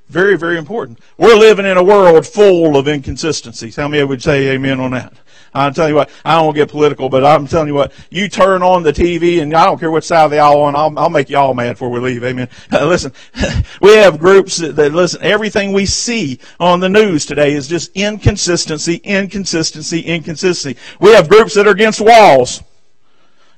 Very, 0.08 0.38
very 0.38 0.56
important. 0.56 0.98
We're 1.18 1.36
living 1.36 1.66
in 1.66 1.76
a 1.76 1.84
world 1.84 2.26
full 2.26 2.76
of 2.76 2.88
inconsistencies. 2.88 3.76
How 3.76 3.88
many 3.88 4.02
would 4.02 4.22
say 4.22 4.48
amen 4.48 4.80
on 4.80 4.92
that? 4.92 5.12
I'm 5.54 5.74
telling 5.74 5.90
you 5.90 5.96
what, 5.96 6.10
I 6.24 6.36
don't 6.36 6.54
get 6.54 6.68
political, 6.68 7.08
but 7.08 7.24
I'm 7.24 7.46
telling 7.46 7.68
you 7.68 7.74
what, 7.74 7.92
you 8.10 8.28
turn 8.28 8.62
on 8.62 8.82
the 8.82 8.92
TV 8.92 9.40
and 9.40 9.54
I 9.54 9.64
don't 9.64 9.78
care 9.78 9.90
which 9.90 10.04
side 10.04 10.24
of 10.24 10.30
the 10.30 10.38
aisle 10.38 10.60
on, 10.60 10.76
I'll, 10.76 10.96
I'll 10.98 11.10
make 11.10 11.30
you 11.30 11.38
all 11.38 11.54
mad 11.54 11.72
before 11.72 11.90
we 11.90 12.00
leave. 12.00 12.24
Amen. 12.24 12.48
Uh, 12.70 12.86
listen, 12.86 13.12
we 13.80 13.96
have 13.96 14.18
groups 14.18 14.58
that, 14.58 14.76
that, 14.76 14.92
listen, 14.92 15.22
everything 15.22 15.72
we 15.72 15.86
see 15.86 16.38
on 16.60 16.80
the 16.80 16.88
news 16.88 17.24
today 17.24 17.54
is 17.54 17.66
just 17.66 17.90
inconsistency, 17.94 18.96
inconsistency, 18.96 20.00
inconsistency. 20.00 20.78
We 21.00 21.12
have 21.12 21.28
groups 21.30 21.54
that 21.54 21.66
are 21.66 21.70
against 21.70 22.00
walls 22.00 22.62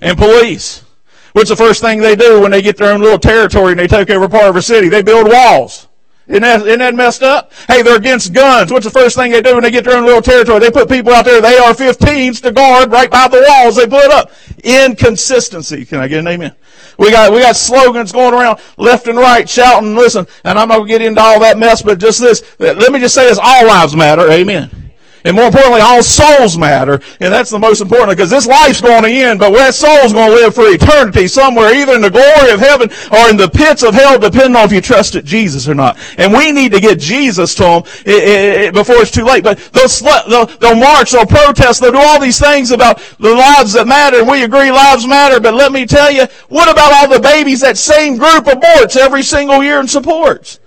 and 0.00 0.16
police. 0.16 0.84
What's 1.32 1.50
the 1.50 1.56
first 1.56 1.80
thing 1.80 2.00
they 2.00 2.16
do 2.16 2.40
when 2.40 2.50
they 2.50 2.62
get 2.62 2.76
their 2.76 2.92
own 2.92 3.00
little 3.00 3.18
territory 3.18 3.72
and 3.72 3.80
they 3.80 3.86
take 3.86 4.10
over 4.10 4.28
part 4.28 4.46
of 4.46 4.56
a 4.56 4.62
city? 4.62 4.88
They 4.88 5.02
build 5.02 5.28
walls. 5.28 5.88
Isn't 6.26 6.42
that, 6.42 6.60
isn't 6.60 6.78
that 6.78 6.94
messed 6.94 7.24
up? 7.24 7.52
Hey, 7.66 7.82
they're 7.82 7.96
against 7.96 8.32
guns. 8.32 8.70
What's 8.70 8.84
the 8.84 8.90
first 8.90 9.16
thing 9.16 9.32
they 9.32 9.42
do 9.42 9.54
when 9.54 9.64
they 9.64 9.70
get 9.72 9.84
their 9.84 9.96
own 9.96 10.04
little 10.04 10.22
territory? 10.22 10.60
They 10.60 10.70
put 10.70 10.88
people 10.88 11.12
out 11.12 11.24
there, 11.24 11.40
they 11.40 11.58
AR-15s 11.58 12.40
to 12.42 12.52
guard 12.52 12.92
right 12.92 13.10
by 13.10 13.26
the 13.26 13.44
walls 13.48 13.74
they 13.74 13.88
put 13.88 14.10
up. 14.12 14.30
Inconsistency. 14.62 15.84
Can 15.84 15.98
I 15.98 16.06
get 16.06 16.20
an 16.20 16.28
amen? 16.28 16.54
We 16.98 17.10
got, 17.10 17.32
we 17.32 17.40
got 17.40 17.56
slogans 17.56 18.12
going 18.12 18.32
around 18.32 18.60
left 18.76 19.08
and 19.08 19.18
right 19.18 19.48
shouting, 19.48 19.96
listen, 19.96 20.26
and 20.44 20.56
I'm 20.56 20.68
not 20.68 20.76
going 20.76 20.88
to 20.88 20.98
get 20.98 21.02
into 21.02 21.20
all 21.20 21.40
that 21.40 21.58
mess, 21.58 21.82
but 21.82 21.98
just 21.98 22.20
this, 22.20 22.42
let 22.60 22.92
me 22.92 23.00
just 23.00 23.14
say 23.14 23.28
this, 23.28 23.38
all 23.42 23.66
lives 23.66 23.96
matter. 23.96 24.30
Amen. 24.30 24.89
And 25.24 25.36
more 25.36 25.46
importantly, 25.46 25.80
all 25.80 26.02
souls 26.02 26.56
matter. 26.56 27.00
And 27.20 27.32
that's 27.32 27.50
the 27.50 27.58
most 27.58 27.80
important 27.80 28.16
because 28.16 28.30
this 28.30 28.46
life's 28.46 28.80
going 28.80 29.02
to 29.02 29.10
end, 29.10 29.40
but 29.40 29.50
that 29.52 29.74
soul's 29.74 30.12
going 30.12 30.30
to 30.30 30.34
live 30.34 30.54
for 30.54 30.64
eternity 30.66 31.28
somewhere, 31.28 31.74
either 31.74 31.94
in 31.94 32.00
the 32.00 32.10
glory 32.10 32.52
of 32.52 32.60
heaven 32.60 32.90
or 33.12 33.28
in 33.28 33.36
the 33.36 33.48
pits 33.48 33.82
of 33.82 33.94
hell, 33.94 34.18
depending 34.18 34.56
on 34.56 34.64
if 34.64 34.72
you 34.72 34.80
trusted 34.80 35.24
Jesus 35.24 35.68
or 35.68 35.74
not. 35.74 35.98
And 36.16 36.32
we 36.32 36.52
need 36.52 36.72
to 36.72 36.80
get 36.80 36.98
Jesus 36.98 37.54
to 37.56 37.62
them 37.62 37.82
eh, 38.06 38.12
eh, 38.12 38.66
eh, 38.66 38.70
before 38.70 38.96
it's 38.96 39.10
too 39.10 39.24
late. 39.24 39.44
But 39.44 39.58
they'll, 39.72 39.88
they'll, 40.28 40.46
they'll 40.58 40.76
march, 40.76 41.12
they'll 41.12 41.26
protest, 41.26 41.80
they'll 41.80 41.92
do 41.92 41.98
all 41.98 42.20
these 42.20 42.38
things 42.38 42.70
about 42.70 42.98
the 43.18 43.34
lives 43.34 43.74
that 43.74 43.86
matter. 43.86 44.18
And 44.18 44.28
we 44.28 44.44
agree 44.44 44.70
lives 44.70 45.06
matter. 45.06 45.40
But 45.40 45.54
let 45.54 45.72
me 45.72 45.86
tell 45.86 46.10
you, 46.10 46.26
what 46.48 46.70
about 46.70 46.92
all 46.92 47.08
the 47.08 47.20
babies 47.20 47.60
that 47.60 47.76
same 47.76 48.16
group 48.16 48.44
aborts 48.44 48.96
every 48.96 49.22
single 49.22 49.62
year 49.62 49.80
and 49.80 49.90
supports? 49.90 50.59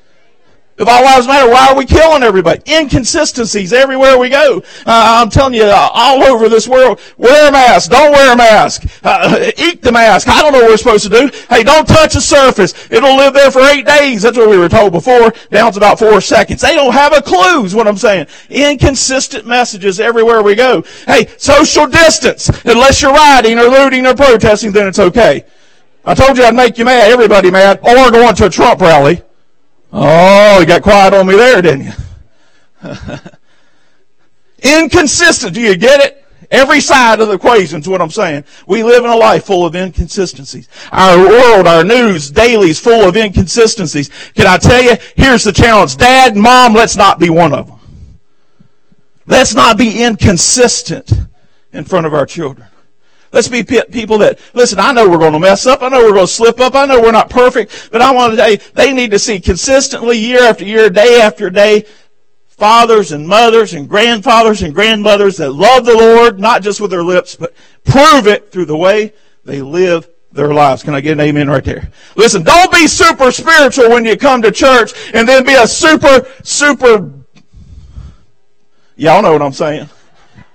If 0.76 0.88
all 0.88 1.04
lives 1.04 1.28
matter, 1.28 1.48
why 1.52 1.68
are 1.68 1.76
we 1.76 1.86
killing 1.86 2.24
everybody? 2.24 2.64
Inconsistencies 2.66 3.74
everywhere 3.74 4.18
we 4.18 4.30
go. 4.30 4.58
Uh, 4.88 5.22
I'm 5.22 5.30
telling 5.30 5.54
you, 5.54 5.66
uh, 5.66 5.90
all 5.94 6.24
over 6.24 6.50
this 6.50 6.68
world, 6.68 7.00
wear 7.16 7.50
a 7.50 7.52
mask, 7.52 7.92
don't 7.92 8.12
wear 8.12 8.34
a 8.34 8.36
mask, 8.36 8.84
uh, 9.04 9.52
eat 9.56 9.84
the 9.84 9.92
mask. 9.92 10.28
I 10.28 10.42
don't 10.42 10.52
know 10.52 10.62
what 10.62 10.70
we're 10.72 10.78
supposed 10.78 11.04
to 11.04 11.10
do. 11.12 11.30
Hey, 11.48 11.62
don't 11.62 11.88
touch 11.88 12.16
the 12.16 12.22
surface. 12.22 12.74
It'll 12.90 13.16
live 13.16 13.36
there 13.36 13.52
for 13.52 13.62
eight 13.62 13.86
days. 13.86 14.24
That's 14.24 14.36
what 14.36 14.50
we 14.50 14.58
were 14.58 14.68
told 14.68 14.94
before. 14.94 15.32
Down 15.52 15.72
to 15.74 15.78
about 15.78 16.00
four 16.00 16.20
seconds. 16.22 16.62
They 16.62 16.74
don't 16.74 16.94
have 16.94 17.14
a 17.14 17.22
clue 17.22 17.66
is 17.66 17.76
what 17.76 17.88
I'm 17.88 17.98
saying. 17.98 18.26
Inconsistent 18.50 19.46
messages 19.46 20.00
everywhere 20.00 20.42
we 20.42 20.56
go. 20.56 20.84
Hey, 21.06 21.28
social 21.38 21.86
distance. 21.86 22.50
Unless 22.66 23.04
you're 23.04 23.14
rioting 23.14 23.60
or 23.60 23.66
looting 23.66 24.08
or 24.08 24.16
protesting, 24.16 24.72
then 24.72 24.88
it's 24.88 25.00
okay. 25.00 25.46
I 26.04 26.16
told 26.16 26.36
you 26.36 26.46
I'd 26.46 26.56
make 26.56 26.80
you 26.80 26.86
mad, 26.86 27.12
everybody 27.12 27.52
mad, 27.52 27.78
or 27.84 28.10
going 28.10 28.36
to 28.36 28.48
a 28.48 28.50
Trump 28.50 28.82
rally. 28.82 29.22
Oh, 29.96 30.60
you 30.60 30.66
got 30.66 30.82
quiet 30.82 31.14
on 31.14 31.28
me 31.28 31.36
there, 31.36 31.62
didn't 31.62 31.86
you? 31.86 31.94
Inconsistent. 34.82 35.54
Do 35.54 35.62
you 35.62 35.78
get 35.78 36.02
it? 36.02 36.26
Every 36.50 36.82
side 36.82 37.20
of 37.20 37.28
the 37.28 37.36
equation 37.36 37.80
is 37.80 37.88
what 37.88 38.02
I'm 38.02 38.10
saying. 38.10 38.44
We 38.68 38.84
live 38.84 39.04
in 39.04 39.10
a 39.10 39.16
life 39.16 39.46
full 39.46 39.66
of 39.66 39.76
inconsistencies. 39.76 40.68
Our 40.92 41.18
world, 41.18 41.68
our 41.68 41.84
news 41.84 42.32
daily 42.32 42.70
is 42.70 42.80
full 42.80 43.08
of 43.08 43.16
inconsistencies. 43.16 44.10
Can 44.36 44.48
I 44.48 44.58
tell 44.58 44.82
you? 44.82 44.96
Here's 45.16 45.44
the 45.44 45.52
challenge. 45.52 45.98
Dad, 45.98 46.34
and 46.34 46.42
mom, 46.42 46.74
let's 46.74 46.96
not 46.96 47.20
be 47.20 47.30
one 47.30 47.54
of 47.54 47.68
them. 47.68 47.80
Let's 49.26 49.54
not 49.54 49.78
be 49.78 50.04
inconsistent 50.04 51.12
in 51.72 51.86
front 51.86 52.06
of 52.06 52.14
our 52.14 52.26
children. 52.26 52.68
Let's 53.34 53.48
be 53.48 53.64
people 53.64 54.20
that, 54.20 54.40
listen, 54.54 54.80
I 54.80 54.92
know 54.94 55.10
we're 55.10 55.18
going 55.18 55.34
to 55.34 55.40
mess 55.40 55.66
up. 55.66 55.82
I 55.82 55.90
know 55.90 56.06
we're 56.06 56.14
going 56.14 56.28
to 56.28 56.32
slip 56.32 56.60
up. 56.60 56.76
I 56.76 56.86
know 56.86 57.02
we're 57.02 57.12
not 57.12 57.32
perfect. 57.32 57.90
But 57.92 58.02
I 58.02 58.12
want 58.12 58.34
to 58.34 58.38
say 58.38 58.58
they 58.76 58.94
need 58.94 59.10
to 59.10 59.18
see 59.18 59.40
consistently 59.40 60.20
year 60.20 60.44
after 60.44 60.64
year, 60.64 60.88
day 60.92 61.20
after 61.20 61.50
day, 61.50 61.86
fathers 62.48 63.12
and 63.12 63.28
mothers 63.28 63.74
and 63.74 63.90
grandfathers 63.90 64.62
and 64.62 64.74
grandmothers 64.74 65.38
that 65.38 65.50
love 65.50 65.84
the 65.84 65.98
Lord, 65.98 66.40
not 66.40 66.62
just 66.62 66.80
with 66.80 66.92
their 66.92 67.02
lips, 67.02 67.36
but 67.36 67.56
prove 67.84 68.28
it 68.28 68.52
through 68.52 68.66
the 68.66 68.78
way 68.78 69.14
they 69.44 69.64
live 69.64 70.08
their 70.32 70.54
lives. 70.54 70.84
Can 70.84 70.94
I 70.94 71.02
get 71.02 71.14
an 71.14 71.20
amen 71.22 71.50
right 71.50 71.64
there? 71.64 71.90
Listen, 72.16 72.44
don't 72.44 72.72
be 72.72 72.86
super 72.86 73.32
spiritual 73.32 73.90
when 73.90 74.06
you 74.06 74.16
come 74.16 74.44
to 74.44 74.52
church 74.52 74.92
and 75.16 75.28
then 75.28 75.44
be 75.44 75.56
a 75.56 75.66
super, 75.66 76.28
super, 76.44 77.12
y'all 78.96 79.24
know 79.24 79.34
what 79.34 79.42
I'm 79.42 79.54
saying 79.54 79.90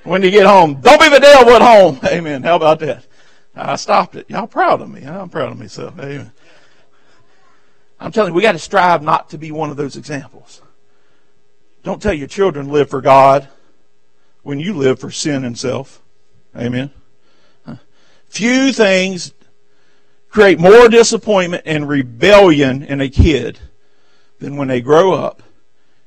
when 0.09 0.23
you 0.23 0.31
get 0.31 0.47
home. 0.47 0.81
Don't 0.81 1.01
be 1.01 1.09
the 1.09 1.21
devil 1.21 1.53
at 1.53 1.63
home. 1.63 2.01
Amen. 2.11 2.43
How 2.43 2.57
about 2.57 2.81
that? 2.81 3.07
I 3.55 3.77
stopped 3.77 4.15
it. 4.15 4.31
Y'all 4.31 4.47
proud 4.47 4.81
of 4.81 4.89
me. 4.89 5.05
I'm 5.05 5.29
proud 5.29 5.53
of 5.53 5.59
myself. 5.59 5.99
Amen. 5.99 6.33
I'm 8.01 8.13
telling 8.13 8.33
you, 8.33 8.37
we 8.37 8.43
got 8.43 8.53
to 8.53 8.59
strive 8.59 9.03
not 9.03 9.31
to 9.31 9.39
be 9.39 9.51
one 9.51 9.71
of 9.71 9.77
those 9.77 9.97
examples. 9.97 10.63
Don't 11.83 12.01
tell 12.01 12.13
your 12.13 12.29
children 12.29 12.69
live 12.69 12.89
for 12.89 13.01
God 13.01 13.49
when 14.43 14.61
you 14.61 14.75
live 14.75 15.01
for 15.01 15.11
sin 15.11 15.45
and 15.45 15.59
self. 15.59 16.01
Amen. 16.57 16.91
Few 18.29 18.73
things 18.73 19.33
create 20.29 20.61
more 20.61 20.89
disappointment 20.89 21.63
and 21.67 21.89
rebellion 21.89 22.83
in 22.83 23.01
a 23.01 23.09
kid 23.09 23.59
than 24.39 24.57
when 24.57 24.69
they 24.69 24.81
grow 24.81 25.15
up 25.15 25.43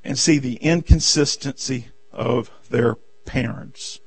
and 0.04 0.18
see 0.18 0.38
the 0.38 0.56
inconsistency 0.56 1.88
of 2.14 2.52
their 2.70 2.98
parents. 3.32 4.02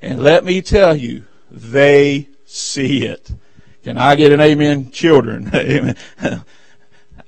And 0.00 0.22
let 0.22 0.44
me 0.44 0.62
tell 0.62 0.96
you, 0.96 1.24
they 1.50 2.28
see 2.46 3.04
it. 3.04 3.30
Can 3.84 3.98
I 3.98 4.16
get 4.16 4.32
an 4.32 4.40
amen, 4.40 4.90
children? 4.90 5.50
Amen. 5.54 5.96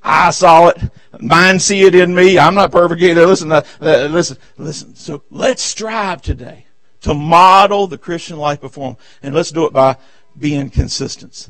I 0.03 0.31
saw 0.31 0.69
it. 0.69 0.77
Mine 1.19 1.59
see 1.59 1.81
it 1.81 1.93
in 1.95 2.15
me. 2.15 2.39
I'm 2.39 2.55
not 2.55 2.71
perfect 2.71 3.01
either. 3.01 3.25
Listen, 3.25 3.51
uh, 3.51 3.61
uh, 3.81 4.07
listen, 4.07 4.37
listen. 4.57 4.95
So 4.95 5.23
let's 5.29 5.61
strive 5.61 6.21
today 6.21 6.65
to 7.01 7.13
model 7.13 7.87
the 7.87 7.97
Christian 7.97 8.37
life 8.37 8.61
before 8.61 8.89
them, 8.89 8.97
and 9.21 9.35
let's 9.35 9.51
do 9.51 9.65
it 9.65 9.73
by 9.73 9.97
being 10.37 10.69
consistent. 10.69 11.49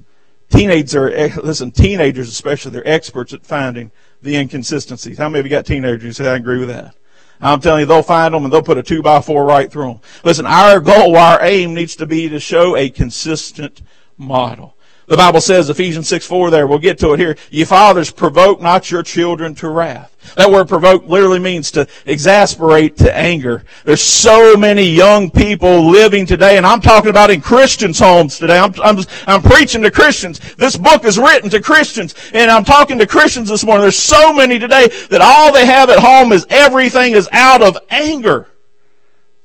Teenagers 0.50 0.96
are, 0.96 1.10
eh, 1.10 1.36
listen, 1.42 1.72
teenagers 1.72 2.30
especially, 2.30 2.72
they're 2.72 2.88
experts 2.88 3.34
at 3.34 3.46
finding 3.46 3.92
the 4.22 4.36
inconsistencies. 4.36 5.18
How 5.18 5.30
many 5.30 5.40
of 5.40 5.46
you 5.46 5.50
got 5.50 5.66
teenagers 5.66 6.04
who 6.04 6.12
say, 6.12 6.30
I 6.30 6.36
agree 6.36 6.60
with 6.60 6.70
that? 6.70 6.96
I'm 7.42 7.62
telling 7.62 7.82
you, 7.82 7.86
they'll 7.86 8.04
find 8.04 8.34
them 8.34 8.44
and 8.44 8.54
they'll 8.54 8.62
put 8.62 8.78
a 8.78 8.84
two 8.84 9.02
by 9.02 9.22
four 9.22 9.46
right 9.46 9.72
through 9.72 9.88
them. 9.88 10.00
Listen, 10.24 10.46
our 10.46 10.80
goal, 10.80 11.16
our 11.16 11.44
aim 11.44 11.74
needs 11.74 11.96
to 11.98 12.06
be 12.06 12.30
to 12.30 12.40
show 12.40 12.76
a 12.76 12.90
consistent 12.90 13.82
model. 14.18 14.75
The 15.08 15.18
Bible 15.18 15.42
says, 15.42 15.70
Ephesians 15.70 16.08
6 16.08 16.26
4 16.26 16.50
there, 16.50 16.66
we'll 16.66 16.80
get 16.80 16.98
to 17.00 17.14
it 17.14 17.20
here. 17.20 17.38
Ye 17.52 17.64
fathers, 17.64 18.10
provoke 18.10 18.60
not 18.60 18.90
your 18.90 19.04
children 19.04 19.54
to 19.56 19.70
wrath. 19.70 20.12
That 20.36 20.50
word 20.50 20.68
provoke 20.68 21.08
literally 21.08 21.38
means 21.38 21.70
to 21.72 21.88
exasperate 22.08 22.98
to 22.98 23.16
anger. 23.16 23.64
There's 23.84 24.02
so 24.02 24.58
many 24.58 24.84
young 24.84 25.30
people 25.30 25.92
living 25.92 26.26
today, 26.26 26.58
and 26.58 26.66
I'm 26.66 26.82
talking 26.82 27.12
about 27.12 27.30
in 27.30 27.42
Christians' 27.42 28.00
homes 28.00 28.40
today. 28.40 28.58
I'm, 28.58 28.74
I'm, 28.84 28.98
I'm 29.28 29.44
preaching 29.44 29.84
to 29.84 29.92
Christians. 29.92 30.40
This 30.56 30.76
book 30.76 31.06
is 31.06 31.20
written 31.20 31.52
to 31.52 31.62
Christians, 31.62 32.16
and 32.34 32.50
I'm 32.50 32.64
talking 32.64 32.98
to 32.98 33.06
Christians 33.06 33.50
this 33.50 33.64
morning. 33.64 33.84
There's 33.84 34.00
so 34.00 34.34
many 34.34 34.58
today 34.58 34.88
that 35.10 35.22
all 35.22 35.54
they 35.54 35.68
have 35.68 35.92
at 35.92 36.00
home 36.00 36.32
is 36.32 36.48
everything 36.50 37.14
is 37.14 37.30
out 37.32 37.62
of 37.62 37.78
anger. 37.92 38.48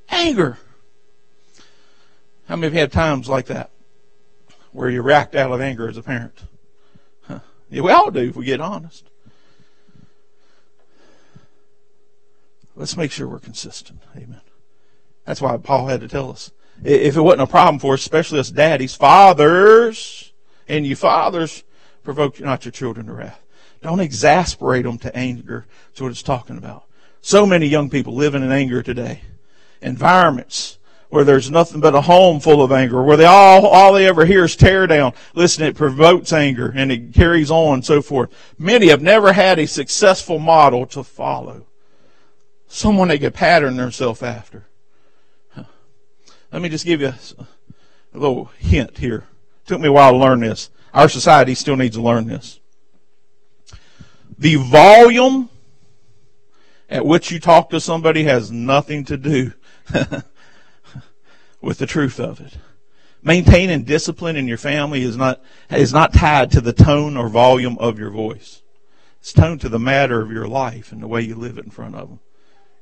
Anger. 0.08 0.58
How 2.48 2.56
many 2.56 2.72
you 2.72 2.80
had 2.80 2.90
times 2.90 3.28
like 3.28 3.46
that? 3.46 3.69
Where 4.72 4.90
you 4.90 5.02
react 5.02 5.34
out 5.34 5.52
of 5.52 5.60
anger 5.60 5.88
as 5.88 5.96
a 5.96 6.02
parent. 6.02 6.38
Huh. 7.22 7.40
Yeah, 7.70 7.82
we 7.82 7.90
all 7.90 8.10
do 8.10 8.28
if 8.28 8.36
we 8.36 8.44
get 8.44 8.60
honest. 8.60 9.06
Let's 12.76 12.96
make 12.96 13.10
sure 13.10 13.28
we're 13.28 13.40
consistent. 13.40 14.02
Amen. 14.16 14.40
That's 15.24 15.40
why 15.40 15.56
Paul 15.58 15.86
had 15.86 16.00
to 16.00 16.08
tell 16.08 16.30
us. 16.30 16.50
If 16.82 17.16
it 17.16 17.20
wasn't 17.20 17.42
a 17.42 17.46
problem 17.46 17.78
for 17.78 17.94
us, 17.94 18.00
especially 18.00 18.38
us 18.38 18.50
daddies, 18.50 18.94
fathers, 18.94 20.32
and 20.66 20.86
you 20.86 20.96
fathers, 20.96 21.62
provoke 22.02 22.40
not 22.40 22.64
your 22.64 22.72
children 22.72 23.06
to 23.06 23.12
wrath. 23.12 23.44
Don't 23.82 24.00
exasperate 24.00 24.84
them 24.84 24.98
to 24.98 25.14
anger. 25.14 25.66
That's 25.88 26.00
what 26.00 26.10
it's 26.10 26.22
talking 26.22 26.56
about. 26.56 26.84
So 27.20 27.44
many 27.44 27.66
young 27.66 27.90
people 27.90 28.14
living 28.14 28.42
in 28.42 28.50
anger 28.50 28.82
today. 28.82 29.22
Environments 29.82 30.78
where 31.10 31.24
there's 31.24 31.50
nothing 31.50 31.80
but 31.80 31.94
a 31.94 32.00
home 32.00 32.40
full 32.40 32.62
of 32.62 32.72
anger, 32.72 33.02
where 33.02 33.16
they 33.16 33.24
all, 33.24 33.66
all 33.66 33.92
they 33.92 34.06
ever 34.06 34.24
hear 34.24 34.44
is 34.44 34.56
tear 34.56 34.86
down. 34.86 35.12
Listen, 35.34 35.64
it 35.64 35.76
provokes 35.76 36.32
anger 36.32 36.72
and 36.74 36.90
it 36.90 37.12
carries 37.12 37.50
on 37.50 37.74
and 37.74 37.84
so 37.84 38.00
forth. 38.00 38.30
Many 38.58 38.88
have 38.88 39.02
never 39.02 39.32
had 39.32 39.58
a 39.58 39.66
successful 39.66 40.38
model 40.38 40.86
to 40.86 41.02
follow. 41.02 41.66
Someone 42.68 43.08
they 43.08 43.18
could 43.18 43.34
pattern 43.34 43.76
themselves 43.76 44.22
after. 44.22 44.66
Let 46.52 46.62
me 46.62 46.68
just 46.68 46.84
give 46.84 47.00
you 47.00 47.08
a, 47.08 47.46
little 48.16 48.46
hint 48.58 48.98
here. 48.98 49.24
It 49.64 49.68
took 49.68 49.80
me 49.80 49.88
a 49.88 49.92
while 49.92 50.12
to 50.12 50.18
learn 50.18 50.40
this. 50.40 50.70
Our 50.94 51.08
society 51.08 51.54
still 51.54 51.76
needs 51.76 51.96
to 51.96 52.02
learn 52.02 52.26
this. 52.26 52.58
The 54.38 54.56
volume 54.56 55.48
at 56.88 57.04
which 57.04 57.30
you 57.30 57.38
talk 57.38 57.70
to 57.70 57.80
somebody 57.80 58.24
has 58.24 58.50
nothing 58.50 59.04
to 59.04 59.16
do 59.16 59.52
with 61.60 61.78
the 61.78 61.86
truth 61.86 62.18
of 62.18 62.40
it. 62.40 62.56
Maintaining 63.22 63.84
discipline 63.84 64.36
in 64.36 64.48
your 64.48 64.56
family 64.56 65.02
is 65.02 65.16
not, 65.16 65.42
is 65.70 65.92
not 65.92 66.14
tied 66.14 66.50
to 66.52 66.60
the 66.60 66.72
tone 66.72 67.16
or 67.16 67.28
volume 67.28 67.76
of 67.78 67.98
your 67.98 68.10
voice. 68.10 68.62
It's 69.20 69.32
toned 69.32 69.60
to 69.60 69.68
the 69.68 69.78
matter 69.78 70.22
of 70.22 70.32
your 70.32 70.48
life 70.48 70.92
and 70.92 71.02
the 71.02 71.06
way 71.06 71.20
you 71.20 71.34
live 71.34 71.58
it 71.58 71.64
in 71.64 71.70
front 71.70 71.94
of 71.94 72.08
them. 72.08 72.20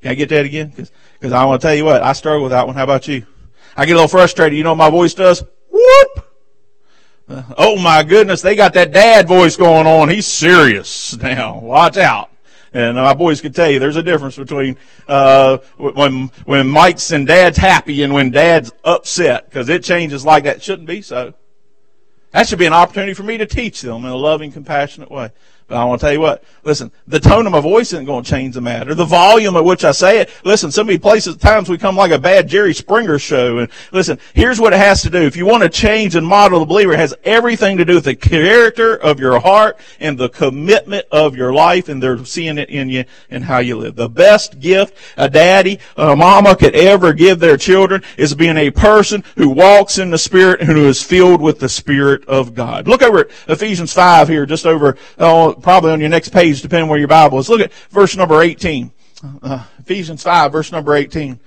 Can 0.01 0.13
I 0.13 0.15
get 0.15 0.29
that 0.29 0.47
again? 0.47 0.69
Because 0.69 1.33
I 1.33 1.45
want 1.45 1.61
to 1.61 1.67
tell 1.67 1.75
you 1.75 1.85
what, 1.85 2.03
I 2.03 2.13
struggle 2.13 2.45
with 2.45 2.53
that 2.53 2.67
one. 2.67 2.77
How 2.77 2.85
about 2.85 3.09
you? 3.09 3.27
I 3.77 3.85
get 3.85 3.93
a 3.93 3.97
little 3.97 4.09
frustrated. 4.09 4.57
You 4.57 4.63
know 4.63 4.71
what 4.71 4.79
my 4.79 4.91
voice 4.91 5.15
does? 5.15 5.43
Whoop! 5.71 6.27
Uh, 7.29 7.43
oh 7.59 7.79
my 7.79 8.05
goodness, 8.05 8.41
they 8.41 8.55
got 8.55 8.75
that 8.75 8.93
dad 8.93 9.27
voice 9.27 9.57
going 9.57 9.87
on. 9.87 10.09
He's 10.09 10.27
serious 10.27 11.17
now. 11.17 11.59
Watch 11.59 11.97
out. 11.97 12.31
And 12.73 12.97
my 12.97 13.15
boys 13.15 13.41
could 13.41 13.55
tell 13.55 13.71
you 13.71 13.79
there's 13.79 13.97
a 13.97 14.03
difference 14.03 14.37
between 14.37 14.77
uh, 15.07 15.59
when 15.77 16.29
when 16.45 16.69
Mike's 16.69 17.11
and 17.13 17.27
Dad's 17.27 17.57
happy 17.57 18.03
and 18.03 18.13
when 18.13 18.31
Dad's 18.31 18.73
upset 18.85 19.49
because 19.49 19.69
it 19.69 19.83
changes 19.83 20.25
like 20.25 20.45
that. 20.45 20.63
Shouldn't 20.63 20.89
be 20.89 21.03
so. 21.03 21.35
That 22.33 22.47
should 22.47 22.59
be 22.59 22.67
an 22.67 22.75
opportunity 22.75 23.15
for 23.15 23.23
me 23.23 23.39
to 23.39 23.47
teach 23.47 23.81
them 23.81 24.05
in 24.05 24.11
a 24.11 24.17
loving, 24.17 24.53
compassionate 24.53 25.11
way. 25.11 25.31
I 25.71 25.85
want 25.85 26.01
to 26.01 26.07
tell 26.07 26.13
you 26.13 26.21
what, 26.21 26.43
listen, 26.63 26.91
the 27.07 27.21
tone 27.21 27.47
of 27.47 27.53
my 27.53 27.61
voice 27.61 27.93
isn't 27.93 28.07
going 28.07 28.25
to 28.25 28.31
change 28.31 28.55
the 28.55 28.61
matter. 28.61 28.95
The 28.95 29.05
volume 29.05 29.57
at 29.57 29.65
which 29.65 29.85
I 29.85 29.93
say 29.93 30.21
it, 30.21 30.31
listen, 30.45 30.71
so 30.71 30.83
many 30.83 30.99
places, 30.99 31.37
times 31.37 31.69
we 31.69 31.77
come 31.77 31.97
like 31.97 32.11
a 32.11 32.19
bad 32.19 32.49
Jerry 32.49 32.73
Springer 32.73 33.19
show. 33.19 33.59
And 33.59 33.71
listen, 33.93 34.19
here's 34.35 34.61
what 34.61 34.73
it 34.73 34.79
has 34.79 35.03
to 35.03 35.11
do. 35.11 35.19
If 35.19 35.37
you 35.37 35.45
want 35.47 35.63
to 35.63 35.69
change 35.69 36.15
and 36.15 36.27
model 36.27 36.61
the 36.61 36.67
believer, 36.67 36.93
it 36.93 36.99
has 36.99 37.15
everything 37.25 37.77
to 37.77 37.85
do 37.85 37.97
with 37.97 38.05
the 38.05 38.17
character 38.17 38.97
of 38.97 39.21
your 39.21 39.41
heart 39.41 39.79
and 40.01 40.17
the 40.17 40.29
commitment 40.29 41.07
of 41.11 41.37
your 41.37 41.53
life 41.53 41.89
and 41.89 42.03
they're 42.03 42.25
seeing 42.25 42.59
it 42.59 42.71
in 42.71 42.89
you 42.89 43.05
and 43.31 43.45
how 43.45 43.59
you 43.59 43.77
live. 43.77 43.97
The 43.97 44.09
best 44.09 44.61
gift 44.61 44.97
a 45.17 45.29
daddy, 45.29 45.79
a 45.97 46.17
mama 46.17 46.57
could 46.57 46.75
ever 46.75 47.13
give 47.13 47.39
their 47.41 47.57
children 47.57 48.03
is 48.17 48.35
being 48.35 48.57
a 48.57 48.71
person 48.71 49.25
who 49.37 49.49
walks 49.49 49.99
in 49.99 50.11
the 50.11 50.19
Spirit 50.19 50.61
and 50.61 50.71
who 50.71 50.87
is 50.87 51.03
filled 51.03 51.41
with 51.41 51.59
the 51.59 51.69
Spirit 51.69 52.27
of 52.27 52.55
God. 52.55 52.89
Look 52.89 53.03
over 53.03 53.21
at 53.21 53.31
Ephesians 53.49 53.93
5 53.93 54.29
here, 54.29 54.47
just 54.47 54.67
over, 54.67 54.97
uh, 55.19 55.55
probably 55.59 55.93
on 55.93 56.01
your 56.01 56.09
next 56.09 56.31
page, 56.31 56.63
depending 56.63 56.89
where 56.89 56.99
your 56.99 57.09
Bible 57.09 57.39
is. 57.39 57.49
Look 57.49 57.61
at 57.61 57.73
verse 57.91 58.17
number 58.17 58.41
18. 58.41 58.93
Uh, 59.43 59.65
Ephesians 59.81 60.23
5, 60.23 60.53
verse 60.53 60.71
number 60.73 60.95
18. 60.95 61.41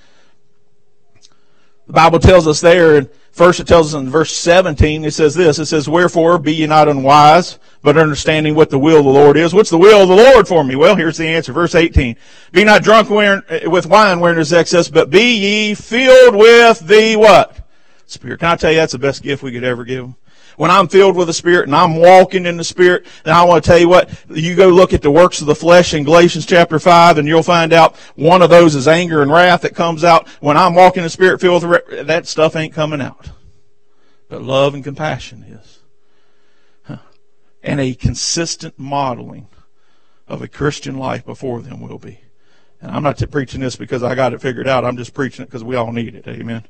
The 1.88 1.94
Bible 1.94 2.20
tells 2.20 2.48
us 2.48 2.62
there, 2.62 2.98
and 2.98 3.10
first 3.32 3.60
it 3.60 3.68
tells 3.68 3.94
us 3.94 4.02
in 4.02 4.10
verse 4.10 4.32
17, 4.32 5.04
it 5.04 5.12
says 5.12 5.34
this, 5.34 5.60
it 5.60 5.66
says, 5.66 5.90
Wherefore 5.90 6.38
be 6.38 6.54
ye 6.54 6.68
not 6.68 6.88
unwise, 6.88 7.60
but 7.82 7.98
understanding 7.98 8.56
what 8.56 8.70
the 8.70 8.80
will 8.80 9.00
of 9.00 9.06
the 9.06 9.12
Lord 9.12 9.38
is. 9.38 9.54
What's 9.54 9.70
the 9.70 9.78
will 9.78 10.04
of 10.04 10.10
the 10.10 10.16
Lord 10.16 10.48
for 10.48 10.64
me? 10.64 10.76
Well, 10.76 10.96
here's 10.96 11.18
the 11.18 11.28
answer, 11.28 11.54
verse 11.54 11.76
18. 11.76 12.16
Be 12.52 12.64
not 12.64 12.84
drunk 12.84 13.10
with 13.10 13.86
wine 13.86 14.20
wherein 14.20 14.36
there's 14.36 14.54
excess, 14.54 14.90
but 14.90 15.10
be 15.10 15.36
ye 15.36 15.74
filled 15.74 16.36
with 16.36 16.80
the 16.80 17.16
what? 17.16 17.58
Spirit. 18.06 18.40
Can 18.40 18.50
I 18.50 18.56
tell 18.58 18.72
you 18.72 18.78
that's 18.78 18.94
the 18.94 19.00
best 19.00 19.24
gift 19.24 19.44
we 19.44 19.52
could 19.52 19.64
ever 19.64 19.84
give 19.84 20.04
them? 20.04 20.16
When 20.62 20.70
I'm 20.70 20.88
filled 20.88 21.16
with 21.16 21.26
the 21.26 21.34
Spirit 21.34 21.66
and 21.66 21.76
I'm 21.76 21.96
walking 21.96 22.46
in 22.46 22.56
the 22.56 22.64
Spirit, 22.64 23.08
then 23.24 23.34
I 23.34 23.44
want 23.44 23.64
to 23.64 23.68
tell 23.68 23.80
you 23.80 23.90
what, 23.90 24.12
you 24.30 24.56
go 24.56 24.70
look 24.70 24.94
at 24.94 25.02
the 25.02 25.10
works 25.10 25.42
of 25.42 25.48
the 25.48 25.56
flesh 25.56 25.96
in 25.96 26.04
Galatians 26.04 26.46
chapter 26.46 26.78
5 26.78 27.18
and 27.18 27.28
you'll 27.28 27.42
find 27.42 27.74
out 27.74 27.96
one 28.14 28.44
of 28.44 28.52
those 28.52 28.76
is 28.76 28.88
anger 28.88 29.24
and 29.24 29.32
wrath 29.32 29.62
that 29.62 29.74
comes 29.74 30.04
out. 30.04 30.28
When 30.40 30.58
I'm 30.58 30.76
walking 30.76 31.00
in 31.00 31.06
the 31.06 31.10
Spirit 31.10 31.42
filled 31.42 31.68
with 31.68 32.06
that 32.06 32.28
stuff 32.28 32.56
ain't 32.56 32.76
coming 32.76 33.02
out. 33.02 33.32
But 34.30 34.44
love 34.44 34.76
and 34.76 34.84
compassion 34.84 35.44
is. 35.50 37.00
And 37.64 37.80
a 37.80 37.96
consistent 37.96 38.78
modeling 38.78 39.48
of 40.28 40.44
a 40.44 40.48
Christian 40.48 40.96
life 40.96 41.26
before 41.26 41.62
them 41.62 41.82
will 41.82 41.98
be. 41.98 42.20
And 42.80 42.92
I'm 42.92 43.02
not 43.02 43.20
preaching 43.32 43.62
this 43.62 43.78
because 43.78 44.04
I 44.04 44.14
got 44.14 44.32
it 44.32 44.44
figured 44.44 44.68
out. 44.68 44.86
I'm 44.86 44.98
just 44.98 45.16
preaching 45.16 45.42
it 45.42 45.48
because 45.48 45.64
we 45.64 45.76
all 45.76 45.92
need 45.92 46.14
it. 46.14 46.28
Amen. 46.28 46.66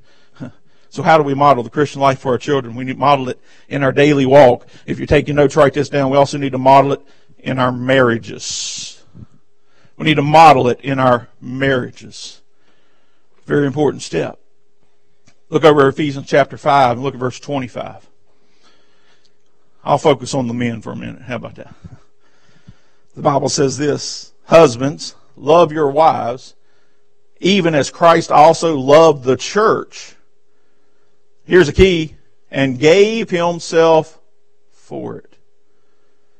So 0.91 1.03
how 1.03 1.17
do 1.17 1.23
we 1.23 1.33
model 1.33 1.63
the 1.63 1.69
Christian 1.69 2.01
life 2.01 2.19
for 2.19 2.33
our 2.33 2.37
children? 2.37 2.75
We 2.75 2.83
need 2.83 2.93
to 2.93 2.99
model 2.99 3.29
it 3.29 3.39
in 3.69 3.81
our 3.81 3.93
daily 3.93 4.25
walk. 4.25 4.67
If 4.85 4.99
you're 4.99 5.07
taking 5.07 5.35
notes, 5.35 5.55
write 5.55 5.73
this 5.73 5.87
down. 5.87 6.11
We 6.11 6.17
also 6.17 6.37
need 6.37 6.51
to 6.51 6.57
model 6.57 6.91
it 6.91 7.01
in 7.39 7.59
our 7.59 7.71
marriages. 7.71 9.01
We 9.95 10.03
need 10.03 10.15
to 10.15 10.21
model 10.21 10.67
it 10.67 10.81
in 10.81 10.99
our 10.99 11.29
marriages. 11.39 12.41
Very 13.45 13.67
important 13.67 14.03
step. 14.03 14.37
Look 15.47 15.63
over 15.63 15.87
Ephesians 15.87 16.27
chapter 16.27 16.57
5 16.57 16.97
and 16.97 17.03
look 17.03 17.13
at 17.13 17.19
verse 17.21 17.39
25. 17.39 18.09
I'll 19.85 19.97
focus 19.97 20.33
on 20.33 20.49
the 20.49 20.53
men 20.53 20.81
for 20.81 20.91
a 20.91 20.95
minute. 20.97 21.21
How 21.21 21.37
about 21.37 21.55
that? 21.55 21.73
The 23.15 23.21
Bible 23.21 23.47
says 23.49 23.77
this 23.77 24.33
Husbands, 24.43 25.15
love 25.37 25.71
your 25.71 25.89
wives, 25.89 26.53
even 27.39 27.75
as 27.75 27.89
Christ 27.89 28.29
also 28.29 28.77
loved 28.77 29.23
the 29.23 29.37
church 29.37 30.17
here's 31.51 31.67
a 31.67 31.73
key, 31.73 32.15
and 32.49 32.79
gave 32.79 33.29
himself 33.29 34.21
for 34.71 35.17
it. 35.17 35.35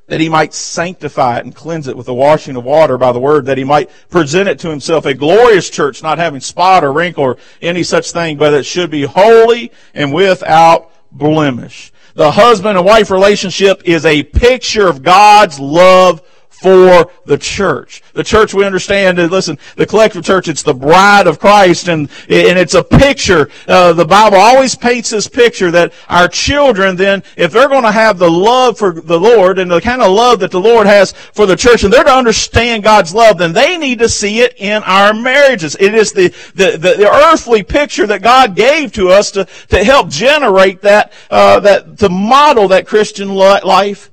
That 0.06 0.20
he 0.20 0.30
might 0.30 0.54
sanctify 0.54 1.36
it 1.36 1.44
and 1.44 1.54
cleanse 1.54 1.86
it 1.86 1.98
with 1.98 2.06
the 2.06 2.14
washing 2.14 2.56
of 2.56 2.64
water 2.64 2.96
by 2.96 3.12
the 3.12 3.20
word, 3.20 3.44
that 3.44 3.58
he 3.58 3.64
might 3.64 3.90
present 4.08 4.48
it 4.48 4.58
to 4.60 4.70
himself 4.70 5.04
a 5.04 5.12
glorious 5.12 5.68
church, 5.68 6.02
not 6.02 6.16
having 6.16 6.40
spot 6.40 6.82
or 6.82 6.94
wrinkle 6.94 7.24
or 7.24 7.36
any 7.60 7.82
such 7.82 8.10
thing, 8.10 8.38
but 8.38 8.54
it 8.54 8.64
should 8.64 8.90
be 8.90 9.02
holy 9.02 9.70
and 9.92 10.14
without 10.14 10.90
blemish. 11.12 11.92
The 12.14 12.30
husband 12.30 12.78
and 12.78 12.86
wife 12.86 13.10
relationship 13.10 13.82
is 13.84 14.06
a 14.06 14.22
picture 14.22 14.88
of 14.88 15.02
God's 15.02 15.60
love 15.60 16.22
for 16.62 17.10
the 17.24 17.36
church. 17.36 18.02
The 18.12 18.22
church 18.22 18.54
we 18.54 18.64
understand, 18.64 19.18
listen, 19.18 19.58
the 19.74 19.84
collective 19.84 20.24
church, 20.24 20.46
it's 20.46 20.62
the 20.62 20.72
bride 20.72 21.26
of 21.26 21.40
Christ 21.40 21.88
and, 21.88 22.08
and 22.28 22.56
it's 22.56 22.74
a 22.74 22.84
picture. 22.84 23.50
Uh, 23.66 23.92
the 23.92 24.04
Bible 24.04 24.36
always 24.36 24.76
paints 24.76 25.10
this 25.10 25.26
picture 25.26 25.72
that 25.72 25.92
our 26.08 26.28
children 26.28 26.94
then, 26.94 27.24
if 27.36 27.50
they're 27.50 27.68
going 27.68 27.82
to 27.82 27.90
have 27.90 28.18
the 28.18 28.30
love 28.30 28.78
for 28.78 28.92
the 28.92 29.18
Lord 29.18 29.58
and 29.58 29.68
the 29.68 29.80
kind 29.80 30.02
of 30.02 30.12
love 30.12 30.38
that 30.38 30.52
the 30.52 30.60
Lord 30.60 30.86
has 30.86 31.10
for 31.10 31.46
the 31.46 31.56
church 31.56 31.82
and 31.82 31.92
they're 31.92 32.04
to 32.04 32.14
understand 32.14 32.84
God's 32.84 33.12
love, 33.12 33.38
then 33.38 33.52
they 33.52 33.76
need 33.76 33.98
to 33.98 34.08
see 34.08 34.40
it 34.40 34.54
in 34.58 34.84
our 34.84 35.12
marriages. 35.12 35.76
It 35.80 35.94
is 35.94 36.12
the, 36.12 36.28
the, 36.54 36.72
the, 36.72 36.94
the 36.94 37.10
earthly 37.10 37.64
picture 37.64 38.06
that 38.06 38.22
God 38.22 38.54
gave 38.54 38.92
to 38.92 39.08
us 39.08 39.32
to, 39.32 39.48
to 39.70 39.82
help 39.82 40.10
generate 40.10 40.82
that, 40.82 41.12
uh, 41.28 41.58
that, 41.60 41.98
to 41.98 42.08
model 42.08 42.68
that 42.68 42.86
Christian 42.86 43.30
life 43.34 44.12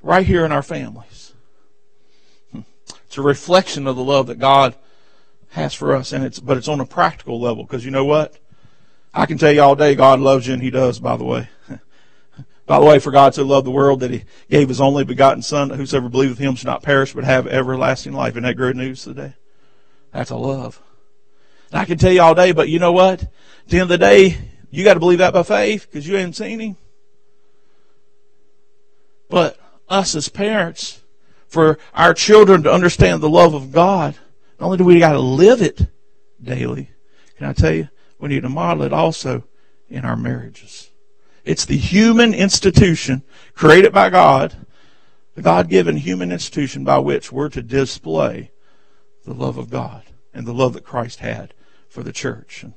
right 0.00 0.24
here 0.24 0.44
in 0.44 0.52
our 0.52 0.62
family. 0.62 1.07
A 3.18 3.22
reflection 3.22 3.86
of 3.86 3.96
the 3.96 4.04
love 4.04 4.28
that 4.28 4.38
God 4.38 4.76
has 5.50 5.74
for 5.74 5.96
us, 5.96 6.12
and 6.12 6.24
it's 6.24 6.38
but 6.38 6.56
it's 6.56 6.68
on 6.68 6.80
a 6.80 6.86
practical 6.86 7.40
level 7.40 7.64
because 7.64 7.84
you 7.84 7.90
know 7.90 8.04
what? 8.04 8.38
I 9.12 9.26
can 9.26 9.38
tell 9.38 9.50
you 9.50 9.60
all 9.62 9.74
day 9.74 9.94
God 9.94 10.20
loves 10.20 10.46
you, 10.46 10.54
and 10.54 10.62
He 10.62 10.70
does. 10.70 11.00
By 11.00 11.16
the 11.16 11.24
way, 11.24 11.48
by 12.66 12.78
the 12.78 12.86
way, 12.86 12.98
for 12.98 13.10
God 13.10 13.34
so 13.34 13.44
loved 13.44 13.66
the 13.66 13.72
world 13.72 14.00
that 14.00 14.10
He 14.10 14.24
gave 14.48 14.68
His 14.68 14.80
only 14.80 15.04
begotten 15.04 15.42
Son, 15.42 15.68
that 15.68 15.76
whosoever 15.76 16.08
believeth 16.08 16.38
Him 16.38 16.54
should 16.54 16.66
not 16.66 16.82
perish 16.82 17.12
but 17.12 17.24
have 17.24 17.46
everlasting 17.48 18.12
life. 18.12 18.34
Isn't 18.34 18.44
that 18.44 18.56
great 18.56 18.76
news 18.76 19.02
today? 19.02 19.34
That's 20.12 20.30
a 20.30 20.36
love. 20.36 20.80
And 21.72 21.80
I 21.80 21.84
can 21.84 21.98
tell 21.98 22.12
you 22.12 22.22
all 22.22 22.34
day, 22.34 22.52
but 22.52 22.68
you 22.68 22.78
know 22.78 22.92
what? 22.92 23.22
At 23.22 23.30
the 23.66 23.80
end 23.80 23.82
of 23.82 23.88
the 23.88 23.98
day, 23.98 24.38
you 24.70 24.84
got 24.84 24.94
to 24.94 25.00
believe 25.00 25.18
that 25.18 25.32
by 25.32 25.42
faith 25.42 25.88
because 25.90 26.06
you 26.06 26.14
haven't 26.14 26.34
seen 26.34 26.60
Him. 26.60 26.76
But 29.28 29.58
us 29.88 30.14
as 30.14 30.28
parents, 30.28 31.02
for 31.48 31.78
our 31.94 32.14
children 32.14 32.62
to 32.62 32.72
understand 32.72 33.22
the 33.22 33.28
love 33.28 33.54
of 33.54 33.72
God, 33.72 34.16
not 34.60 34.66
only 34.66 34.78
do 34.78 34.84
we 34.84 34.98
got 34.98 35.12
to 35.12 35.18
live 35.18 35.62
it 35.62 35.86
daily, 36.42 36.90
can 37.36 37.46
I 37.46 37.52
tell 37.52 37.72
you, 37.72 37.88
we 38.18 38.28
need 38.28 38.42
to 38.42 38.48
model 38.48 38.84
it 38.84 38.92
also 38.92 39.44
in 39.88 40.04
our 40.04 40.16
marriages. 40.16 40.90
It's 41.44 41.64
the 41.64 41.76
human 41.76 42.34
institution 42.34 43.22
created 43.54 43.92
by 43.92 44.10
God, 44.10 44.54
the 45.34 45.42
God 45.42 45.68
given 45.68 45.96
human 45.96 46.30
institution 46.30 46.84
by 46.84 46.98
which 46.98 47.32
we're 47.32 47.48
to 47.50 47.62
display 47.62 48.50
the 49.24 49.32
love 49.32 49.56
of 49.56 49.70
God 49.70 50.02
and 50.34 50.46
the 50.46 50.52
love 50.52 50.74
that 50.74 50.84
Christ 50.84 51.20
had 51.20 51.54
for 51.88 52.02
the 52.02 52.12
church. 52.12 52.62
And 52.62 52.74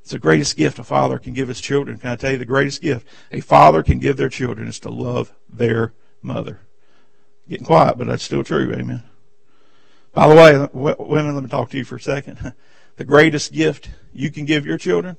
it's 0.00 0.10
the 0.10 0.18
greatest 0.18 0.56
gift 0.56 0.78
a 0.78 0.84
father 0.84 1.18
can 1.18 1.32
give 1.32 1.48
his 1.48 1.60
children. 1.60 1.98
Can 1.98 2.10
I 2.10 2.16
tell 2.16 2.32
you 2.32 2.38
the 2.38 2.44
greatest 2.44 2.82
gift 2.82 3.06
a 3.32 3.40
father 3.40 3.82
can 3.82 3.98
give 3.98 4.16
their 4.16 4.28
children 4.28 4.68
is 4.68 4.78
to 4.80 4.90
love 4.90 5.32
their 5.48 5.94
mother. 6.22 6.60
Getting 7.48 7.66
quiet, 7.66 7.98
but 7.98 8.06
that's 8.06 8.22
still 8.22 8.44
true. 8.44 8.72
Amen. 8.72 9.02
By 10.12 10.28
the 10.28 10.34
way, 10.34 10.94
women, 10.98 11.34
let 11.34 11.44
me 11.44 11.50
talk 11.50 11.70
to 11.70 11.76
you 11.76 11.84
for 11.84 11.96
a 11.96 12.00
second. 12.00 12.54
The 12.96 13.04
greatest 13.04 13.52
gift 13.52 13.90
you 14.12 14.30
can 14.30 14.44
give 14.44 14.64
your 14.64 14.78
children 14.78 15.16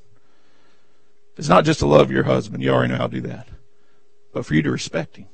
is 1.36 1.50
not 1.50 1.66
just 1.66 1.80
to 1.80 1.86
love 1.86 2.10
your 2.10 2.24
husband. 2.24 2.64
You 2.64 2.70
already 2.70 2.94
know 2.94 3.00
how 3.00 3.08
to 3.08 3.22
do 3.22 3.28
that. 3.28 3.50
But 4.32 4.46
for 4.46 4.54
you 4.54 4.62
to 4.62 4.72
respect 4.72 5.18
him. 5.18 5.28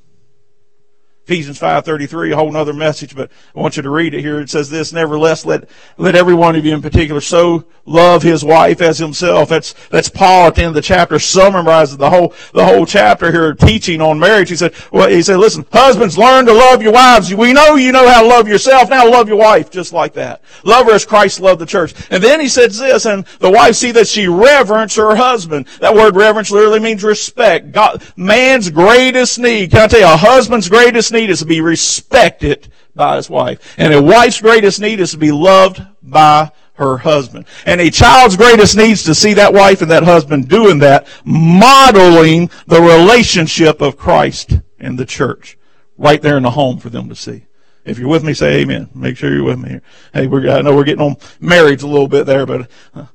Ephesians 1.24 1.60
5.33, 1.60 2.32
a 2.32 2.36
whole 2.36 2.56
other 2.56 2.72
message, 2.72 3.14
but 3.14 3.30
I 3.54 3.60
want 3.60 3.76
you 3.76 3.82
to 3.84 3.90
read 3.90 4.12
it 4.12 4.22
here. 4.22 4.40
It 4.40 4.50
says 4.50 4.68
this, 4.68 4.92
Nevertheless, 4.92 5.46
let, 5.46 5.68
let 5.96 6.16
every 6.16 6.34
one 6.34 6.56
of 6.56 6.64
you 6.64 6.74
in 6.74 6.82
particular 6.82 7.20
so 7.20 7.64
love 7.86 8.24
his 8.24 8.44
wife 8.44 8.80
as 8.80 8.98
himself. 8.98 9.48
That's, 9.48 9.72
that's 9.88 10.08
Paul 10.08 10.48
at 10.48 10.56
the 10.56 10.62
end 10.62 10.68
of 10.70 10.74
the 10.74 10.82
chapter 10.82 11.20
summarizes 11.20 11.96
the 11.96 12.10
whole, 12.10 12.34
the 12.54 12.64
whole 12.64 12.84
chapter 12.86 13.30
here 13.30 13.54
teaching 13.54 14.00
on 14.00 14.18
marriage. 14.18 14.48
He 14.48 14.56
said, 14.56 14.74
well, 14.90 15.08
he 15.08 15.22
said, 15.22 15.36
listen, 15.36 15.64
husbands, 15.72 16.18
learn 16.18 16.46
to 16.46 16.52
love 16.52 16.82
your 16.82 16.92
wives. 16.92 17.32
We 17.32 17.52
know 17.52 17.76
you 17.76 17.92
know 17.92 18.08
how 18.08 18.22
to 18.22 18.26
love 18.28 18.48
yourself. 18.48 18.90
Now 18.90 19.08
love 19.08 19.28
your 19.28 19.38
wife 19.38 19.70
just 19.70 19.92
like 19.92 20.14
that. 20.14 20.42
Love 20.64 20.86
her 20.86 20.92
as 20.92 21.04
Christ 21.04 21.38
loved 21.38 21.60
the 21.60 21.66
church. 21.66 21.94
And 22.10 22.20
then 22.20 22.40
he 22.40 22.48
says 22.48 22.78
this, 22.78 23.06
and 23.06 23.24
the 23.38 23.50
wife 23.50 23.76
see 23.76 23.92
that 23.92 24.08
she 24.08 24.26
reverence 24.26 24.96
her 24.96 25.14
husband. 25.14 25.68
That 25.78 25.94
word 25.94 26.16
reverence 26.16 26.50
literally 26.50 26.80
means 26.80 27.04
respect. 27.04 27.70
God, 27.70 28.02
man's 28.16 28.70
greatest 28.70 29.38
need. 29.38 29.70
Can 29.70 29.82
I 29.82 29.86
tell 29.86 30.00
you, 30.00 30.06
a 30.06 30.16
husband's 30.16 30.68
greatest 30.68 31.11
need 31.12 31.30
is 31.30 31.40
to 31.40 31.46
be 31.46 31.60
respected 31.60 32.68
by 32.94 33.16
his 33.16 33.30
wife. 33.30 33.74
And 33.78 33.92
a 33.92 34.02
wife's 34.02 34.40
greatest 34.40 34.80
need 34.80 35.00
is 35.00 35.12
to 35.12 35.18
be 35.18 35.32
loved 35.32 35.82
by 36.02 36.50
her 36.74 36.98
husband. 36.98 37.46
And 37.66 37.80
a 37.80 37.90
child's 37.90 38.36
greatest 38.36 38.76
needs 38.76 39.04
to 39.04 39.14
see 39.14 39.34
that 39.34 39.52
wife 39.52 39.82
and 39.82 39.90
that 39.90 40.02
husband 40.02 40.48
doing 40.48 40.78
that, 40.80 41.06
modeling 41.24 42.50
the 42.66 42.80
relationship 42.80 43.80
of 43.80 43.96
Christ 43.96 44.58
and 44.78 44.98
the 44.98 45.06
church 45.06 45.58
right 45.96 46.20
there 46.20 46.36
in 46.36 46.42
the 46.42 46.50
home 46.50 46.78
for 46.78 46.90
them 46.90 47.08
to 47.08 47.14
see. 47.14 47.46
If 47.84 47.98
you're 47.98 48.08
with 48.08 48.24
me, 48.24 48.32
say 48.32 48.60
amen. 48.60 48.90
Make 48.94 49.16
sure 49.16 49.34
you're 49.34 49.44
with 49.44 49.58
me 49.58 49.70
here. 49.70 49.82
Hey, 50.12 50.26
I 50.26 50.62
know 50.62 50.74
we're 50.74 50.84
getting 50.84 51.04
on 51.04 51.16
marriage 51.40 51.82
a 51.82 51.86
little 51.86 52.08
bit 52.08 52.26
there, 52.26 52.46
but 52.46 52.70
uh, 52.94 53.06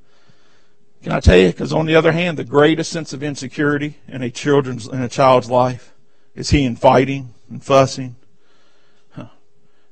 can 1.03 1.13
I 1.13 1.19
tell 1.21 1.37
you? 1.37 1.47
Because 1.47 1.71
on 1.71 1.85
the 1.85 1.95
other 1.95 2.11
hand, 2.11 2.37
the 2.37 2.43
greatest 2.43 2.91
sense 2.91 3.13
of 3.13 3.23
insecurity 3.23 3.97
in 4.07 4.21
a 4.21 4.29
children's 4.29 4.87
in 4.87 5.01
a 5.01 5.07
child's 5.07 5.49
life 5.49 5.93
is 6.35 6.49
he 6.49 6.65
in 6.65 6.75
fighting 6.75 7.33
and 7.49 7.63
fussing. 7.63 8.15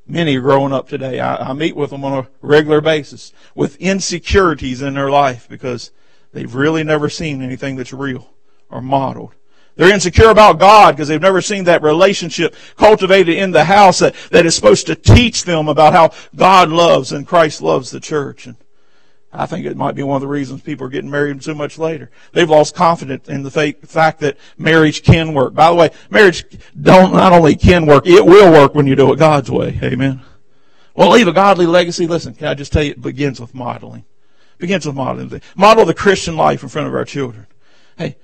Many 0.07 0.37
are 0.37 0.41
growing 0.41 0.71
up 0.71 0.87
today. 0.87 1.19
I, 1.19 1.49
I 1.49 1.53
meet 1.53 1.75
with 1.75 1.89
them 1.89 2.05
on 2.05 2.19
a 2.19 2.27
regular 2.41 2.79
basis 2.79 3.33
with 3.55 3.75
insecurities 3.77 4.83
in 4.83 4.93
their 4.93 5.09
life 5.09 5.47
because 5.49 5.91
they've 6.31 6.53
really 6.53 6.83
never 6.83 7.09
seen 7.09 7.41
anything 7.41 7.75
that's 7.75 7.91
real 7.91 8.29
or 8.69 8.81
modeled. 8.81 9.33
They're 9.75 9.93
insecure 9.93 10.29
about 10.29 10.59
God 10.59 10.95
because 10.95 11.07
they've 11.07 11.19
never 11.19 11.41
seen 11.41 11.63
that 11.65 11.81
relationship 11.81 12.55
cultivated 12.77 13.35
in 13.35 13.51
the 13.51 13.65
house 13.65 13.99
that, 13.99 14.15
that 14.29 14.45
is 14.45 14.55
supposed 14.55 14.85
to 14.87 14.95
teach 14.95 15.43
them 15.43 15.67
about 15.67 15.93
how 15.93 16.11
God 16.35 16.69
loves 16.69 17.11
and 17.11 17.27
Christ 17.27 17.61
loves 17.61 17.89
the 17.89 17.99
church. 17.99 18.45
And 18.45 18.57
I 19.37 19.45
think 19.45 19.65
it 19.65 19.75
might 19.77 19.95
be 19.95 20.03
one 20.03 20.15
of 20.15 20.21
the 20.21 20.27
reasons 20.27 20.61
people 20.61 20.87
are 20.87 20.89
getting 20.89 21.11
married 21.11 21.43
so 21.43 21.53
much 21.53 21.77
later. 21.77 22.09
They've 22.31 22.49
lost 22.49 22.75
confidence 22.75 23.27
in 23.27 23.43
the 23.43 23.51
fact 23.51 24.19
that 24.19 24.37
marriage 24.57 25.03
can 25.03 25.33
work. 25.33 25.53
By 25.53 25.69
the 25.69 25.75
way, 25.75 25.89
marriage 26.09 26.45
don't 26.81 27.13
not 27.13 27.33
only 27.33 27.55
can 27.55 27.85
work, 27.85 28.07
it 28.07 28.25
will 28.25 28.51
work 28.51 28.73
when 28.73 28.87
you 28.87 28.95
do 28.95 29.11
it 29.13 29.19
God's 29.19 29.51
way. 29.51 29.79
Amen. 29.83 30.21
Well, 30.95 31.11
leave 31.11 31.27
a 31.27 31.33
godly 31.33 31.65
legacy. 31.65 32.07
Listen, 32.07 32.33
can 32.33 32.47
I 32.47 32.53
just 32.53 32.71
tell 32.71 32.83
you, 32.83 32.91
it 32.91 33.01
begins 33.01 33.39
with 33.39 33.53
modeling. 33.53 34.05
It 34.53 34.59
begins 34.59 34.85
with 34.85 34.95
modeling. 34.95 35.41
Model 35.55 35.85
the 35.85 35.93
Christian 35.93 36.37
life 36.37 36.63
in 36.63 36.69
front 36.69 36.87
of 36.87 36.95
our 36.95 37.03
children. 37.05 37.47
Hey, 37.97 38.15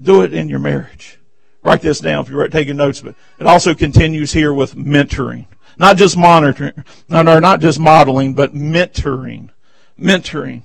do 0.00 0.22
it 0.22 0.32
in 0.32 0.48
your 0.48 0.58
marriage. 0.58 1.18
Write 1.62 1.82
this 1.82 2.00
down 2.00 2.24
if 2.24 2.30
you're 2.30 2.48
taking 2.48 2.76
notes, 2.76 3.00
but 3.00 3.14
it 3.38 3.46
also 3.46 3.74
continues 3.74 4.32
here 4.32 4.52
with 4.54 4.74
mentoring. 4.74 5.46
Not 5.78 5.96
just 5.96 6.16
monitoring, 6.16 6.84
no, 7.08 7.22
no, 7.22 7.38
not 7.38 7.60
just 7.60 7.80
modeling, 7.80 8.34
but 8.34 8.54
mentoring. 8.54 9.50
Mentoring. 9.98 10.62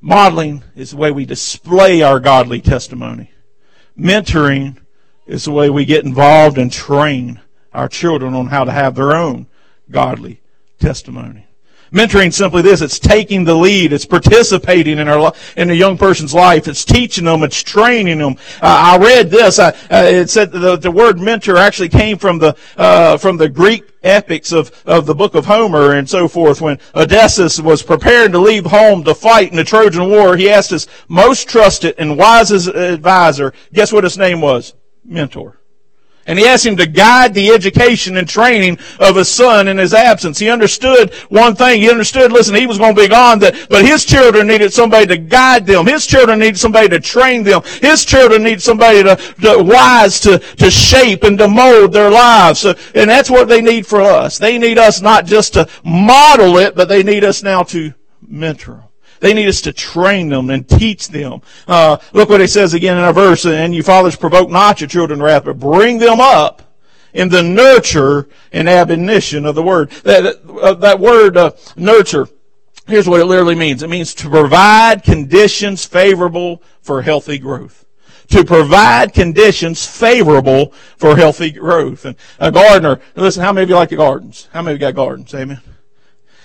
Modeling 0.00 0.62
is 0.74 0.90
the 0.90 0.96
way 0.96 1.10
we 1.10 1.24
display 1.24 2.02
our 2.02 2.20
godly 2.20 2.60
testimony. 2.60 3.30
Mentoring 3.98 4.76
is 5.26 5.44
the 5.44 5.52
way 5.52 5.70
we 5.70 5.84
get 5.84 6.04
involved 6.04 6.58
and 6.58 6.70
train 6.70 7.40
our 7.72 7.88
children 7.88 8.34
on 8.34 8.46
how 8.46 8.64
to 8.64 8.72
have 8.72 8.94
their 8.94 9.14
own 9.14 9.46
godly 9.90 10.40
testimony. 10.78 11.46
Mentoring 11.92 12.32
simply 12.32 12.62
this, 12.62 12.80
it's 12.80 12.98
taking 12.98 13.44
the 13.44 13.54
lead, 13.54 13.92
it's 13.92 14.04
participating 14.04 14.98
in 14.98 15.08
our, 15.08 15.32
in 15.56 15.70
a 15.70 15.74
young 15.74 15.96
person's 15.96 16.34
life, 16.34 16.66
it's 16.66 16.84
teaching 16.84 17.24
them, 17.24 17.44
it's 17.44 17.62
training 17.62 18.18
them. 18.18 18.36
Uh, 18.60 18.96
I 18.96 18.98
read 18.98 19.30
this, 19.30 19.58
uh, 19.58 19.76
uh, 19.90 20.02
it 20.04 20.28
said 20.28 20.50
the, 20.50 20.76
the 20.76 20.90
word 20.90 21.20
mentor 21.20 21.56
actually 21.56 21.88
came 21.88 22.18
from 22.18 22.38
the, 22.38 22.56
uh, 22.76 23.16
from 23.18 23.36
the 23.36 23.48
Greek 23.48 23.95
epics 24.06 24.52
of, 24.52 24.70
of 24.86 25.06
the 25.06 25.14
book 25.14 25.34
of 25.34 25.46
Homer 25.46 25.92
and 25.92 26.08
so 26.08 26.28
forth. 26.28 26.60
When 26.60 26.78
Odysseus 26.94 27.60
was 27.60 27.82
preparing 27.82 28.32
to 28.32 28.38
leave 28.38 28.66
home 28.66 29.04
to 29.04 29.14
fight 29.14 29.50
in 29.50 29.56
the 29.56 29.64
Trojan 29.64 30.08
War, 30.08 30.36
he 30.36 30.50
asked 30.50 30.70
his 30.70 30.86
most 31.08 31.48
trusted 31.48 31.94
and 31.98 32.16
wisest 32.16 32.68
advisor, 32.68 33.52
guess 33.72 33.92
what 33.92 34.04
his 34.04 34.18
name 34.18 34.40
was? 34.40 34.74
Mentor. 35.04 35.60
And 36.26 36.38
he 36.38 36.46
asked 36.46 36.66
him 36.66 36.76
to 36.76 36.86
guide 36.86 37.34
the 37.34 37.50
education 37.50 38.16
and 38.16 38.28
training 38.28 38.78
of 38.98 39.16
his 39.16 39.28
son 39.28 39.68
in 39.68 39.78
his 39.78 39.94
absence. 39.94 40.38
He 40.38 40.50
understood 40.50 41.14
one 41.28 41.54
thing. 41.54 41.80
He 41.80 41.90
understood, 41.90 42.32
listen, 42.32 42.54
he 42.54 42.66
was 42.66 42.78
going 42.78 42.94
to 42.94 43.00
be 43.00 43.08
gone, 43.08 43.38
that, 43.40 43.68
but 43.70 43.84
his 43.84 44.04
children 44.04 44.46
needed 44.46 44.72
somebody 44.72 45.06
to 45.06 45.18
guide 45.18 45.66
them. 45.66 45.86
His 45.86 46.06
children 46.06 46.40
needed 46.40 46.58
somebody 46.58 46.88
to 46.88 47.00
train 47.00 47.44
them. 47.44 47.62
His 47.80 48.04
children 48.04 48.42
need 48.42 48.60
somebody 48.60 49.02
to, 49.04 49.16
to 49.16 49.62
wise 49.62 50.20
to, 50.20 50.38
to 50.38 50.70
shape 50.70 51.22
and 51.22 51.38
to 51.38 51.48
mold 51.48 51.92
their 51.92 52.10
lives. 52.10 52.60
So, 52.60 52.74
and 52.94 53.08
that's 53.08 53.30
what 53.30 53.48
they 53.48 53.60
need 53.60 53.86
for 53.86 54.00
us. 54.00 54.38
They 54.38 54.58
need 54.58 54.78
us 54.78 55.00
not 55.00 55.26
just 55.26 55.54
to 55.54 55.68
model 55.84 56.58
it, 56.58 56.74
but 56.74 56.88
they 56.88 57.02
need 57.02 57.24
us 57.24 57.42
now 57.42 57.62
to 57.64 57.94
mentor. 58.26 58.85
They 59.20 59.34
need 59.34 59.48
us 59.48 59.60
to 59.62 59.72
train 59.72 60.28
them 60.28 60.50
and 60.50 60.68
teach 60.68 61.08
them. 61.08 61.42
Uh, 61.66 61.98
look 62.12 62.28
what 62.28 62.40
it 62.40 62.48
says 62.48 62.74
again 62.74 62.96
in 62.96 63.04
our 63.04 63.12
verse, 63.12 63.46
and 63.46 63.74
you 63.74 63.82
fathers 63.82 64.16
provoke 64.16 64.50
not 64.50 64.80
your 64.80 64.88
children 64.88 65.18
to 65.18 65.24
wrath, 65.24 65.44
but 65.44 65.58
bring 65.58 65.98
them 65.98 66.20
up 66.20 66.62
in 67.12 67.28
the 67.28 67.42
nurture 67.42 68.28
and 68.52 68.68
admonition 68.68 69.46
of 69.46 69.54
the 69.54 69.62
word. 69.62 69.90
That, 70.04 70.40
uh, 70.60 70.74
that 70.74 71.00
word, 71.00 71.36
uh, 71.36 71.52
nurture, 71.76 72.28
here's 72.86 73.08
what 73.08 73.20
it 73.20 73.26
literally 73.26 73.54
means. 73.54 73.82
It 73.82 73.90
means 73.90 74.14
to 74.16 74.28
provide 74.28 75.02
conditions 75.02 75.84
favorable 75.84 76.62
for 76.82 77.02
healthy 77.02 77.38
growth 77.38 77.86
to 78.28 78.44
provide 78.44 79.12
conditions 79.12 79.86
favorable 79.86 80.72
for 80.96 81.16
healthy 81.16 81.52
growth. 81.52 82.04
And 82.04 82.16
a 82.38 82.50
gardener, 82.50 83.00
listen, 83.14 83.42
how 83.42 83.52
many 83.52 83.64
of 83.64 83.68
you 83.68 83.76
like 83.76 83.90
the 83.90 83.96
gardens? 83.96 84.48
How 84.52 84.62
many 84.62 84.74
of 84.74 84.80
you 84.80 84.86
got 84.86 84.94
gardens? 84.94 85.32
Amen. 85.34 85.60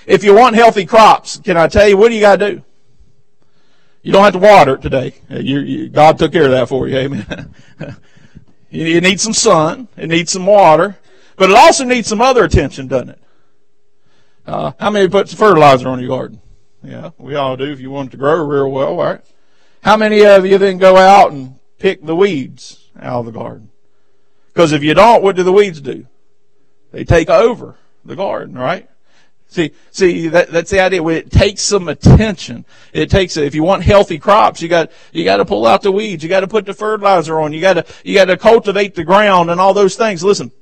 If 0.06 0.24
you 0.24 0.36
want 0.36 0.56
healthy 0.56 0.86
crops, 0.86 1.38
can 1.38 1.58
I 1.58 1.68
tell 1.68 1.88
you, 1.88 1.98
what 1.98 2.10
do 2.10 2.16
you 2.16 2.22
got 2.22 2.40
to 2.40 2.56
do? 2.56 2.64
You 4.02 4.12
don't 4.12 4.24
have 4.24 4.34
to 4.34 4.40
water 4.40 4.76
it 4.76 4.82
today. 4.82 5.14
You, 5.30 5.60
you, 5.60 5.90
God 5.90 6.18
took 6.18 6.32
care 6.32 6.46
of 6.46 6.52
that 6.52 6.70
for 6.70 6.88
you. 6.88 6.98
Amen. 6.98 7.54
you, 8.70 8.86
you 8.86 9.02
need 9.02 9.20
some 9.20 9.34
sun. 9.34 9.88
It 9.96 10.08
needs 10.08 10.32
some 10.32 10.46
water. 10.46 10.98
But 11.36 11.52
it 11.52 11.56
also 11.56 11.84
needs 11.84 12.08
some 12.08 12.22
other 12.22 12.44
attention, 12.44 12.88
doesn't 12.88 13.10
it? 13.10 13.22
Uh, 14.46 14.72
how 14.80 14.90
many 14.90 15.08
put 15.08 15.30
fertilizer 15.30 15.88
on 15.88 16.00
your 16.00 16.10
garden? 16.10 16.42
Yeah, 16.84 17.12
we 17.20 17.36
all 17.36 17.58
do 17.58 17.72
if 17.72 17.80
you 17.80 17.92
want 17.92 18.10
it 18.10 18.12
to 18.12 18.18
grow 18.18 18.44
real 18.44 18.72
well, 18.72 18.98
right? 18.98 19.22
How 19.84 19.98
many 19.98 20.26
of 20.26 20.46
you 20.46 20.58
then 20.58 20.78
go 20.78 20.98
out 20.98 21.32
and 21.32 21.60
pick 21.78 22.04
the 22.04 22.16
weeds 22.16 22.90
out 23.00 23.20
of 23.20 23.26
the 23.28 23.32
garden? 23.32 23.70
Because 24.48 24.72
if 24.72 24.84
you 24.84 24.94
don't, 24.94 25.24
what 25.24 25.36
do 25.36 25.44
the 25.44 25.52
weeds 25.52 25.80
do? 25.80 26.08
They 26.92 27.04
take 27.04 27.30
over 27.30 27.78
the 28.04 28.16
garden, 28.16 28.58
right? 28.58 28.90
See, 29.52 29.74
see, 29.92 30.30
that, 30.30 30.50
that's 30.50 30.72
the 30.72 30.80
idea. 30.80 31.06
It 31.08 31.30
takes 31.30 31.62
some 31.62 31.90
attention. 31.90 32.64
It 32.94 33.10
takes, 33.10 33.36
if 33.36 33.54
you 33.54 33.64
want 33.64 33.84
healthy 33.84 34.18
crops, 34.18 34.62
you 34.62 34.70
got, 34.70 34.94
you 35.12 35.26
got 35.26 35.38
to 35.38 35.46
pull 35.46 35.68
out 35.68 35.82
the 35.82 35.92
weeds. 35.92 36.24
You 36.24 36.30
got 36.30 36.40
to 36.40 36.48
put 36.48 36.66
the 36.66 36.74
fertilizer 36.74 37.38
on. 37.38 37.52
You 37.52 37.60
got 37.60 37.74
to, 37.74 37.86
you 38.06 38.16
got 38.16 38.26
to 38.26 38.38
cultivate 38.38 38.96
the 38.96 39.04
ground 39.04 39.52
and 39.52 39.60
all 39.60 39.74
those 39.74 39.98
things. 39.98 40.24
Listen, 40.24 40.54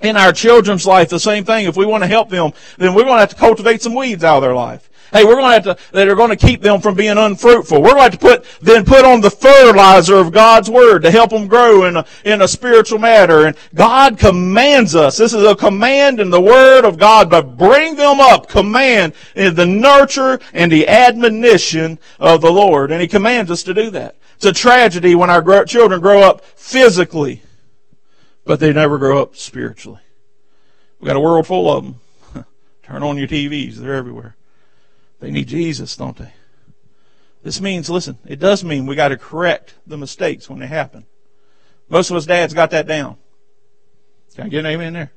in 0.00 0.16
our 0.16 0.32
children's 0.32 0.86
life, 0.86 1.08
the 1.08 1.18
same 1.18 1.44
thing. 1.44 1.66
If 1.66 1.76
we 1.76 1.86
want 1.86 2.04
to 2.04 2.08
help 2.08 2.28
them, 2.28 2.52
then 2.78 2.94
we're 2.94 3.02
going 3.02 3.16
to 3.16 3.20
have 3.20 3.30
to 3.30 3.34
cultivate 3.36 3.82
some 3.82 3.96
weeds 3.96 4.22
out 4.22 4.36
of 4.36 4.42
their 4.42 4.54
life. 4.54 4.88
Hey, 5.12 5.24
we're 5.24 5.36
going 5.36 5.62
to 5.62 5.68
have 5.70 5.78
to, 5.78 5.92
that 5.92 6.08
are 6.08 6.14
going 6.14 6.30
to 6.30 6.36
keep 6.36 6.62
them 6.62 6.80
from 6.80 6.94
being 6.94 7.16
unfruitful. 7.16 7.80
We're 7.80 7.94
going 7.94 8.10
to 8.10 8.10
have 8.10 8.12
to 8.12 8.18
put, 8.18 8.44
then 8.60 8.84
put 8.84 9.04
on 9.04 9.20
the 9.20 9.30
fertilizer 9.30 10.16
of 10.16 10.32
God's 10.32 10.68
Word 10.68 11.02
to 11.02 11.10
help 11.10 11.30
them 11.30 11.46
grow 11.46 11.84
in 11.84 11.96
a, 11.96 12.04
in 12.24 12.42
a 12.42 12.48
spiritual 12.48 12.98
matter. 12.98 13.46
And 13.46 13.56
God 13.74 14.18
commands 14.18 14.94
us. 14.94 15.16
This 15.16 15.32
is 15.32 15.44
a 15.44 15.54
command 15.54 16.18
in 16.18 16.30
the 16.30 16.40
Word 16.40 16.84
of 16.84 16.98
God, 16.98 17.30
but 17.30 17.56
bring 17.56 17.94
them 17.94 18.20
up, 18.20 18.48
command 18.48 19.14
in 19.34 19.54
the 19.54 19.66
nurture 19.66 20.40
and 20.52 20.70
the 20.72 20.88
admonition 20.88 21.98
of 22.18 22.40
the 22.40 22.52
Lord. 22.52 22.90
And 22.90 23.00
He 23.00 23.08
commands 23.08 23.50
us 23.50 23.62
to 23.64 23.74
do 23.74 23.90
that. 23.90 24.16
It's 24.36 24.44
a 24.44 24.52
tragedy 24.52 25.14
when 25.14 25.30
our 25.30 25.64
children 25.64 26.00
grow 26.00 26.20
up 26.20 26.44
physically, 26.44 27.42
but 28.44 28.60
they 28.60 28.72
never 28.72 28.98
grow 28.98 29.22
up 29.22 29.36
spiritually. 29.36 30.00
We've 30.98 31.06
got 31.06 31.16
a 31.16 31.20
world 31.20 31.46
full 31.46 31.70
of 31.70 31.84
them. 31.84 32.00
Turn 32.82 33.02
on 33.02 33.16
your 33.16 33.28
TVs. 33.28 33.76
They're 33.76 33.94
everywhere. 33.94 34.36
They 35.20 35.30
need 35.30 35.48
Jesus, 35.48 35.96
don't 35.96 36.16
they? 36.16 36.32
This 37.42 37.60
means, 37.60 37.88
listen, 37.88 38.18
it 38.26 38.40
does 38.40 38.64
mean 38.64 38.86
we 38.86 38.96
got 38.96 39.08
to 39.08 39.16
correct 39.16 39.74
the 39.86 39.96
mistakes 39.96 40.50
when 40.50 40.58
they 40.58 40.66
happen. 40.66 41.06
Most 41.88 42.10
of 42.10 42.16
us 42.16 42.26
dads 42.26 42.52
got 42.52 42.70
that 42.72 42.86
down. 42.86 43.18
Can 44.34 44.46
I 44.46 44.48
get 44.48 44.60
an 44.60 44.66
amen 44.66 44.92
there? 44.92 45.12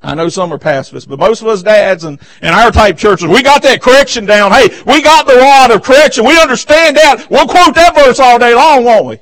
I 0.00 0.14
know 0.14 0.28
some 0.28 0.52
are 0.52 0.58
pacifists, 0.58 1.08
but 1.08 1.18
most 1.18 1.42
of 1.42 1.48
us 1.48 1.64
dads 1.64 2.04
and, 2.04 2.20
and 2.40 2.54
our 2.54 2.70
type 2.70 2.96
churches, 2.96 3.26
we 3.26 3.42
got 3.42 3.62
that 3.62 3.82
correction 3.82 4.24
down. 4.24 4.52
Hey, 4.52 4.68
we 4.86 5.02
got 5.02 5.26
the 5.26 5.34
rod 5.34 5.72
of 5.72 5.82
correction. 5.82 6.24
We 6.24 6.40
understand 6.40 6.96
that. 6.96 7.26
We'll 7.28 7.48
quote 7.48 7.74
that 7.74 7.96
verse 7.96 8.20
all 8.20 8.38
day 8.38 8.54
long, 8.54 8.84
won't 8.84 9.06
we? 9.06 9.18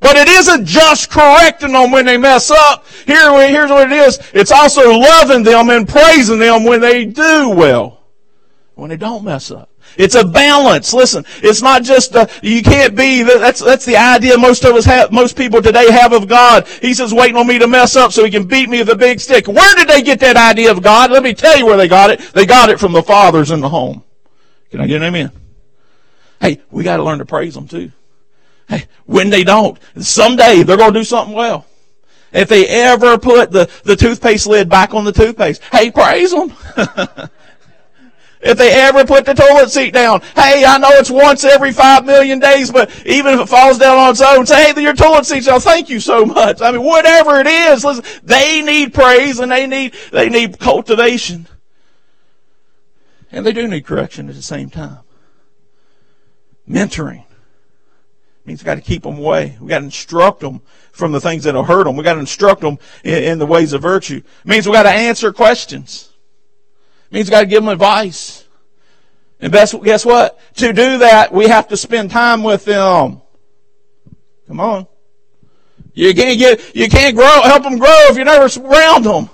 But 0.00 0.16
it 0.16 0.28
isn't 0.28 0.64
just 0.64 1.10
correcting 1.10 1.72
them 1.72 1.90
when 1.90 2.06
they 2.06 2.16
mess 2.16 2.50
up. 2.50 2.86
Here, 3.04 3.30
here's 3.46 3.70
what 3.70 3.92
it 3.92 3.94
is. 3.94 4.18
It's 4.32 4.50
also 4.50 4.98
loving 4.98 5.42
them 5.42 5.68
and 5.68 5.86
praising 5.86 6.38
them 6.38 6.64
when 6.64 6.80
they 6.80 7.04
do 7.04 7.50
well 7.50 7.99
when 8.80 8.88
they 8.88 8.96
don't 8.96 9.22
mess 9.22 9.50
up. 9.50 9.68
It's 9.96 10.14
a 10.14 10.24
balance. 10.24 10.94
Listen, 10.94 11.24
it's 11.42 11.60
not 11.60 11.82
just 11.82 12.14
a, 12.14 12.28
you 12.42 12.62
can't 12.62 12.96
be. 12.96 13.22
That's 13.22 13.60
that's 13.60 13.84
the 13.84 13.96
idea 13.96 14.38
most 14.38 14.64
of 14.64 14.74
us 14.74 14.86
have. 14.86 15.12
Most 15.12 15.36
people 15.36 15.60
today 15.60 15.90
have 15.90 16.12
of 16.12 16.26
God. 16.26 16.66
He 16.66 16.94
says, 16.94 17.12
waiting 17.12 17.36
on 17.36 17.46
me 17.46 17.58
to 17.58 17.66
mess 17.66 17.94
up 17.94 18.12
so 18.12 18.24
he 18.24 18.30
can 18.30 18.46
beat 18.46 18.68
me 18.68 18.78
with 18.78 18.88
a 18.88 18.96
big 18.96 19.20
stick. 19.20 19.46
Where 19.46 19.74
did 19.74 19.88
they 19.88 20.02
get 20.02 20.20
that 20.20 20.36
idea 20.36 20.70
of 20.70 20.82
God? 20.82 21.10
Let 21.10 21.22
me 21.22 21.34
tell 21.34 21.58
you 21.58 21.66
where 21.66 21.76
they 21.76 21.88
got 21.88 22.10
it. 22.10 22.20
They 22.32 22.46
got 22.46 22.70
it 22.70 22.80
from 22.80 22.92
the 22.92 23.02
fathers 23.02 23.50
in 23.50 23.60
the 23.60 23.68
home. 23.68 24.02
Can 24.70 24.80
I 24.80 24.86
get 24.86 24.96
an 24.96 25.08
amen? 25.08 25.30
Hey, 26.40 26.62
we 26.70 26.82
got 26.82 26.96
to 26.96 27.02
learn 27.02 27.18
to 27.18 27.26
praise 27.26 27.54
them 27.54 27.68
too. 27.68 27.92
Hey, 28.68 28.86
when 29.04 29.28
they 29.28 29.44
don't, 29.44 29.78
someday 29.98 30.62
they're 30.62 30.78
going 30.78 30.94
to 30.94 31.00
do 31.00 31.04
something 31.04 31.34
well. 31.34 31.66
If 32.32 32.48
they 32.48 32.66
ever 32.68 33.18
put 33.18 33.50
the, 33.50 33.68
the 33.82 33.96
toothpaste 33.96 34.46
lid 34.46 34.68
back 34.68 34.94
on 34.94 35.04
the 35.04 35.12
toothpaste, 35.12 35.62
hey, 35.64 35.90
praise 35.90 36.30
them. 36.30 36.52
if 38.40 38.56
they 38.56 38.72
ever 38.72 39.04
put 39.04 39.26
the 39.26 39.34
toilet 39.34 39.70
seat 39.70 39.92
down. 39.92 40.20
Hey, 40.34 40.64
I 40.64 40.78
know 40.78 40.88
it's 40.92 41.10
once 41.10 41.44
every 41.44 41.72
five 41.72 42.04
million 42.04 42.38
days, 42.38 42.70
but 42.70 42.90
even 43.06 43.34
if 43.34 43.40
it 43.40 43.48
falls 43.48 43.78
down 43.78 43.98
on 43.98 44.10
its 44.10 44.20
own, 44.20 44.46
say, 44.46 44.72
hey, 44.72 44.82
your 44.82 44.94
toilet 44.94 45.26
seat's 45.26 45.46
down. 45.46 45.60
Thank 45.60 45.90
you 45.90 46.00
so 46.00 46.24
much. 46.24 46.60
I 46.60 46.72
mean, 46.72 46.82
whatever 46.82 47.40
it 47.40 47.46
is, 47.46 47.84
listen, 47.84 48.04
they 48.22 48.62
need 48.62 48.94
praise 48.94 49.38
and 49.40 49.52
they 49.52 49.66
need, 49.66 49.94
they 50.12 50.28
need 50.28 50.58
cultivation. 50.58 51.46
And 53.32 53.44
they 53.46 53.52
do 53.52 53.68
need 53.68 53.86
correction 53.86 54.28
at 54.28 54.34
the 54.34 54.42
same 54.42 54.70
time. 54.70 54.98
Mentoring 56.68 57.24
means 58.44 58.60
we've 58.60 58.66
got 58.66 58.76
to 58.76 58.80
keep 58.80 59.02
them 59.02 59.18
away. 59.18 59.56
We've 59.60 59.68
got 59.68 59.80
to 59.80 59.84
instruct 59.84 60.40
them 60.40 60.62
from 60.92 61.12
the 61.12 61.20
things 61.20 61.44
that'll 61.44 61.64
hurt 61.64 61.84
them. 61.84 61.96
We've 61.96 62.04
got 62.04 62.14
to 62.14 62.20
instruct 62.20 62.62
them 62.62 62.78
in, 63.04 63.22
in 63.24 63.38
the 63.38 63.46
ways 63.46 63.72
of 63.72 63.82
virtue. 63.82 64.16
It 64.16 64.48
means 64.48 64.66
we've 64.66 64.74
got 64.74 64.84
to 64.84 64.90
answer 64.90 65.32
questions. 65.32 66.09
It 67.10 67.14
means 67.14 67.30
got 67.30 67.40
to 67.40 67.46
give 67.46 67.62
them 67.62 67.68
advice. 67.68 68.46
And 69.40 69.50
best, 69.50 69.74
guess 69.82 70.04
what? 70.04 70.38
To 70.56 70.72
do 70.72 70.98
that, 70.98 71.32
we 71.32 71.48
have 71.48 71.68
to 71.68 71.76
spend 71.76 72.10
time 72.10 72.42
with 72.42 72.64
them. 72.64 73.22
Come 74.46 74.60
on. 74.60 74.86
You 75.92 76.14
can't 76.14 76.38
get, 76.38 76.74
you 76.74 76.88
can't 76.88 77.16
grow, 77.16 77.42
help 77.42 77.64
them 77.64 77.78
grow 77.78 78.06
if 78.08 78.16
you're 78.16 78.24
never 78.24 78.48
around 78.60 79.04
them. 79.04 79.28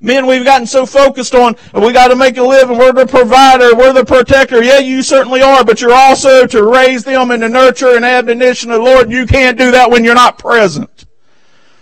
Men, 0.00 0.26
we've 0.26 0.44
gotten 0.44 0.66
so 0.66 0.84
focused 0.84 1.34
on, 1.34 1.56
we 1.72 1.92
gotta 1.92 2.14
make 2.14 2.36
a 2.36 2.42
living, 2.42 2.76
we're 2.76 2.92
the 2.92 3.06
provider, 3.06 3.74
we're 3.74 3.94
the 3.94 4.04
protector. 4.04 4.62
Yeah, 4.62 4.80
you 4.80 5.02
certainly 5.02 5.40
are, 5.40 5.64
but 5.64 5.80
you're 5.80 5.94
also 5.94 6.46
to 6.46 6.62
raise 6.62 7.04
them 7.04 7.30
and 7.30 7.42
the 7.42 7.48
nurture 7.48 7.96
and 7.96 8.04
admonition 8.04 8.70
of 8.70 8.78
the 8.78 8.84
Lord. 8.84 9.10
You 9.10 9.24
can't 9.26 9.56
do 9.56 9.70
that 9.70 9.90
when 9.90 10.04
you're 10.04 10.14
not 10.14 10.38
present. 10.38 11.06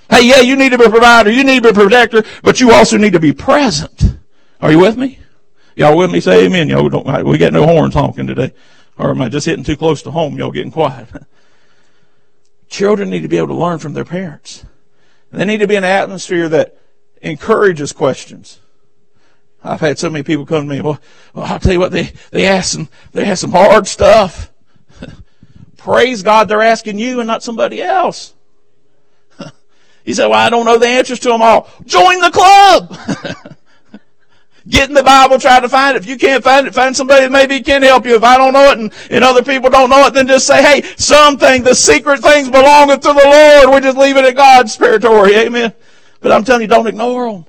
Hey, 0.08 0.28
yeah, 0.28 0.40
you 0.40 0.54
need 0.54 0.70
to 0.70 0.78
be 0.78 0.84
a 0.84 0.90
provider, 0.90 1.30
you 1.30 1.42
need 1.42 1.64
to 1.64 1.72
be 1.72 1.80
a 1.80 1.82
protector, 1.82 2.22
but 2.42 2.60
you 2.60 2.70
also 2.70 2.96
need 2.96 3.14
to 3.14 3.20
be 3.20 3.32
present. 3.32 4.18
Are 4.60 4.70
you 4.70 4.78
with 4.78 4.96
me? 4.96 5.18
Y'all 5.74 5.96
with 5.96 6.10
me? 6.10 6.20
Say 6.20 6.46
amen. 6.46 6.68
Y'all 6.68 6.88
don't, 6.88 7.24
we 7.24 7.38
got 7.38 7.52
no 7.52 7.66
horns 7.66 7.94
honking 7.94 8.26
today. 8.26 8.52
Or 8.98 9.10
am 9.10 9.22
I 9.22 9.28
just 9.28 9.46
hitting 9.46 9.64
too 9.64 9.76
close 9.76 10.02
to 10.02 10.10
home? 10.10 10.36
Y'all 10.36 10.50
getting 10.50 10.72
quiet. 10.72 11.08
Children 12.68 13.10
need 13.10 13.22
to 13.22 13.28
be 13.28 13.38
able 13.38 13.48
to 13.48 13.54
learn 13.54 13.78
from 13.78 13.92
their 13.94 14.04
parents. 14.04 14.64
They 15.30 15.44
need 15.44 15.58
to 15.58 15.66
be 15.66 15.76
in 15.76 15.84
an 15.84 15.90
atmosphere 15.90 16.48
that 16.50 16.76
encourages 17.22 17.92
questions. 17.92 18.60
I've 19.64 19.80
had 19.80 19.98
so 19.98 20.10
many 20.10 20.22
people 20.22 20.44
come 20.44 20.68
to 20.68 20.74
me. 20.74 20.80
Well, 20.80 21.00
well 21.34 21.44
I'll 21.46 21.58
tell 21.58 21.72
you 21.72 21.78
what 21.78 21.92
they 21.92 22.12
they 22.30 22.46
ask 22.46 22.72
some 22.72 22.88
they 23.12 23.24
ask 23.24 23.40
some 23.40 23.52
hard 23.52 23.86
stuff. 23.86 24.50
Praise 25.76 26.22
God, 26.22 26.48
they're 26.48 26.62
asking 26.62 26.98
you 26.98 27.20
and 27.20 27.26
not 27.26 27.42
somebody 27.42 27.80
else. 27.80 28.34
he 30.04 30.14
said, 30.14 30.26
"Well, 30.26 30.38
I 30.38 30.50
don't 30.50 30.64
know 30.66 30.78
the 30.78 30.88
answers 30.88 31.20
to 31.20 31.28
them 31.28 31.42
all. 31.42 31.68
Join 31.86 32.20
the 32.20 32.30
club." 32.30 33.56
Get 34.68 34.88
in 34.88 34.94
the 34.94 35.02
Bible, 35.02 35.38
try 35.38 35.58
to 35.58 35.68
find 35.68 35.96
it. 35.96 36.02
If 36.02 36.08
you 36.08 36.16
can't 36.16 36.44
find 36.44 36.66
it, 36.66 36.74
find 36.74 36.96
somebody 36.96 37.22
that 37.22 37.32
maybe 37.32 37.60
can 37.60 37.82
help 37.82 38.06
you. 38.06 38.14
If 38.14 38.22
I 38.22 38.36
don't 38.36 38.52
know 38.52 38.70
it 38.70 38.78
and, 38.78 38.92
and 39.10 39.24
other 39.24 39.42
people 39.42 39.70
don't 39.70 39.90
know 39.90 40.06
it, 40.06 40.14
then 40.14 40.26
just 40.26 40.46
say, 40.46 40.62
hey, 40.62 40.82
something, 40.96 41.62
the 41.62 41.74
secret 41.74 42.20
things 42.20 42.48
belongeth 42.48 43.00
to 43.00 43.08
the 43.08 43.64
Lord. 43.64 43.74
We 43.74 43.80
just 43.80 43.98
leave 43.98 44.16
it 44.16 44.24
at 44.24 44.36
God's 44.36 44.76
territory. 44.76 45.34
Amen. 45.34 45.72
But 46.20 46.30
I'm 46.32 46.44
telling 46.44 46.62
you, 46.62 46.68
don't 46.68 46.86
ignore 46.86 47.32
them. 47.32 47.46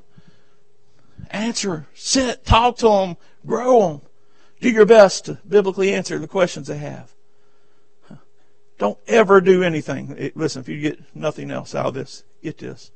Answer, 1.29 1.87
sit, 1.93 2.45
talk 2.45 2.77
to 2.77 2.87
them, 2.87 3.17
grow 3.45 3.87
them. 3.87 4.01
Do 4.59 4.69
your 4.69 4.85
best 4.85 5.25
to 5.25 5.39
biblically 5.47 5.93
answer 5.93 6.17
the 6.17 6.27
questions 6.27 6.67
they 6.67 6.77
have. 6.77 7.13
Don't 8.79 8.97
ever 9.07 9.39
do 9.39 9.63
anything. 9.63 10.31
Listen, 10.35 10.61
if 10.61 10.69
you 10.69 10.81
get 10.81 10.99
nothing 11.15 11.51
else 11.51 11.75
out 11.75 11.85
of 11.87 11.93
this, 11.93 12.23
get 12.41 12.57
this. 12.57 12.91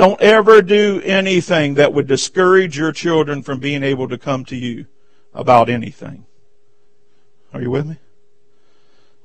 Don't 0.00 0.20
ever 0.22 0.62
do 0.62 1.02
anything 1.04 1.74
that 1.74 1.92
would 1.92 2.06
discourage 2.06 2.78
your 2.78 2.90
children 2.90 3.42
from 3.42 3.58
being 3.58 3.82
able 3.82 4.08
to 4.08 4.16
come 4.16 4.46
to 4.46 4.56
you 4.56 4.86
about 5.34 5.68
anything. 5.68 6.24
Are 7.52 7.60
you 7.60 7.70
with 7.70 7.84
me? 7.84 7.98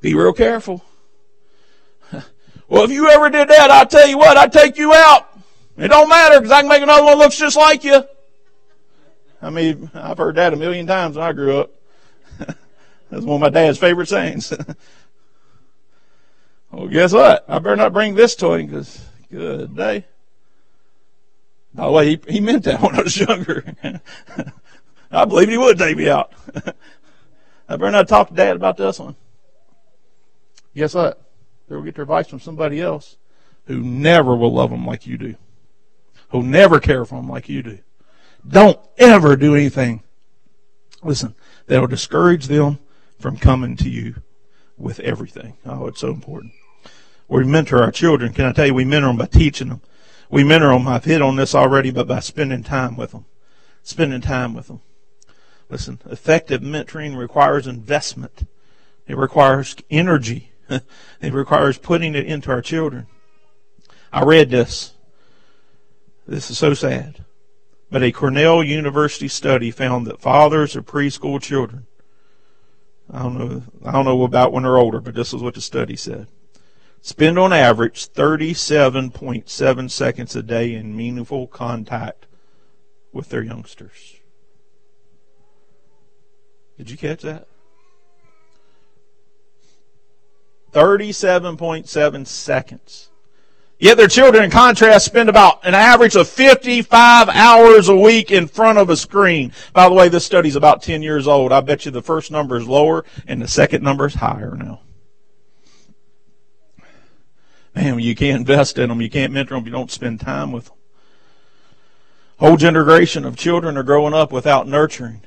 Be 0.01 0.15
real 0.15 0.33
careful. 0.33 0.83
well, 2.67 2.83
if 2.83 2.91
you 2.91 3.07
ever 3.07 3.29
did 3.29 3.47
that, 3.47 3.71
I'll 3.71 3.85
tell 3.85 4.05
you 4.05 4.17
what, 4.17 4.35
I'd 4.35 4.51
take 4.51 4.77
you 4.77 4.93
out. 4.93 5.39
It 5.77 5.87
don't 5.87 6.09
matter 6.09 6.41
because 6.41 6.51
I 6.51 6.59
can 6.59 6.67
make 6.67 6.83
another 6.83 7.05
one 7.05 7.19
looks 7.19 7.37
just 7.37 7.55
like 7.55 7.85
you. 7.85 8.03
I 9.41 9.51
mean, 9.51 9.89
I've 9.93 10.17
heard 10.17 10.35
that 10.35 10.51
a 10.51 10.57
million 10.57 10.87
times 10.87 11.15
when 11.15 11.25
I 11.25 11.31
grew 11.31 11.57
up. 11.57 11.71
That's 12.37 13.23
one 13.23 13.35
of 13.35 13.39
my 13.39 13.49
dad's 13.49 13.77
favorite 13.77 14.09
sayings. 14.09 14.51
well, 16.69 16.89
guess 16.89 17.13
what? 17.13 17.45
I 17.47 17.59
better 17.59 17.77
not 17.77 17.93
bring 17.93 18.13
this 18.13 18.35
toy 18.35 18.65
because 18.65 19.01
good 19.31 19.73
day. 19.73 20.03
By 21.75 21.85
the 21.85 21.91
way, 21.91 22.09
he, 22.09 22.19
he 22.27 22.39
meant 22.39 22.63
that 22.63 22.81
when 22.81 22.95
I 22.95 23.01
was 23.01 23.17
younger. 23.17 23.75
I 25.11 25.25
believe 25.25 25.49
he 25.49 25.57
would 25.57 25.77
take 25.77 25.97
me 25.97 26.09
out. 26.09 26.31
I 27.67 27.75
better 27.75 27.91
not 27.91 28.07
talk 28.07 28.29
to 28.29 28.33
dad 28.33 28.55
about 28.55 28.77
this 28.77 28.99
one. 28.99 29.15
Guess 30.75 30.93
what? 30.93 31.21
They'll 31.67 31.81
get 31.81 31.95
their 31.95 32.03
advice 32.03 32.27
from 32.27 32.39
somebody 32.39 32.81
else 32.81 33.17
who 33.65 33.79
never 33.81 34.35
will 34.35 34.53
love 34.53 34.69
them 34.69 34.85
like 34.85 35.07
you 35.07 35.17
do 35.17 35.35
who'll 36.29 36.43
never 36.43 36.79
care 36.79 37.05
for 37.05 37.15
them 37.15 37.29
like 37.29 37.49
you 37.49 37.63
do. 37.63 37.79
Don't 38.47 38.79
ever 38.97 39.35
do 39.35 39.55
anything, 39.55 40.03
listen, 41.03 41.35
that'll 41.67 41.87
discourage 41.87 42.47
them 42.47 42.79
from 43.19 43.37
coming 43.37 43.75
to 43.77 43.89
you 43.89 44.15
with 44.77 44.99
everything. 44.99 45.57
Oh, 45.65 45.87
it's 45.87 46.01
so 46.01 46.09
important. 46.09 46.53
We 47.27 47.43
mentor 47.45 47.81
our 47.81 47.91
children. 47.91 48.33
Can 48.33 48.45
I 48.45 48.51
tell 48.51 48.67
you, 48.67 48.73
we 48.73 48.85
mentor 48.85 49.07
them 49.07 49.17
by 49.17 49.25
teaching 49.25 49.69
them. 49.69 49.81
We 50.29 50.43
mentor 50.43 50.69
them, 50.69 50.87
I've 50.87 51.05
hit 51.05 51.21
on 51.21 51.35
this 51.35 51.53
already, 51.53 51.91
but 51.91 52.07
by 52.07 52.19
spending 52.19 52.63
time 52.63 52.97
with 52.97 53.11
them. 53.11 53.25
Spending 53.83 54.21
time 54.21 54.53
with 54.53 54.67
them. 54.67 54.81
Listen, 55.69 55.99
effective 56.09 56.61
mentoring 56.61 57.17
requires 57.17 57.67
investment. 57.67 58.47
It 59.07 59.17
requires 59.17 59.75
energy. 59.89 60.51
it 60.69 61.33
requires 61.33 61.77
putting 61.77 62.15
it 62.15 62.25
into 62.25 62.51
our 62.51 62.61
children. 62.61 63.07
I 64.11 64.23
read 64.23 64.49
this 64.49 64.95
this 66.27 66.49
is 66.49 66.57
so 66.57 66.73
sad. 66.73 67.23
But 67.91 68.03
a 68.03 68.11
Cornell 68.11 68.63
University 68.63 69.27
study 69.27 69.71
found 69.71 70.07
that 70.07 70.21
fathers 70.21 70.75
of 70.75 70.85
preschool 70.85 71.41
children, 71.41 71.85
I 73.11 73.23
don't 73.23 73.37
know, 73.37 73.63
I 73.85 73.91
don't 73.91 74.05
know 74.05 74.23
about 74.23 74.51
when 74.51 74.63
they're 74.63 74.77
older, 74.77 74.99
but 74.99 75.13
this 75.13 75.33
is 75.33 75.41
what 75.41 75.53
the 75.53 75.61
study 75.61 75.95
said, 75.95 76.27
spend 77.05 77.37
on 77.37 77.53
average 77.53 78.11
37.7 78.13 79.91
seconds 79.91 80.35
a 80.35 80.41
day 80.41 80.73
in 80.73 80.97
meaningful 80.97 81.45
contact 81.45 82.25
with 83.13 83.29
their 83.29 83.43
youngsters. 83.43 84.15
Did 86.79 86.89
you 86.89 86.97
catch 86.97 87.21
that? 87.21 87.47
37.7 90.71 92.25
seconds. 92.25 93.09
Yet 93.77 93.97
their 93.97 94.07
children, 94.07 94.43
in 94.43 94.49
contrast, 94.49 95.05
spend 95.05 95.29
about 95.29 95.63
an 95.63 95.75
average 95.75 96.15
of 96.15 96.27
55 96.27 97.29
hours 97.29 97.87
a 97.87 97.95
week 97.95 98.31
in 98.31 98.47
front 98.47 98.79
of 98.79 98.89
a 98.89 98.97
screen. 98.97 99.53
By 99.73 99.87
the 99.87 99.93
way, 99.93 100.09
this 100.09 100.25
study's 100.25 100.55
about 100.55 100.81
10 100.81 101.03
years 101.03 101.27
old. 101.27 101.51
I 101.51 101.61
bet 101.61 101.85
you 101.85 101.91
the 101.91 102.01
first 102.01 102.31
number 102.31 102.57
is 102.57 102.67
lower 102.67 103.05
and 103.27 103.39
the 103.39 103.47
second 103.47 103.83
number 103.83 104.07
is 104.07 104.15
higher 104.15 104.55
now. 104.55 104.81
Man, 107.75 107.99
you 107.99 108.15
can't 108.15 108.39
invest 108.39 108.77
in 108.77 108.89
them. 108.89 109.01
You 109.01 109.09
can't 109.09 109.33
mentor 109.33 109.55
them. 109.55 109.65
You 109.65 109.71
don't 109.71 109.91
spend 109.91 110.21
time 110.21 110.51
with 110.51 110.65
them. 110.65 110.75
Whole 112.37 112.57
generation 112.57 113.25
of 113.25 113.35
children 113.35 113.77
are 113.77 113.83
growing 113.83 114.13
up 114.13 114.31
without 114.31 114.67
nurturing. 114.67 115.21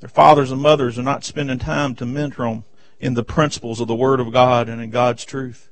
Their 0.00 0.08
fathers 0.08 0.50
and 0.50 0.60
mothers 0.60 0.98
are 0.98 1.02
not 1.02 1.24
spending 1.24 1.58
time 1.58 1.94
to 1.96 2.06
mentor 2.06 2.46
them 2.46 2.64
in 2.98 3.14
the 3.14 3.24
principles 3.24 3.80
of 3.80 3.88
the 3.88 3.94
Word 3.94 4.20
of 4.20 4.32
God 4.32 4.68
and 4.68 4.80
in 4.80 4.90
God's 4.90 5.24
truth. 5.24 5.70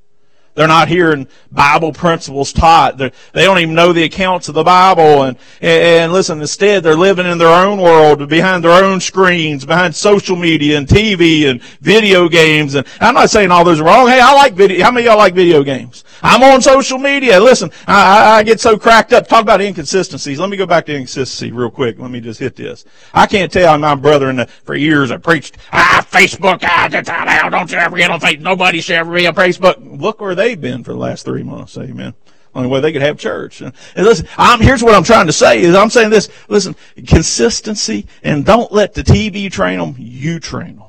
They're 0.54 0.66
not 0.68 0.88
hearing 0.88 1.28
Bible 1.52 1.92
principles 1.92 2.52
taught. 2.52 2.98
They're, 2.98 3.12
they 3.32 3.42
do 3.42 3.48
not 3.48 3.60
even 3.60 3.74
know 3.74 3.92
the 3.92 4.02
accounts 4.02 4.48
of 4.48 4.54
the 4.54 4.64
Bible. 4.64 5.22
And, 5.22 5.38
and 5.60 6.12
listen, 6.12 6.40
instead 6.40 6.82
they're 6.82 6.96
living 6.96 7.26
in 7.26 7.38
their 7.38 7.48
own 7.48 7.80
world, 7.80 8.28
behind 8.28 8.64
their 8.64 8.84
own 8.84 9.00
screens, 9.00 9.64
behind 9.64 9.94
social 9.94 10.36
media 10.36 10.76
and 10.76 10.88
TV 10.88 11.48
and 11.48 11.62
video 11.80 12.28
games. 12.28 12.74
And 12.74 12.86
I'm 13.00 13.14
not 13.14 13.30
saying 13.30 13.50
all 13.50 13.64
those 13.64 13.80
are 13.80 13.84
wrong. 13.84 14.08
Hey, 14.08 14.20
I 14.20 14.32
like 14.34 14.54
video. 14.54 14.84
How 14.84 14.90
many 14.90 15.06
of 15.06 15.12
y'all 15.12 15.18
like 15.18 15.34
video 15.34 15.62
games? 15.62 16.04
I'm 16.22 16.42
on 16.42 16.60
social 16.60 16.98
media. 16.98 17.40
Listen, 17.40 17.70
I, 17.86 18.38
I 18.38 18.42
get 18.42 18.60
so 18.60 18.78
cracked 18.78 19.12
up. 19.12 19.26
Talk 19.26 19.42
about 19.42 19.60
inconsistencies. 19.60 20.38
Let 20.38 20.50
me 20.50 20.56
go 20.56 20.66
back 20.66 20.86
to 20.86 20.92
inconsistency 20.92 21.52
real 21.52 21.70
quick. 21.70 21.98
Let 21.98 22.10
me 22.10 22.20
just 22.20 22.40
hit 22.40 22.56
this. 22.56 22.84
I 23.14 23.26
can't 23.26 23.50
tell 23.50 23.78
my 23.78 23.94
brother 23.94 24.28
in 24.28 24.36
the, 24.36 24.46
for 24.46 24.74
years 24.74 25.10
I 25.10 25.16
preached, 25.16 25.56
ah, 25.72 26.06
Facebook, 26.10 26.60
ah, 26.62 27.48
don't 27.50 27.70
you 27.70 27.78
ever 27.78 27.96
get 27.96 28.10
on 28.10 28.20
Facebook. 28.20 28.40
Nobody 28.40 28.80
should 28.80 28.96
ever 28.96 29.14
be 29.14 29.26
on 29.26 29.34
Facebook. 29.34 30.00
Look 30.00 30.20
where 30.20 30.34
they've 30.40 30.60
been 30.60 30.82
for 30.82 30.92
the 30.92 30.98
last 30.98 31.24
three 31.24 31.42
months. 31.42 31.76
Amen. 31.76 32.14
Only 32.54 32.68
way 32.68 32.80
they 32.80 32.92
could 32.92 33.02
have 33.02 33.18
church. 33.18 33.60
And, 33.60 33.72
listen, 33.94 34.26
I'm, 34.36 34.60
here's 34.60 34.82
what 34.82 34.94
I'm 34.94 35.04
trying 35.04 35.26
to 35.26 35.32
say 35.32 35.60
is 35.62 35.74
I'm 35.74 35.90
saying 35.90 36.10
this, 36.10 36.28
listen, 36.48 36.74
consistency 37.06 38.06
and 38.22 38.44
don't 38.44 38.72
let 38.72 38.94
the 38.94 39.02
TV 39.02 39.50
train 39.50 39.78
them, 39.78 39.94
you 39.98 40.40
train 40.40 40.76
them. 40.76 40.86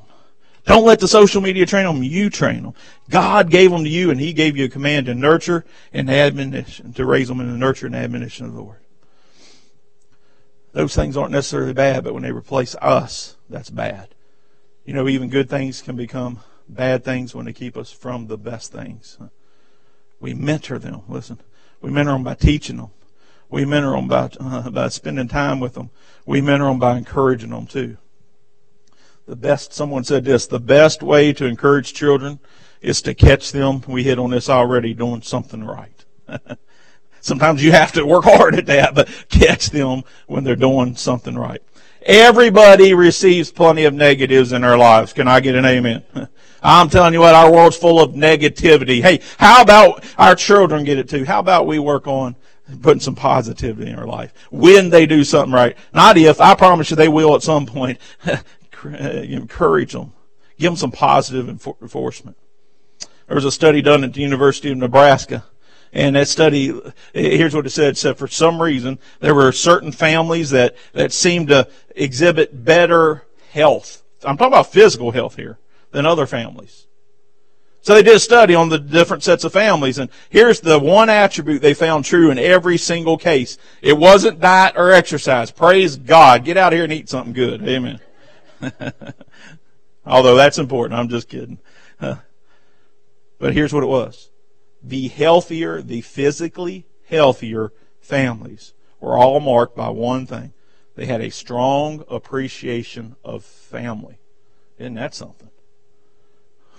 Don't 0.64 0.84
let 0.84 1.00
the 1.00 1.08
social 1.08 1.40
media 1.40 1.66
train 1.66 1.86
them, 1.86 2.02
you 2.02 2.30
train 2.30 2.62
them. 2.62 2.74
God 3.10 3.50
gave 3.50 3.70
them 3.70 3.84
to 3.84 3.90
you 3.90 4.10
and 4.10 4.18
He 4.18 4.32
gave 4.32 4.56
you 4.56 4.64
a 4.64 4.68
command 4.68 5.06
to 5.06 5.14
nurture 5.14 5.64
and 5.92 6.10
admonition, 6.10 6.92
to 6.94 7.04
raise 7.04 7.28
them 7.28 7.40
in 7.40 7.50
the 7.50 7.58
nurture 7.58 7.86
and 7.86 7.94
admonition 7.94 8.46
of 8.46 8.54
the 8.54 8.60
Lord. 8.60 8.78
those 10.72 10.94
things 10.94 11.16
aren't 11.16 11.32
necessarily 11.32 11.74
bad, 11.74 12.02
but 12.02 12.14
when 12.14 12.22
they 12.22 12.32
replace 12.32 12.74
us, 12.76 13.36
that's 13.50 13.70
bad. 13.70 14.08
You 14.84 14.94
know, 14.94 15.06
even 15.06 15.28
good 15.28 15.48
things 15.48 15.82
can 15.82 15.94
become 15.94 16.40
bad 16.68 17.04
things 17.04 17.34
when 17.34 17.46
they 17.46 17.52
keep 17.52 17.76
us 17.76 17.92
from 17.92 18.26
the 18.26 18.38
best 18.38 18.72
things. 18.72 19.18
We 20.22 20.34
mentor 20.34 20.78
them. 20.78 21.02
Listen, 21.08 21.40
we 21.80 21.90
mentor 21.90 22.12
them 22.12 22.22
by 22.22 22.34
teaching 22.34 22.76
them. 22.76 22.90
We 23.50 23.64
mentor 23.64 23.96
them 23.96 24.06
by, 24.06 24.30
uh, 24.38 24.70
by 24.70 24.88
spending 24.88 25.26
time 25.26 25.58
with 25.58 25.74
them. 25.74 25.90
We 26.24 26.40
mentor 26.40 26.68
them 26.68 26.78
by 26.78 26.96
encouraging 26.96 27.50
them 27.50 27.66
too. 27.66 27.98
The 29.26 29.34
best, 29.34 29.72
someone 29.72 30.04
said 30.04 30.24
this, 30.24 30.46
the 30.46 30.60
best 30.60 31.02
way 31.02 31.32
to 31.32 31.44
encourage 31.44 31.92
children 31.92 32.38
is 32.80 33.02
to 33.02 33.14
catch 33.14 33.50
them, 33.50 33.82
we 33.88 34.04
hit 34.04 34.18
on 34.18 34.30
this 34.30 34.48
already, 34.48 34.94
doing 34.94 35.22
something 35.22 35.64
right. 35.64 36.04
Sometimes 37.20 37.62
you 37.62 37.72
have 37.72 37.92
to 37.92 38.06
work 38.06 38.24
hard 38.24 38.54
at 38.54 38.66
that, 38.66 38.94
but 38.94 39.08
catch 39.28 39.70
them 39.70 40.04
when 40.28 40.44
they're 40.44 40.54
doing 40.54 40.94
something 40.94 41.34
right. 41.34 41.62
Everybody 42.04 42.94
receives 42.94 43.50
plenty 43.50 43.84
of 43.84 43.94
negatives 43.94 44.52
in 44.52 44.62
their 44.62 44.76
lives. 44.76 45.12
Can 45.12 45.28
I 45.28 45.40
get 45.40 45.54
an 45.54 45.64
amen? 45.64 46.04
I'm 46.62 46.88
telling 46.88 47.12
you 47.12 47.20
what, 47.20 47.34
our 47.34 47.50
world's 47.50 47.76
full 47.76 48.00
of 48.00 48.12
negativity. 48.12 49.02
Hey, 49.02 49.20
how 49.38 49.62
about 49.62 50.04
our 50.16 50.34
children 50.34 50.84
get 50.84 50.98
it 50.98 51.08
too? 51.08 51.24
How 51.24 51.40
about 51.40 51.66
we 51.66 51.78
work 51.78 52.06
on 52.06 52.36
putting 52.80 53.00
some 53.00 53.16
positivity 53.16 53.90
in 53.90 53.98
our 53.98 54.06
life 54.06 54.32
when 54.50 54.90
they 54.90 55.06
do 55.06 55.24
something 55.24 55.52
right? 55.52 55.76
Not 55.92 56.16
if, 56.16 56.40
I 56.40 56.54
promise 56.54 56.90
you 56.90 56.96
they 56.96 57.08
will 57.08 57.34
at 57.34 57.42
some 57.42 57.66
point. 57.66 57.98
Encourage 58.84 59.92
them. 59.92 60.12
Give 60.58 60.72
them 60.72 60.76
some 60.76 60.92
positive 60.92 61.48
enforcement. 61.48 62.36
There 63.26 63.34
was 63.34 63.44
a 63.44 63.52
study 63.52 63.82
done 63.82 64.04
at 64.04 64.14
the 64.14 64.20
University 64.20 64.70
of 64.70 64.78
Nebraska 64.78 65.44
and 65.92 66.16
that 66.16 66.28
study, 66.28 66.78
here's 67.12 67.54
what 67.54 67.66
it 67.66 67.70
said. 67.70 67.90
It 67.90 67.96
said 67.98 68.16
for 68.16 68.28
some 68.28 68.60
reason, 68.60 68.98
there 69.20 69.34
were 69.34 69.52
certain 69.52 69.92
families 69.92 70.50
that, 70.50 70.74
that 70.92 71.12
seemed 71.12 71.48
to 71.48 71.68
exhibit 71.94 72.64
better 72.64 73.24
health. 73.50 74.02
I'm 74.24 74.36
talking 74.36 74.52
about 74.52 74.72
physical 74.72 75.10
health 75.10 75.36
here 75.36 75.58
than 75.90 76.06
other 76.06 76.26
families. 76.26 76.86
So 77.82 77.94
they 77.94 78.02
did 78.04 78.16
a 78.16 78.20
study 78.20 78.54
on 78.54 78.68
the 78.68 78.78
different 78.78 79.24
sets 79.24 79.42
of 79.42 79.52
families, 79.52 79.98
and 79.98 80.08
here's 80.30 80.60
the 80.60 80.78
one 80.78 81.10
attribute 81.10 81.60
they 81.60 81.74
found 81.74 82.04
true 82.04 82.30
in 82.30 82.38
every 82.38 82.78
single 82.78 83.18
case. 83.18 83.58
It 83.82 83.98
wasn't 83.98 84.40
diet 84.40 84.74
or 84.76 84.92
exercise. 84.92 85.50
Praise 85.50 85.96
God. 85.96 86.44
Get 86.44 86.56
out 86.56 86.72
here 86.72 86.84
and 86.84 86.92
eat 86.92 87.08
something 87.08 87.32
good. 87.32 87.60
Amen. 87.68 87.98
Although 90.06 90.36
that's 90.36 90.58
important. 90.58 90.98
I'm 90.98 91.08
just 91.08 91.28
kidding. 91.28 91.58
But 93.38 93.54
here's 93.54 93.72
what 93.72 93.82
it 93.82 93.88
was 93.88 94.30
the 94.82 95.08
healthier, 95.08 95.80
the 95.80 96.00
physically 96.00 96.86
healthier 97.06 97.72
families 98.00 98.72
were 99.00 99.16
all 99.16 99.40
marked 99.40 99.76
by 99.76 99.88
one 99.88 100.26
thing. 100.26 100.52
They 100.94 101.06
had 101.06 101.20
a 101.20 101.30
strong 101.30 102.04
appreciation 102.08 103.16
of 103.24 103.44
family. 103.44 104.18
Isn't 104.78 104.94
that 104.94 105.14
something? 105.14 105.50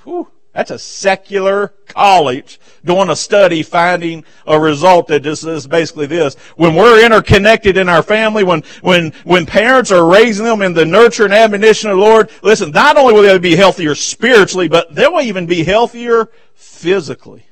Whew. 0.04 0.30
That's 0.54 0.70
a 0.70 0.78
secular 0.78 1.74
college 1.88 2.60
doing 2.86 3.10
a 3.10 3.16
study 3.16 3.64
finding 3.64 4.24
a 4.46 4.60
result 4.60 5.08
that 5.08 5.22
just 5.22 5.44
is 5.46 5.66
basically 5.66 6.06
this. 6.06 6.36
When 6.58 6.76
we're 6.76 7.04
interconnected 7.04 7.76
in 7.76 7.90
our 7.90 8.04
family, 8.04 8.44
when, 8.44 8.62
when, 8.82 9.14
when 9.24 9.48
parents 9.48 9.92
are 9.92 10.06
raising 10.06 10.46
them 10.46 10.62
in 10.62 10.74
the 10.74 10.86
nurture 10.86 11.26
and 11.26 11.34
admonition 11.34 11.90
of 11.90 11.98
the 11.98 12.04
Lord, 12.04 12.30
listen, 12.44 12.70
not 12.70 12.98
only 12.98 13.14
will 13.14 13.24
they 13.24 13.38
be 13.40 13.56
healthier 13.56 13.96
spiritually, 13.96 14.68
but 14.68 14.94
they'll 14.94 15.22
even 15.22 15.48
be 15.48 15.64
healthier 15.64 16.30
physically. 16.54 17.48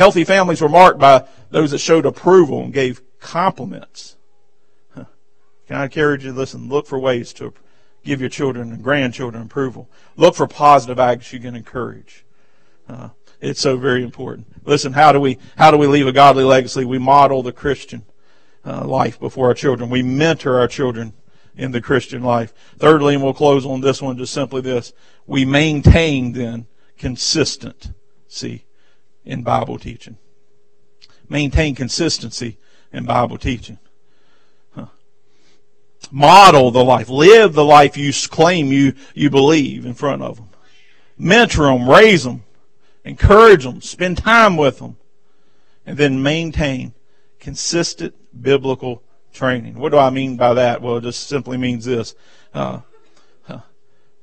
Healthy 0.00 0.24
families 0.24 0.62
were 0.62 0.68
marked 0.70 0.98
by 0.98 1.28
those 1.50 1.72
that 1.72 1.78
showed 1.78 2.06
approval 2.06 2.62
and 2.62 2.72
gave 2.72 3.02
compliments. 3.18 4.16
Can 4.94 5.06
I 5.76 5.84
encourage 5.84 6.24
you 6.24 6.32
to 6.32 6.38
listen? 6.38 6.70
Look 6.70 6.86
for 6.86 6.98
ways 6.98 7.34
to 7.34 7.52
give 8.02 8.18
your 8.18 8.30
children 8.30 8.72
and 8.72 8.82
grandchildren 8.82 9.42
approval. 9.42 9.90
Look 10.16 10.36
for 10.36 10.46
positive 10.46 10.98
acts 10.98 11.34
you 11.34 11.38
can 11.38 11.54
encourage. 11.54 12.24
Uh, 12.88 13.10
it's 13.42 13.60
so 13.60 13.76
very 13.76 14.02
important. 14.02 14.46
Listen, 14.64 14.94
how 14.94 15.12
do 15.12 15.20
we 15.20 15.36
how 15.58 15.70
do 15.70 15.76
we 15.76 15.86
leave 15.86 16.06
a 16.06 16.12
godly 16.12 16.44
legacy? 16.44 16.86
We 16.86 16.96
model 16.96 17.42
the 17.42 17.52
Christian 17.52 18.06
uh, 18.64 18.86
life 18.86 19.20
before 19.20 19.48
our 19.48 19.54
children. 19.54 19.90
We 19.90 20.02
mentor 20.02 20.60
our 20.60 20.68
children 20.68 21.12
in 21.54 21.72
the 21.72 21.82
Christian 21.82 22.22
life. 22.22 22.54
Thirdly, 22.78 23.16
and 23.16 23.22
we'll 23.22 23.34
close 23.34 23.66
on 23.66 23.82
this 23.82 24.00
one, 24.00 24.16
just 24.16 24.32
simply 24.32 24.62
this: 24.62 24.94
we 25.26 25.44
maintain 25.44 26.32
then 26.32 26.68
consistency 26.96 28.64
in 29.24 29.42
Bible 29.42 29.78
teaching. 29.78 30.16
Maintain 31.28 31.74
consistency 31.74 32.58
in 32.92 33.04
Bible 33.04 33.38
teaching. 33.38 33.78
Huh. 34.74 34.86
Model 36.10 36.70
the 36.70 36.84
life. 36.84 37.08
Live 37.08 37.52
the 37.52 37.64
life 37.64 37.96
you 37.96 38.12
claim 38.28 38.66
you, 38.72 38.94
you 39.14 39.30
believe 39.30 39.86
in 39.86 39.94
front 39.94 40.22
of 40.22 40.36
them. 40.36 40.48
Mentor 41.16 41.64
them, 41.64 41.88
raise 41.88 42.24
them, 42.24 42.42
encourage 43.04 43.64
them, 43.64 43.80
spend 43.82 44.18
time 44.18 44.56
with 44.56 44.78
them, 44.78 44.96
and 45.84 45.98
then 45.98 46.22
maintain 46.22 46.94
consistent 47.38 48.14
biblical 48.42 49.02
training. 49.32 49.78
What 49.78 49.92
do 49.92 49.98
I 49.98 50.10
mean 50.10 50.36
by 50.36 50.54
that? 50.54 50.80
Well, 50.80 50.96
it 50.96 51.02
just 51.02 51.28
simply 51.28 51.58
means 51.58 51.84
this. 51.84 52.14
Uh, 52.54 52.80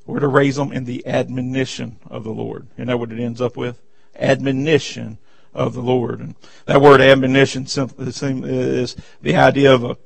we're 0.07 0.19
to 0.21 0.27
raise 0.27 0.55
them 0.55 0.71
in 0.71 0.85
the 0.85 1.05
admonition 1.05 1.99
of 2.09 2.23
the 2.23 2.31
Lord. 2.31 2.67
You 2.77 2.85
know 2.85 2.95
what 2.95 3.11
it 3.11 3.19
ends 3.19 3.41
up 3.41 3.57
with? 3.57 3.81
Admonition 4.19 5.17
of 5.53 5.73
the 5.73 5.81
Lord. 5.81 6.19
And 6.19 6.35
that 6.65 6.81
word 6.81 7.01
admonition 7.01 7.65
simply 7.65 8.07
is 8.07 8.95
the 9.21 9.35
idea 9.35 9.73
of 9.73 9.83
a 9.83 9.97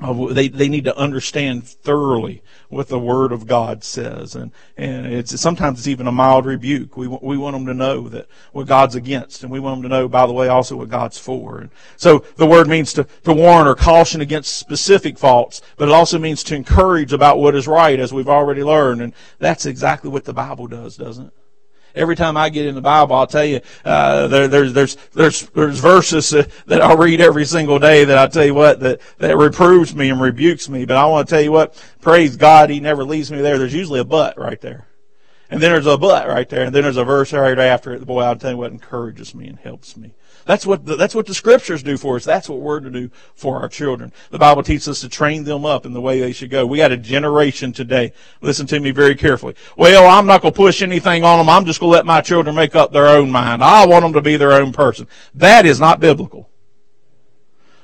of, 0.00 0.34
they 0.34 0.48
they 0.48 0.68
need 0.68 0.84
to 0.84 0.96
understand 0.96 1.66
thoroughly 1.66 2.42
what 2.68 2.88
the 2.88 2.98
Word 2.98 3.32
of 3.32 3.46
God 3.46 3.82
says, 3.84 4.34
and 4.34 4.52
and 4.76 5.06
it's 5.06 5.38
sometimes 5.38 5.78
it's 5.78 5.88
even 5.88 6.06
a 6.06 6.12
mild 6.12 6.46
rebuke. 6.46 6.96
We 6.96 7.08
we 7.08 7.36
want 7.36 7.54
them 7.54 7.66
to 7.66 7.74
know 7.74 8.08
that 8.08 8.26
what 8.52 8.66
God's 8.66 8.94
against, 8.94 9.42
and 9.42 9.52
we 9.52 9.60
want 9.60 9.76
them 9.76 9.90
to 9.90 9.96
know, 9.96 10.08
by 10.08 10.26
the 10.26 10.32
way, 10.32 10.48
also 10.48 10.76
what 10.76 10.88
God's 10.88 11.18
for. 11.18 11.58
And 11.58 11.70
so 11.96 12.24
the 12.36 12.46
word 12.46 12.68
means 12.68 12.92
to 12.94 13.04
to 13.24 13.32
warn 13.32 13.66
or 13.66 13.74
caution 13.74 14.20
against 14.20 14.56
specific 14.56 15.18
faults, 15.18 15.60
but 15.76 15.88
it 15.88 15.94
also 15.94 16.18
means 16.18 16.44
to 16.44 16.54
encourage 16.54 17.12
about 17.12 17.38
what 17.38 17.54
is 17.54 17.66
right, 17.68 17.98
as 17.98 18.12
we've 18.12 18.28
already 18.28 18.62
learned, 18.62 19.02
and 19.02 19.12
that's 19.38 19.66
exactly 19.66 20.08
what 20.08 20.24
the 20.24 20.32
Bible 20.32 20.66
does, 20.66 20.96
doesn't 20.96 21.26
it? 21.26 21.32
Every 21.94 22.16
time 22.16 22.36
I 22.36 22.48
get 22.50 22.66
in 22.66 22.74
the 22.74 22.80
Bible, 22.80 23.16
I'll 23.16 23.26
tell 23.26 23.44
you, 23.44 23.60
uh, 23.84 24.26
there, 24.28 24.48
there's, 24.48 24.72
there's, 24.72 24.96
there's, 25.12 25.48
there's 25.50 25.78
verses 25.78 26.30
that 26.30 26.80
I'll 26.80 26.96
read 26.96 27.20
every 27.20 27.44
single 27.44 27.78
day 27.78 28.04
that 28.04 28.18
I 28.18 28.26
tell 28.26 28.44
you 28.44 28.54
what, 28.54 28.80
that, 28.80 29.00
that 29.18 29.36
reproves 29.36 29.94
me 29.94 30.10
and 30.10 30.20
rebukes 30.20 30.68
me. 30.68 30.84
But 30.84 30.96
I 30.96 31.06
want 31.06 31.28
to 31.28 31.34
tell 31.34 31.42
you 31.42 31.52
what, 31.52 31.82
praise 32.00 32.36
God, 32.36 32.70
He 32.70 32.80
never 32.80 33.04
leaves 33.04 33.30
me 33.30 33.40
there. 33.40 33.58
There's 33.58 33.74
usually 33.74 34.00
a 34.00 34.04
but 34.04 34.38
right 34.38 34.60
there. 34.60 34.86
And 35.50 35.60
then 35.60 35.72
there's 35.72 35.86
a 35.86 35.98
but 35.98 36.28
right 36.28 36.48
there. 36.48 36.62
And 36.62 36.74
then 36.74 36.84
there's 36.84 36.96
a 36.96 37.04
verse 37.04 37.32
right 37.32 37.58
after 37.58 37.92
it. 37.92 38.06
Boy, 38.06 38.22
I'll 38.22 38.36
tell 38.36 38.52
you 38.52 38.56
what 38.56 38.70
encourages 38.70 39.34
me 39.34 39.48
and 39.48 39.58
helps 39.58 39.96
me. 39.96 40.14
That's 40.46 40.66
what 40.66 40.86
the, 40.86 40.96
that's 40.96 41.14
what 41.14 41.26
the 41.26 41.34
scriptures 41.34 41.82
do 41.82 41.96
for 41.96 42.16
us. 42.16 42.24
That's 42.24 42.48
what 42.48 42.60
we're 42.60 42.80
to 42.80 42.90
do 42.90 43.10
for 43.34 43.60
our 43.60 43.68
children. 43.68 44.12
The 44.30 44.38
Bible 44.38 44.62
teaches 44.62 44.88
us 44.88 45.00
to 45.00 45.08
train 45.08 45.44
them 45.44 45.64
up 45.64 45.86
in 45.86 45.92
the 45.92 46.00
way 46.00 46.20
they 46.20 46.32
should 46.32 46.50
go. 46.50 46.66
We 46.66 46.78
got 46.78 46.92
a 46.92 46.96
generation 46.96 47.72
today. 47.72 48.12
Listen 48.40 48.66
to 48.68 48.80
me 48.80 48.90
very 48.90 49.14
carefully. 49.14 49.54
Well, 49.76 50.08
I'm 50.08 50.26
not 50.26 50.42
going 50.42 50.52
to 50.52 50.56
push 50.56 50.82
anything 50.82 51.24
on 51.24 51.38
them. 51.38 51.48
I'm 51.48 51.64
just 51.64 51.80
going 51.80 51.90
to 51.90 51.96
let 51.96 52.06
my 52.06 52.20
children 52.20 52.56
make 52.56 52.74
up 52.74 52.92
their 52.92 53.06
own 53.06 53.30
mind. 53.30 53.62
I 53.62 53.86
want 53.86 54.02
them 54.02 54.12
to 54.14 54.22
be 54.22 54.36
their 54.36 54.52
own 54.52 54.72
person. 54.72 55.06
That 55.34 55.66
is 55.66 55.80
not 55.80 56.00
biblical. 56.00 56.49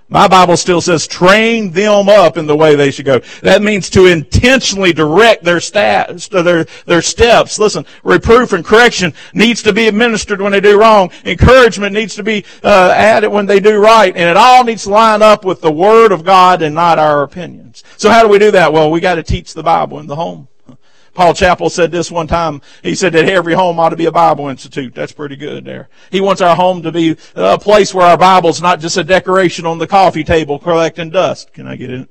My 0.09 0.29
Bible 0.29 0.57
still 0.57 0.81
says 0.81 1.07
train 1.09 1.73
them 1.73 2.09
up 2.09 2.37
in 2.37 2.47
the 2.47 2.55
way 2.55 2.77
they 2.77 2.93
should 2.93 3.07
go. 3.07 3.21
That 3.43 3.61
means 3.61 3.91
to 3.91 4.07
intentionally 4.07 4.93
direct 4.93 5.43
their 5.43 5.57
stats, 5.57 6.29
their, 6.29 6.65
their 6.85 7.03
steps. 7.03 7.59
Listen, 7.59 7.85
reproof 8.05 8.53
and 8.53 8.65
correction 8.65 9.13
needs 9.35 9.65
to 9.65 9.73
be 9.73 9.89
administered 9.89 10.41
when 10.41 10.53
they 10.53 10.61
do 10.61 10.79
wrong. 10.79 11.11
Encouragement 11.25 11.93
needs 11.93 12.15
to 12.15 12.23
be 12.23 12.45
uh, 12.63 12.93
added 12.95 13.31
when 13.31 13.47
they 13.47 13.59
do 13.59 13.81
right. 13.81 14.17
And 14.17 14.31
it 14.31 14.37
all 14.37 14.63
needs 14.63 14.85
to 14.85 14.91
line 14.91 15.23
up 15.23 15.45
with 15.45 15.61
the 15.61 15.73
Word 15.73 16.13
of 16.13 16.25
God 16.25 16.63
and 16.63 16.75
not 16.75 17.01
our 17.01 17.25
opinions. 17.25 17.83
So 17.97 18.09
how 18.09 18.23
do 18.23 18.29
we 18.29 18.39
do 18.39 18.53
that? 18.53 18.73
Well, 18.73 18.93
we 18.93 19.01
got 19.01 19.17
to 19.17 19.25
teach 19.25 19.55
the 19.55 19.65
Bible 19.65 19.99
in 19.99 20.07
the 20.07 20.17
home. 20.17 20.47
Paul 21.17 21.33
Chappell 21.33 21.71
said 21.71 21.91
this 21.91 22.11
one 22.11 22.27
time. 22.27 22.61
He 22.83 22.95
said 22.95 23.15
that 23.15 23.27
every 23.27 23.55
home 23.55 23.81
ought 23.81 23.89
to 23.89 23.97
be 23.97 24.05
a 24.05 24.13
Bible 24.13 24.49
institute. 24.49 24.95
That's 24.95 25.13
pretty 25.13 25.35
good 25.35 25.65
there. 25.65 25.89
He 26.11 26.21
wants 26.21 26.43
our 26.43 26.55
home 26.55 26.83
to 26.83 26.93
be 26.93 27.17
a 27.35 27.59
place 27.59 27.95
where 27.95 28.07
our 28.07 28.19
Bible's 28.19 28.61
not 28.61 28.81
just 28.81 28.99
a 28.99 29.03
decoration 29.03 29.65
on 29.65 29.79
the 29.79 29.87
coffee 29.87 30.25
table 30.25 30.59
collecting 30.59 31.09
dust. 31.09 31.55
Can 31.55 31.67
I 31.67 31.77
get 31.77 31.91
it? 31.91 32.11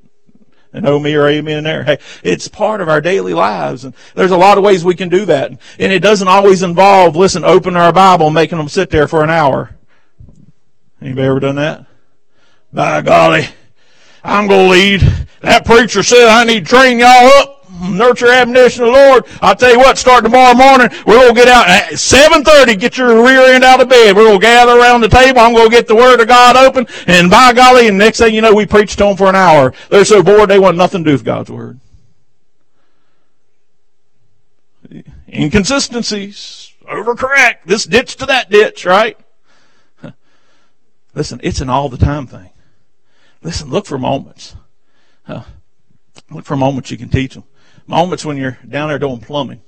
And 0.73 0.87
oh 0.87 0.99
me 0.99 1.13
or 1.13 1.27
amen 1.27 1.65
there. 1.65 1.83
Hey, 1.83 1.99
it's 2.23 2.47
part 2.47 2.81
of 2.81 2.89
our 2.89 2.99
daily 2.99 3.35
lives. 3.35 3.85
And 3.85 3.93
there's 4.15 4.31
a 4.31 4.37
lot 4.37 4.57
of 4.57 4.63
ways 4.63 4.83
we 4.83 4.95
can 4.95 5.09
do 5.09 5.23
that. 5.25 5.51
And 5.51 5.93
it 5.93 5.99
doesn't 5.99 6.27
always 6.27 6.63
involve, 6.63 7.15
listen, 7.15 7.45
opening 7.45 7.77
our 7.77 7.93
Bible 7.93 8.25
and 8.25 8.33
making 8.33 8.57
them 8.57 8.67
sit 8.67 8.89
there 8.89 9.07
for 9.07 9.23
an 9.23 9.29
hour. 9.29 9.77
Anybody 10.99 11.27
ever 11.27 11.39
done 11.39 11.57
that? 11.57 11.85
By 12.73 13.03
golly, 13.03 13.45
I'm 14.23 14.47
going 14.47 14.65
to 14.65 14.71
lead. 14.71 15.27
That 15.41 15.63
preacher 15.63 16.01
said 16.01 16.27
I 16.27 16.43
need 16.43 16.65
to 16.65 16.75
train 16.75 16.97
y'all 16.97 17.07
up. 17.07 17.54
Nurture 17.81 18.29
admonition 18.29 18.83
of 18.83 18.87
the 18.87 18.93
Lord. 18.93 19.25
I'll 19.41 19.55
tell 19.55 19.71
you 19.71 19.77
what, 19.77 19.97
start 19.97 20.23
tomorrow 20.23 20.53
morning, 20.53 20.89
we're 21.05 21.19
going 21.19 21.35
to 21.35 21.41
get 21.41 21.47
out 21.47 21.67
at 21.67 21.91
7.30, 21.91 22.79
get 22.79 22.97
your 22.97 23.23
rear 23.23 23.53
end 23.53 23.63
out 23.63 23.81
of 23.81 23.89
bed. 23.89 24.15
We're 24.15 24.25
going 24.25 24.39
to 24.39 24.45
gather 24.45 24.77
around 24.77 25.01
the 25.01 25.09
table. 25.09 25.39
I'm 25.39 25.53
going 25.53 25.69
to 25.69 25.75
get 25.75 25.87
the 25.87 25.95
Word 25.95 26.19
of 26.19 26.27
God 26.27 26.55
open. 26.55 26.87
And 27.07 27.29
by 27.29 27.53
golly, 27.53 27.87
and 27.87 27.97
next 27.97 28.19
thing 28.19 28.33
you 28.33 28.41
know, 28.41 28.53
we 28.53 28.65
preach 28.65 28.95
to 28.97 29.03
them 29.03 29.17
for 29.17 29.27
an 29.27 29.35
hour. 29.35 29.73
They're 29.89 30.05
so 30.05 30.23
bored 30.23 30.49
they 30.49 30.59
want 30.59 30.77
nothing 30.77 31.03
to 31.03 31.09
do 31.09 31.13
with 31.13 31.25
God's 31.25 31.51
Word. 31.51 31.79
Inconsistencies. 35.27 36.73
Overcorrect. 36.87 37.65
This 37.65 37.85
ditch 37.85 38.15
to 38.17 38.25
that 38.27 38.49
ditch, 38.49 38.85
right? 38.85 39.17
Listen, 41.15 41.39
it's 41.43 41.61
an 41.61 41.69
all 41.69 41.89
the 41.89 41.97
time 41.97 42.27
thing. 42.27 42.49
Listen, 43.41 43.69
look 43.69 43.85
for 43.85 43.97
moments. 43.97 44.55
Uh, 45.27 45.43
look 46.29 46.45
for 46.45 46.57
moments 46.57 46.91
you 46.91 46.97
can 46.97 47.09
teach 47.09 47.33
them. 47.33 47.45
Moments 47.87 48.25
when 48.25 48.37
you're 48.37 48.57
down 48.67 48.89
there 48.89 48.99
doing 48.99 49.19
plumbing. 49.19 49.61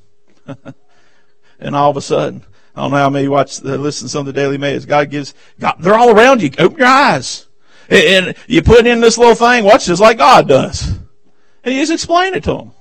and 1.60 1.76
all 1.76 1.92
of 1.92 1.98
a 1.98 2.02
sudden, 2.02 2.44
I 2.76 2.82
don't 2.82 2.92
know 2.92 2.98
how 2.98 3.10
many 3.10 3.28
watch, 3.28 3.64
uh, 3.64 3.76
listen 3.76 4.08
to 4.08 4.12
some 4.12 4.22
of 4.22 4.26
the 4.28 4.34
Daily 4.34 4.58
Mays. 4.58 4.86
God 4.86 5.10
gives, 5.10 5.34
God, 5.60 5.76
they're 5.80 5.96
all 5.96 6.12
around 6.12 6.42
you. 6.42 6.52
Open 6.60 6.78
your 6.78 6.88
eyes. 6.88 7.48
And, 7.90 8.28
and 8.28 8.38
you 8.48 8.62
put 8.62 8.86
in 8.86 9.02
this 9.02 9.18
little 9.18 9.36
thing, 9.36 9.64
watch 9.64 9.86
just 9.86 10.02
like 10.02 10.18
God 10.18 10.48
does. 10.48 10.90
And 11.64 11.74
you 11.74 11.82
just 11.82 11.92
explain 11.92 12.34
it 12.34 12.44
to 12.46 12.54
them. 12.54 12.72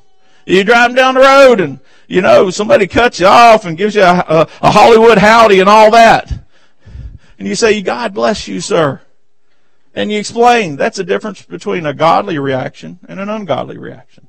You 0.46 0.64
drive 0.64 0.94
down 0.94 1.14
the 1.14 1.20
road 1.20 1.60
and, 1.60 1.80
you 2.08 2.20
know, 2.20 2.50
somebody 2.50 2.86
cuts 2.86 3.20
you 3.20 3.26
off 3.26 3.64
and 3.64 3.76
gives 3.76 3.94
you 3.94 4.02
a, 4.02 4.24
a, 4.28 4.48
a 4.62 4.70
Hollywood 4.70 5.18
howdy 5.18 5.60
and 5.60 5.68
all 5.68 5.90
that. 5.90 6.32
And 7.38 7.48
you 7.48 7.54
say, 7.54 7.82
God 7.82 8.14
bless 8.14 8.46
you, 8.46 8.60
sir. 8.60 9.00
And 9.94 10.12
you 10.12 10.18
explain 10.18 10.76
that's 10.76 10.98
the 10.98 11.04
difference 11.04 11.42
between 11.42 11.86
a 11.86 11.94
godly 11.94 12.38
reaction 12.38 13.00
and 13.08 13.18
an 13.18 13.28
ungodly 13.28 13.78
reaction. 13.78 14.25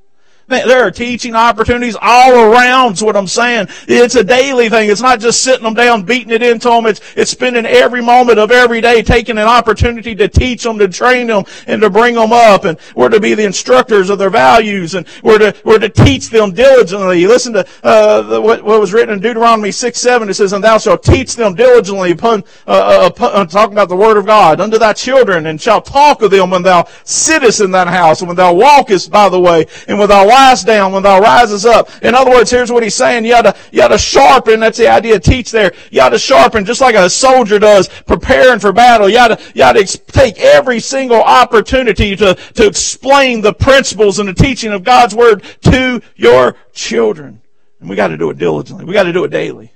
There 0.48 0.86
are 0.86 0.90
teaching 0.90 1.34
opportunities 1.34 1.94
all 2.00 2.32
around 2.32 2.94
is 2.94 3.02
what 3.02 3.16
I'm 3.16 3.26
saying. 3.26 3.68
It's 3.86 4.14
a 4.14 4.24
daily 4.24 4.70
thing. 4.70 4.88
It's 4.90 5.02
not 5.02 5.20
just 5.20 5.42
sitting 5.42 5.62
them 5.62 5.74
down, 5.74 6.04
beating 6.04 6.32
it 6.32 6.42
into 6.42 6.70
them. 6.70 6.86
It's, 6.86 7.02
it's 7.16 7.30
spending 7.30 7.66
every 7.66 8.00
moment 8.00 8.38
of 8.38 8.50
every 8.50 8.80
day 8.80 9.02
taking 9.02 9.36
an 9.36 9.44
opportunity 9.44 10.14
to 10.14 10.26
teach 10.26 10.62
them, 10.62 10.78
to 10.78 10.88
train 10.88 11.26
them, 11.26 11.44
and 11.66 11.82
to 11.82 11.90
bring 11.90 12.14
them 12.14 12.32
up. 12.32 12.64
And 12.64 12.78
we're 12.94 13.10
to 13.10 13.20
be 13.20 13.34
the 13.34 13.44
instructors 13.44 14.08
of 14.08 14.18
their 14.18 14.30
values, 14.30 14.94
and 14.94 15.06
we're 15.22 15.38
to, 15.38 15.54
we're 15.64 15.80
to 15.80 15.90
teach 15.90 16.30
them 16.30 16.52
diligently. 16.52 17.26
Listen 17.26 17.52
to 17.52 17.66
uh, 17.82 18.22
the, 18.22 18.40
what, 18.40 18.62
what, 18.62 18.80
was 18.80 18.94
written 18.94 19.12
in 19.12 19.20
Deuteronomy 19.20 19.70
6, 19.70 20.00
7. 20.00 20.30
It 20.30 20.34
says, 20.34 20.54
And 20.54 20.64
thou 20.64 20.78
shalt 20.78 21.02
teach 21.02 21.36
them 21.36 21.56
diligently 21.56 22.12
upon, 22.12 22.42
uh, 22.66 23.02
uh 23.02 23.06
upon 23.08 23.48
talking 23.48 23.74
about 23.74 23.90
the 23.90 23.96
word 23.96 24.16
of 24.16 24.24
God, 24.24 24.62
unto 24.62 24.78
thy 24.78 24.94
children, 24.94 25.44
and 25.44 25.60
shalt 25.60 25.84
talk 25.84 26.22
of 26.22 26.30
them 26.30 26.48
when 26.48 26.62
thou 26.62 26.88
sittest 27.04 27.60
in 27.60 27.70
that 27.72 27.88
house, 27.88 28.22
and 28.22 28.28
when 28.28 28.36
thou 28.36 28.54
walkest 28.54 29.10
by 29.10 29.28
the 29.28 29.38
way, 29.38 29.66
and 29.88 29.98
when 29.98 30.08
thou 30.08 30.26
down, 30.66 30.92
when 30.92 31.02
thou 31.02 31.20
rises 31.20 31.66
up. 31.66 31.90
In 32.02 32.14
other 32.14 32.30
words, 32.30 32.50
here's 32.50 32.70
what 32.70 32.82
he's 32.82 32.94
saying. 32.94 33.24
You 33.24 33.34
ought 33.34 33.42
to, 33.42 33.56
you 33.72 33.82
ought 33.82 33.88
to 33.88 33.98
sharpen. 33.98 34.60
That's 34.60 34.78
the 34.78 34.88
idea. 34.88 35.18
Teach 35.18 35.50
there. 35.50 35.72
You 35.90 36.00
ought 36.00 36.10
to 36.10 36.18
sharpen 36.18 36.64
just 36.64 36.80
like 36.80 36.94
a 36.94 37.10
soldier 37.10 37.58
does, 37.58 37.88
preparing 38.06 38.58
for 38.58 38.72
battle. 38.72 39.08
You 39.08 39.18
ought 39.18 39.28
to, 39.28 39.40
you 39.54 39.62
ought 39.62 39.72
to 39.72 39.84
take 39.84 40.38
every 40.38 40.80
single 40.80 41.22
opportunity 41.22 42.16
to, 42.16 42.34
to 42.34 42.66
explain 42.66 43.40
the 43.40 43.52
principles 43.52 44.18
and 44.18 44.28
the 44.28 44.34
teaching 44.34 44.72
of 44.72 44.84
God's 44.84 45.14
word 45.14 45.42
to 45.62 46.00
your 46.16 46.56
children. 46.72 47.40
And 47.80 47.88
we 47.88 47.96
got 47.96 48.08
to 48.08 48.16
do 48.16 48.30
it 48.30 48.38
diligently. 48.38 48.84
We 48.84 48.92
got 48.92 49.04
to 49.04 49.12
do 49.12 49.24
it 49.24 49.30
daily. 49.30 49.72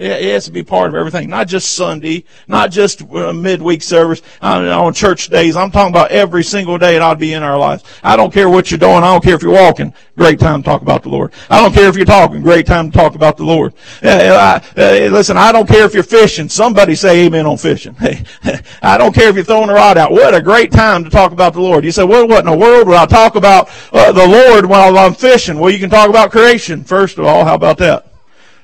It 0.00 0.32
has 0.32 0.46
to 0.46 0.50
be 0.50 0.62
part 0.62 0.88
of 0.88 0.94
everything, 0.94 1.28
not 1.28 1.46
just 1.46 1.74
Sunday, 1.74 2.24
not 2.48 2.70
just 2.70 3.02
uh, 3.02 3.32
midweek 3.34 3.82
service 3.82 4.22
on 4.40 4.94
church 4.94 5.28
days. 5.28 5.56
I'm 5.56 5.70
talking 5.70 5.92
about 5.92 6.10
every 6.10 6.42
single 6.42 6.78
day 6.78 6.98
ought 6.98 7.14
to 7.14 7.18
be 7.18 7.34
in 7.34 7.42
our 7.42 7.58
lives. 7.58 7.84
I 8.02 8.16
don't 8.16 8.32
care 8.32 8.48
what 8.48 8.70
you're 8.70 8.78
doing. 8.78 8.96
I 8.96 9.12
don't 9.12 9.22
care 9.22 9.34
if 9.34 9.42
you're 9.42 9.52
walking. 9.52 9.92
Great 10.16 10.38
time 10.38 10.62
to 10.62 10.66
talk 10.66 10.82
about 10.82 11.02
the 11.02 11.10
Lord. 11.10 11.32
I 11.50 11.60
don't 11.60 11.72
care 11.72 11.88
if 11.88 11.96
you're 11.96 12.06
talking. 12.06 12.42
Great 12.42 12.66
time 12.66 12.90
to 12.90 12.96
talk 12.96 13.14
about 13.14 13.36
the 13.36 13.44
Lord. 13.44 13.74
Uh, 14.02 14.60
uh, 14.76 15.08
listen, 15.10 15.36
I 15.36 15.52
don't 15.52 15.68
care 15.68 15.84
if 15.84 15.92
you're 15.92 16.02
fishing. 16.02 16.48
Somebody 16.48 16.94
say 16.94 17.26
amen 17.26 17.46
on 17.46 17.58
fishing. 17.58 17.94
Hey, 17.94 18.24
I 18.82 18.96
don't 18.96 19.14
care 19.14 19.28
if 19.28 19.34
you're 19.34 19.44
throwing 19.44 19.70
a 19.70 19.74
rod 19.74 19.98
out. 19.98 20.12
What 20.12 20.34
a 20.34 20.40
great 20.40 20.72
time 20.72 21.04
to 21.04 21.10
talk 21.10 21.32
about 21.32 21.52
the 21.52 21.60
Lord. 21.60 21.84
You 21.84 21.92
say, 21.92 22.04
well, 22.04 22.26
what 22.26 22.40
in 22.40 22.50
the 22.50 22.56
world 22.56 22.88
would 22.88 22.96
I 22.96 23.06
talk 23.06 23.34
about 23.34 23.70
uh, 23.92 24.12
the 24.12 24.26
Lord 24.26 24.64
while 24.66 24.96
I'm 24.96 25.14
fishing? 25.14 25.58
Well, 25.58 25.70
you 25.70 25.78
can 25.78 25.90
talk 25.90 26.08
about 26.08 26.30
creation, 26.30 26.84
first 26.84 27.18
of 27.18 27.26
all. 27.26 27.44
How 27.44 27.54
about 27.54 27.78
that? 27.78 28.09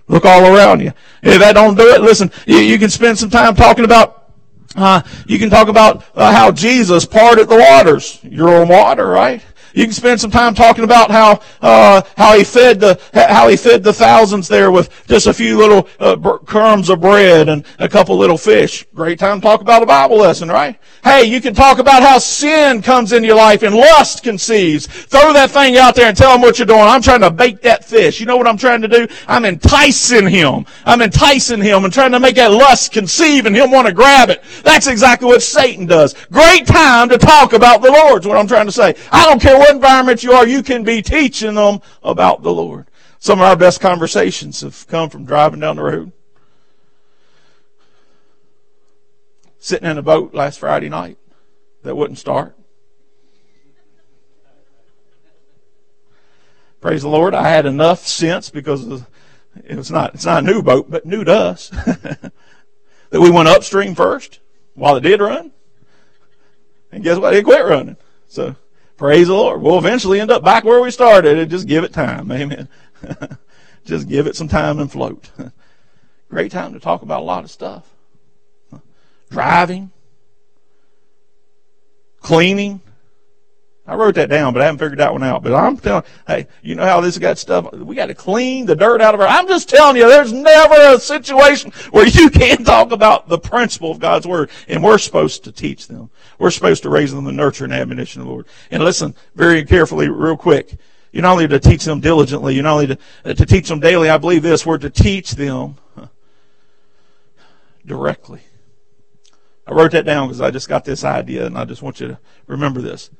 Look 0.08 0.24
all 0.24 0.54
around 0.54 0.80
you. 0.80 0.92
If 1.22 1.40
that 1.40 1.54
don't 1.54 1.76
do 1.76 1.88
it, 1.88 2.00
listen, 2.00 2.30
you, 2.46 2.58
you 2.58 2.78
can 2.78 2.90
spend 2.90 3.18
some 3.18 3.30
time 3.30 3.54
talking 3.54 3.84
about, 3.84 4.32
uh, 4.76 5.02
you 5.26 5.38
can 5.38 5.50
talk 5.50 5.68
about 5.68 6.04
uh, 6.14 6.32
how 6.32 6.52
Jesus 6.52 7.04
parted 7.04 7.48
the 7.48 7.56
waters. 7.56 8.20
You're 8.22 8.62
on 8.62 8.68
water, 8.68 9.06
right? 9.06 9.42
You 9.76 9.84
can 9.84 9.92
spend 9.92 10.18
some 10.18 10.30
time 10.30 10.54
talking 10.54 10.84
about 10.84 11.10
how 11.10 11.38
uh, 11.60 12.00
how 12.16 12.34
he 12.34 12.44
fed 12.44 12.80
the 12.80 12.98
how 13.12 13.46
he 13.48 13.58
fed 13.58 13.84
the 13.84 13.92
thousands 13.92 14.48
there 14.48 14.70
with 14.70 14.88
just 15.06 15.26
a 15.26 15.34
few 15.34 15.58
little 15.58 15.86
uh, 16.00 16.16
crumbs 16.16 16.88
of 16.88 17.02
bread 17.02 17.50
and 17.50 17.62
a 17.78 17.86
couple 17.86 18.16
little 18.16 18.38
fish. 18.38 18.86
Great 18.94 19.18
time 19.18 19.38
to 19.38 19.46
talk 19.46 19.60
about 19.60 19.82
a 19.82 19.86
Bible 19.86 20.16
lesson, 20.16 20.48
right? 20.48 20.78
Hey, 21.04 21.24
you 21.24 21.42
can 21.42 21.52
talk 21.52 21.78
about 21.78 22.02
how 22.02 22.16
sin 22.18 22.80
comes 22.80 23.12
into 23.12 23.26
your 23.26 23.36
life 23.36 23.62
and 23.62 23.74
lust 23.74 24.22
conceives. 24.22 24.86
Throw 24.86 25.34
that 25.34 25.50
thing 25.50 25.76
out 25.76 25.94
there 25.94 26.08
and 26.08 26.16
tell 26.16 26.34
him 26.34 26.40
what 26.40 26.58
you're 26.58 26.64
doing. 26.64 26.80
I'm 26.80 27.02
trying 27.02 27.20
to 27.20 27.30
bait 27.30 27.60
that 27.60 27.84
fish. 27.84 28.18
You 28.18 28.24
know 28.24 28.38
what 28.38 28.48
I'm 28.48 28.56
trying 28.56 28.80
to 28.80 28.88
do? 28.88 29.06
I'm 29.28 29.44
enticing 29.44 30.26
him. 30.26 30.64
I'm 30.86 31.02
enticing 31.02 31.60
him 31.60 31.84
and 31.84 31.92
trying 31.92 32.12
to 32.12 32.20
make 32.20 32.36
that 32.36 32.50
lust 32.50 32.92
conceive 32.92 33.44
and 33.44 33.54
him 33.54 33.70
want 33.70 33.86
to 33.88 33.92
grab 33.92 34.30
it. 34.30 34.42
That's 34.62 34.86
exactly 34.86 35.26
what 35.26 35.42
Satan 35.42 35.84
does. 35.84 36.14
Great 36.32 36.66
time 36.66 37.10
to 37.10 37.18
talk 37.18 37.52
about 37.52 37.82
the 37.82 37.90
Lord's 37.90 38.26
what 38.26 38.38
I'm 38.38 38.48
trying 38.48 38.66
to 38.66 38.72
say. 38.72 38.94
I 39.12 39.26
don't 39.26 39.40
care 39.40 39.58
what 39.58 39.65
what 39.66 39.74
environment 39.74 40.22
you 40.22 40.32
are, 40.32 40.46
you 40.46 40.62
can 40.62 40.84
be 40.84 41.02
teaching 41.02 41.54
them 41.54 41.80
about 42.02 42.42
the 42.42 42.52
Lord. 42.52 42.86
Some 43.18 43.40
of 43.40 43.46
our 43.46 43.56
best 43.56 43.80
conversations 43.80 44.60
have 44.60 44.86
come 44.86 45.10
from 45.10 45.24
driving 45.24 45.60
down 45.60 45.76
the 45.76 45.82
road. 45.82 46.12
Sitting 49.58 49.88
in 49.88 49.98
a 49.98 50.02
boat 50.02 50.34
last 50.34 50.60
Friday 50.60 50.88
night 50.88 51.18
that 51.82 51.96
wouldn't 51.96 52.18
start. 52.18 52.56
Praise 56.80 57.02
the 57.02 57.08
Lord, 57.08 57.34
I 57.34 57.48
had 57.48 57.66
enough 57.66 58.06
sense 58.06 58.48
because 58.48 59.02
it 59.64 59.76
was 59.76 59.90
not 59.90 60.14
it's 60.14 60.26
not 60.26 60.44
a 60.44 60.46
new 60.46 60.62
boat, 60.62 60.88
but 60.88 61.04
new 61.04 61.24
to 61.24 61.32
us. 61.32 61.70
that 61.90 62.32
we 63.12 63.30
went 63.30 63.48
upstream 63.48 63.96
first 63.96 64.38
while 64.74 64.94
it 64.94 65.00
did 65.00 65.20
run. 65.20 65.50
And 66.92 67.02
guess 67.02 67.18
what? 67.18 67.34
It 67.34 67.44
quit 67.44 67.64
running. 67.64 67.96
So 68.28 68.54
Praise 68.96 69.26
the 69.26 69.34
Lord. 69.34 69.60
We'll 69.60 69.78
eventually 69.78 70.20
end 70.20 70.30
up 70.30 70.42
back 70.42 70.64
where 70.64 70.80
we 70.80 70.90
started 70.90 71.38
and 71.38 71.50
just 71.50 71.68
give 71.68 71.84
it 71.84 71.92
time. 71.92 72.32
Amen. 72.32 72.68
just 73.84 74.08
give 74.08 74.26
it 74.26 74.36
some 74.36 74.48
time 74.48 74.78
and 74.78 74.90
float. 74.90 75.30
Great 76.30 76.50
time 76.50 76.72
to 76.72 76.80
talk 76.80 77.02
about 77.02 77.20
a 77.20 77.24
lot 77.24 77.44
of 77.44 77.50
stuff. 77.50 77.84
Driving, 79.30 79.90
cleaning, 82.20 82.80
I 83.88 83.94
wrote 83.94 84.16
that 84.16 84.28
down, 84.28 84.52
but 84.52 84.62
I 84.62 84.64
haven't 84.64 84.78
figured 84.78 84.98
that 84.98 85.12
one 85.12 85.22
out. 85.22 85.44
But 85.44 85.54
I'm 85.54 85.76
telling, 85.76 86.02
hey, 86.26 86.48
you 86.60 86.74
know 86.74 86.84
how 86.84 87.00
this 87.00 87.18
got 87.18 87.38
stuff. 87.38 87.72
We 87.72 87.94
got 87.94 88.06
to 88.06 88.14
clean 88.14 88.66
the 88.66 88.74
dirt 88.74 89.00
out 89.00 89.14
of 89.14 89.20
our. 89.20 89.28
I'm 89.28 89.46
just 89.46 89.68
telling 89.68 89.96
you, 89.96 90.08
there's 90.08 90.32
never 90.32 90.74
a 90.74 90.98
situation 90.98 91.70
where 91.90 92.06
you 92.06 92.28
can't 92.30 92.66
talk 92.66 92.90
about 92.90 93.28
the 93.28 93.38
principle 93.38 93.92
of 93.92 94.00
God's 94.00 94.26
word, 94.26 94.50
and 94.66 94.82
we're 94.82 94.98
supposed 94.98 95.44
to 95.44 95.52
teach 95.52 95.86
them. 95.86 96.10
We're 96.38 96.50
supposed 96.50 96.82
to 96.82 96.90
raise 96.90 97.12
them 97.12 97.24
the 97.24 97.32
nurture 97.32 97.64
and 97.64 97.72
admonition 97.72 98.20
of 98.20 98.26
the 98.26 98.32
Lord. 98.32 98.46
And 98.72 98.82
listen 98.82 99.14
very 99.36 99.64
carefully, 99.64 100.08
real 100.08 100.36
quick. 100.36 100.76
You're 101.12 101.22
not 101.22 101.32
only 101.32 101.48
to 101.48 101.60
teach 101.60 101.84
them 101.84 102.00
diligently, 102.00 102.54
you're 102.54 102.64
not 102.64 102.74
only 102.74 102.86
to, 102.88 102.98
uh, 103.24 103.34
to 103.34 103.46
teach 103.46 103.68
them 103.68 103.80
daily. 103.80 104.10
I 104.10 104.18
believe 104.18 104.42
this: 104.42 104.66
we're 104.66 104.78
to 104.78 104.90
teach 104.90 105.30
them 105.30 105.76
directly. 107.86 108.40
I 109.66 109.72
wrote 109.72 109.92
that 109.92 110.04
down 110.04 110.28
because 110.28 110.40
I 110.40 110.50
just 110.50 110.68
got 110.68 110.84
this 110.84 111.04
idea, 111.04 111.46
and 111.46 111.56
I 111.56 111.64
just 111.64 111.82
want 111.82 112.00
you 112.00 112.08
to 112.08 112.18
remember 112.46 112.80
this. 112.80 113.10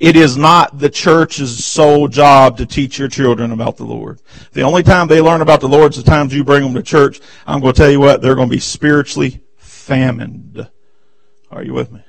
It 0.00 0.16
is 0.16 0.38
not 0.38 0.78
the 0.78 0.88
church's 0.88 1.62
sole 1.62 2.08
job 2.08 2.56
to 2.56 2.64
teach 2.64 2.98
your 2.98 3.08
children 3.08 3.52
about 3.52 3.76
the 3.76 3.84
Lord. 3.84 4.18
The 4.52 4.62
only 4.62 4.82
time 4.82 5.06
they 5.06 5.20
learn 5.20 5.42
about 5.42 5.60
the 5.60 5.68
Lord 5.68 5.92
is 5.92 6.02
the 6.02 6.10
times 6.10 6.34
you 6.34 6.42
bring 6.42 6.62
them 6.62 6.72
to 6.72 6.82
church. 6.82 7.20
I'm 7.46 7.60
going 7.60 7.74
to 7.74 7.78
tell 7.78 7.90
you 7.90 8.00
what, 8.00 8.22
they're 8.22 8.34
going 8.34 8.48
to 8.48 8.54
be 8.54 8.60
spiritually 8.60 9.42
famined. 9.62 10.70
Are 11.50 11.62
you 11.62 11.74
with 11.74 11.92
me? 11.92 12.00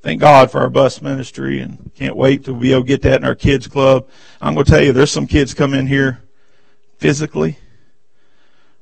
Thank 0.00 0.22
God 0.22 0.50
for 0.50 0.60
our 0.60 0.70
bus 0.70 1.02
ministry 1.02 1.60
and 1.60 1.90
can't 1.94 2.16
wait 2.16 2.44
to 2.44 2.54
be 2.54 2.72
able 2.72 2.82
to 2.82 2.86
get 2.86 3.02
that 3.02 3.20
in 3.20 3.24
our 3.26 3.34
kids 3.34 3.66
club. 3.66 4.08
I'm 4.40 4.54
going 4.54 4.64
to 4.64 4.70
tell 4.70 4.82
you, 4.82 4.92
there's 4.92 5.10
some 5.10 5.26
kids 5.26 5.52
come 5.52 5.74
in 5.74 5.88
here 5.88 6.22
physically. 6.96 7.58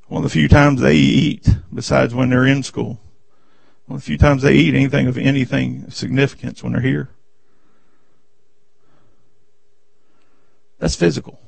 One 0.07 0.23
of 0.23 0.23
the 0.23 0.33
few 0.33 0.47
times 0.47 0.79
they 0.79 0.95
eat 0.95 1.49
besides 1.73 2.13
when 2.13 2.29
they're 2.29 2.45
in 2.45 2.63
school. 2.63 3.01
Well, 3.87 3.97
a 3.97 4.01
few 4.01 4.17
times 4.17 4.41
they 4.41 4.53
eat 4.53 4.73
anything 4.73 5.07
of 5.07 5.17
anything 5.17 5.89
significance 5.89 6.63
when 6.63 6.73
they're 6.73 6.81
here. 6.81 7.09
That's 10.79 10.95
physical. 10.95 11.39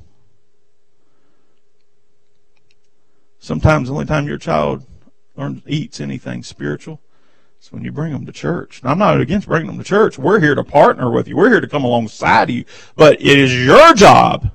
Sometimes 3.40 3.88
the 3.88 3.94
only 3.94 4.06
time 4.06 4.28
your 4.28 4.38
child 4.38 4.86
learns 5.36 5.62
eats 5.68 6.00
anything 6.00 6.44
spiritual 6.44 7.02
is 7.62 7.72
when 7.72 7.84
you 7.84 7.92
bring 7.92 8.12
them 8.12 8.26
to 8.26 8.32
church. 8.32 8.84
Now, 8.84 8.92
I'm 8.92 9.00
not 9.00 9.20
against 9.20 9.48
bringing 9.48 9.68
them 9.68 9.78
to 9.78 9.84
church. 9.84 10.18
We're 10.18 10.40
here 10.40 10.56
to 10.56 10.64
partner 10.64 11.10
with 11.10 11.28
you. 11.28 11.38
We're 11.38 11.50
here 11.50 11.62
to 11.62 11.68
come 11.68 11.84
alongside 11.84 12.50
you. 12.50 12.66
But 12.96 13.22
it 13.22 13.40
is 13.40 13.54
your 13.54 13.94
job 13.94 14.52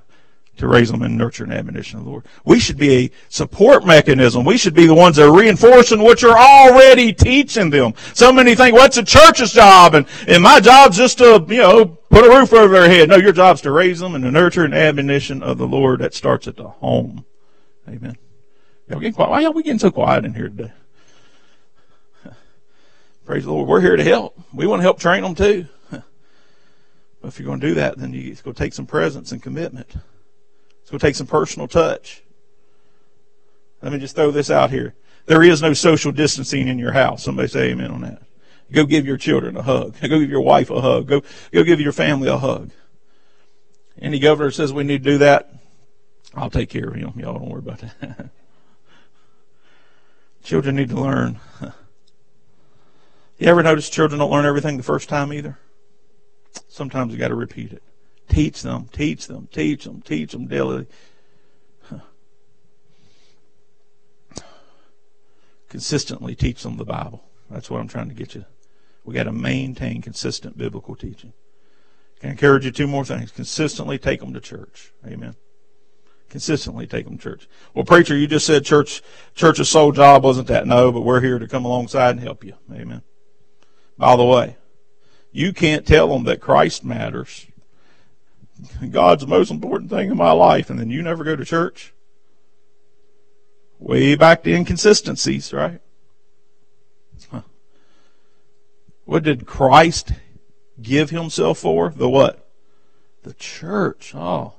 to 0.58 0.68
raise 0.68 0.90
them 0.90 1.02
in 1.02 1.16
nurture 1.16 1.44
and 1.44 1.52
admonition 1.52 1.98
of 1.98 2.04
the 2.04 2.10
Lord. 2.10 2.24
We 2.44 2.60
should 2.60 2.76
be 2.76 2.92
a 2.94 3.10
support 3.28 3.86
mechanism. 3.86 4.44
We 4.44 4.58
should 4.58 4.74
be 4.74 4.86
the 4.86 4.94
ones 4.94 5.16
that 5.16 5.26
are 5.26 5.36
reinforcing 5.36 6.02
what 6.02 6.20
you're 6.20 6.38
already 6.38 7.12
teaching 7.12 7.70
them. 7.70 7.94
So 8.12 8.32
many 8.32 8.54
think, 8.54 8.74
what's 8.74 8.96
well, 8.96 9.02
a 9.02 9.06
church's 9.06 9.52
job? 9.52 9.94
And, 9.94 10.06
and 10.28 10.42
my 10.42 10.60
job's 10.60 10.96
just 10.96 11.18
to, 11.18 11.44
you 11.48 11.58
know, 11.58 11.86
put 11.86 12.26
a 12.26 12.28
roof 12.28 12.52
over 12.52 12.72
their 12.72 12.88
head. 12.88 13.08
No, 13.08 13.16
your 13.16 13.32
job's 13.32 13.62
to 13.62 13.70
raise 13.70 13.98
them 14.00 14.14
in 14.14 14.20
the 14.20 14.30
nurture 14.30 14.64
and 14.64 14.74
admonition 14.74 15.42
of 15.42 15.58
the 15.58 15.66
Lord 15.66 16.00
that 16.00 16.14
starts 16.14 16.46
at 16.46 16.56
the 16.56 16.68
home. 16.68 17.24
Amen. 17.88 18.16
Y'all 18.88 19.00
getting 19.00 19.14
quiet? 19.14 19.30
Why 19.30 19.44
are 19.44 19.52
we 19.52 19.62
getting 19.62 19.78
so 19.78 19.90
quiet 19.90 20.24
in 20.24 20.34
here 20.34 20.48
today? 20.48 20.72
Praise 23.24 23.44
the 23.44 23.52
Lord. 23.52 23.68
We're 23.68 23.80
here 23.80 23.96
to 23.96 24.04
help. 24.04 24.38
We 24.52 24.66
want 24.66 24.80
to 24.80 24.84
help 24.84 25.00
train 25.00 25.22
them 25.22 25.34
too. 25.34 25.66
But 27.20 27.28
if 27.28 27.38
you're 27.38 27.46
going 27.46 27.60
to 27.60 27.68
do 27.68 27.74
that, 27.74 27.98
then 27.98 28.12
you, 28.12 28.32
it's 28.32 28.42
going 28.42 28.54
to 28.54 28.58
take 28.58 28.74
some 28.74 28.84
presence 28.84 29.30
and 29.30 29.40
commitment. 29.40 29.94
Going 30.90 30.98
to 30.98 31.06
take 31.06 31.16
some 31.16 31.26
personal 31.26 31.68
touch. 31.68 32.22
Let 33.80 33.92
me 33.92 33.98
just 33.98 34.14
throw 34.14 34.30
this 34.30 34.50
out 34.50 34.70
here. 34.70 34.94
There 35.24 35.42
is 35.42 35.62
no 35.62 35.72
social 35.72 36.12
distancing 36.12 36.68
in 36.68 36.78
your 36.78 36.92
house. 36.92 37.24
Somebody 37.24 37.48
say 37.48 37.70
amen 37.70 37.90
on 37.90 38.02
that. 38.02 38.20
Go 38.70 38.84
give 38.84 39.06
your 39.06 39.16
children 39.16 39.56
a 39.56 39.62
hug. 39.62 39.98
Go 40.02 40.20
give 40.20 40.28
your 40.28 40.42
wife 40.42 40.68
a 40.68 40.82
hug. 40.82 41.06
Go, 41.06 41.22
go 41.50 41.64
give 41.64 41.80
your 41.80 41.92
family 41.92 42.28
a 42.28 42.36
hug. 42.36 42.72
Any 43.98 44.18
governor 44.18 44.50
says 44.50 44.70
we 44.70 44.84
need 44.84 45.02
to 45.02 45.10
do 45.12 45.18
that, 45.18 45.50
I'll 46.34 46.50
take 46.50 46.68
care 46.68 46.88
of 46.88 46.94
him. 46.94 47.14
Y'all 47.16 47.38
don't 47.38 47.48
worry 47.48 47.60
about 47.60 47.78
that. 47.78 48.28
children 50.44 50.76
need 50.76 50.90
to 50.90 51.00
learn. 51.00 51.40
You 53.38 53.48
ever 53.48 53.62
notice 53.64 53.90
children 53.90 54.20
don't 54.20 54.30
learn 54.30 54.46
everything 54.46 54.76
the 54.76 54.84
first 54.84 55.08
time 55.08 55.32
either? 55.32 55.58
Sometimes 56.68 57.12
you 57.12 57.18
got 57.18 57.28
to 57.28 57.34
repeat 57.34 57.72
it. 57.72 57.82
Teach 58.28 58.62
them, 58.62 58.88
teach 58.92 59.26
them, 59.26 59.48
teach 59.52 59.84
them, 59.84 60.02
teach 60.02 60.32
them 60.32 60.46
daily. 60.46 60.86
Consistently 65.68 66.34
teach 66.34 66.62
them 66.62 66.76
the 66.76 66.84
Bible. 66.84 67.24
That's 67.50 67.70
what 67.70 67.80
I'm 67.80 67.88
trying 67.88 68.08
to 68.08 68.14
get 68.14 68.34
you. 68.34 68.44
We 69.04 69.14
got 69.14 69.24
to 69.24 69.32
maintain 69.32 70.00
consistent 70.00 70.56
biblical 70.56 70.94
teaching. 70.94 71.32
Can 72.20 72.28
I 72.28 72.32
encourage 72.32 72.64
you 72.64 72.70
two 72.70 72.86
more 72.86 73.04
things. 73.04 73.32
Consistently 73.32 73.98
take 73.98 74.20
them 74.20 74.32
to 74.32 74.40
church. 74.40 74.92
Amen. 75.04 75.34
Consistently 76.30 76.86
take 76.86 77.04
them 77.04 77.18
to 77.18 77.22
church. 77.22 77.48
Well, 77.74 77.84
preacher, 77.84 78.16
you 78.16 78.28
just 78.28 78.46
said 78.46 78.64
church, 78.64 79.02
church's 79.34 79.68
sole 79.68 79.92
job 79.92 80.22
wasn't 80.22 80.46
that. 80.48 80.66
No, 80.66 80.92
but 80.92 81.00
we're 81.00 81.20
here 81.20 81.38
to 81.38 81.48
come 81.48 81.64
alongside 81.64 82.10
and 82.10 82.20
help 82.20 82.44
you. 82.44 82.54
Amen. 82.72 83.02
By 83.98 84.16
the 84.16 84.24
way, 84.24 84.56
you 85.32 85.52
can't 85.52 85.86
tell 85.86 86.08
them 86.08 86.24
that 86.24 86.40
Christ 86.40 86.84
matters. 86.84 87.46
God's 88.90 89.22
the 89.22 89.28
most 89.28 89.50
important 89.50 89.90
thing 89.90 90.10
in 90.10 90.16
my 90.16 90.32
life, 90.32 90.70
and 90.70 90.78
then 90.78 90.90
you 90.90 91.02
never 91.02 91.24
go 91.24 91.36
to 91.36 91.44
church. 91.44 91.92
Way 93.78 94.14
back 94.14 94.42
to 94.44 94.54
inconsistencies, 94.54 95.52
right? 95.52 95.80
What 99.04 99.24
did 99.24 99.46
Christ 99.46 100.12
give 100.80 101.10
himself 101.10 101.58
for? 101.58 101.90
The 101.90 102.08
what? 102.08 102.48
The 103.24 103.34
church. 103.34 104.14
Oh. 104.14 104.54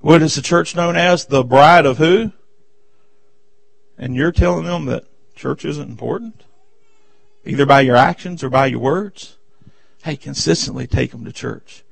What 0.00 0.22
is 0.22 0.36
the 0.36 0.42
church 0.42 0.76
known 0.76 0.96
as? 0.96 1.26
The 1.26 1.42
bride 1.42 1.84
of 1.84 1.98
who? 1.98 2.32
And 3.98 4.14
you're 4.14 4.32
telling 4.32 4.64
them 4.64 4.86
that 4.86 5.04
church 5.34 5.64
isn't 5.64 5.90
important? 5.90 6.44
either 7.48 7.64
by 7.64 7.80
your 7.80 7.96
actions 7.96 8.44
or 8.44 8.50
by 8.50 8.66
your 8.66 8.78
words. 8.78 9.36
Hey, 10.02 10.16
consistently 10.16 10.86
take 10.86 11.10
them 11.10 11.24
to 11.24 11.32
church. 11.32 11.82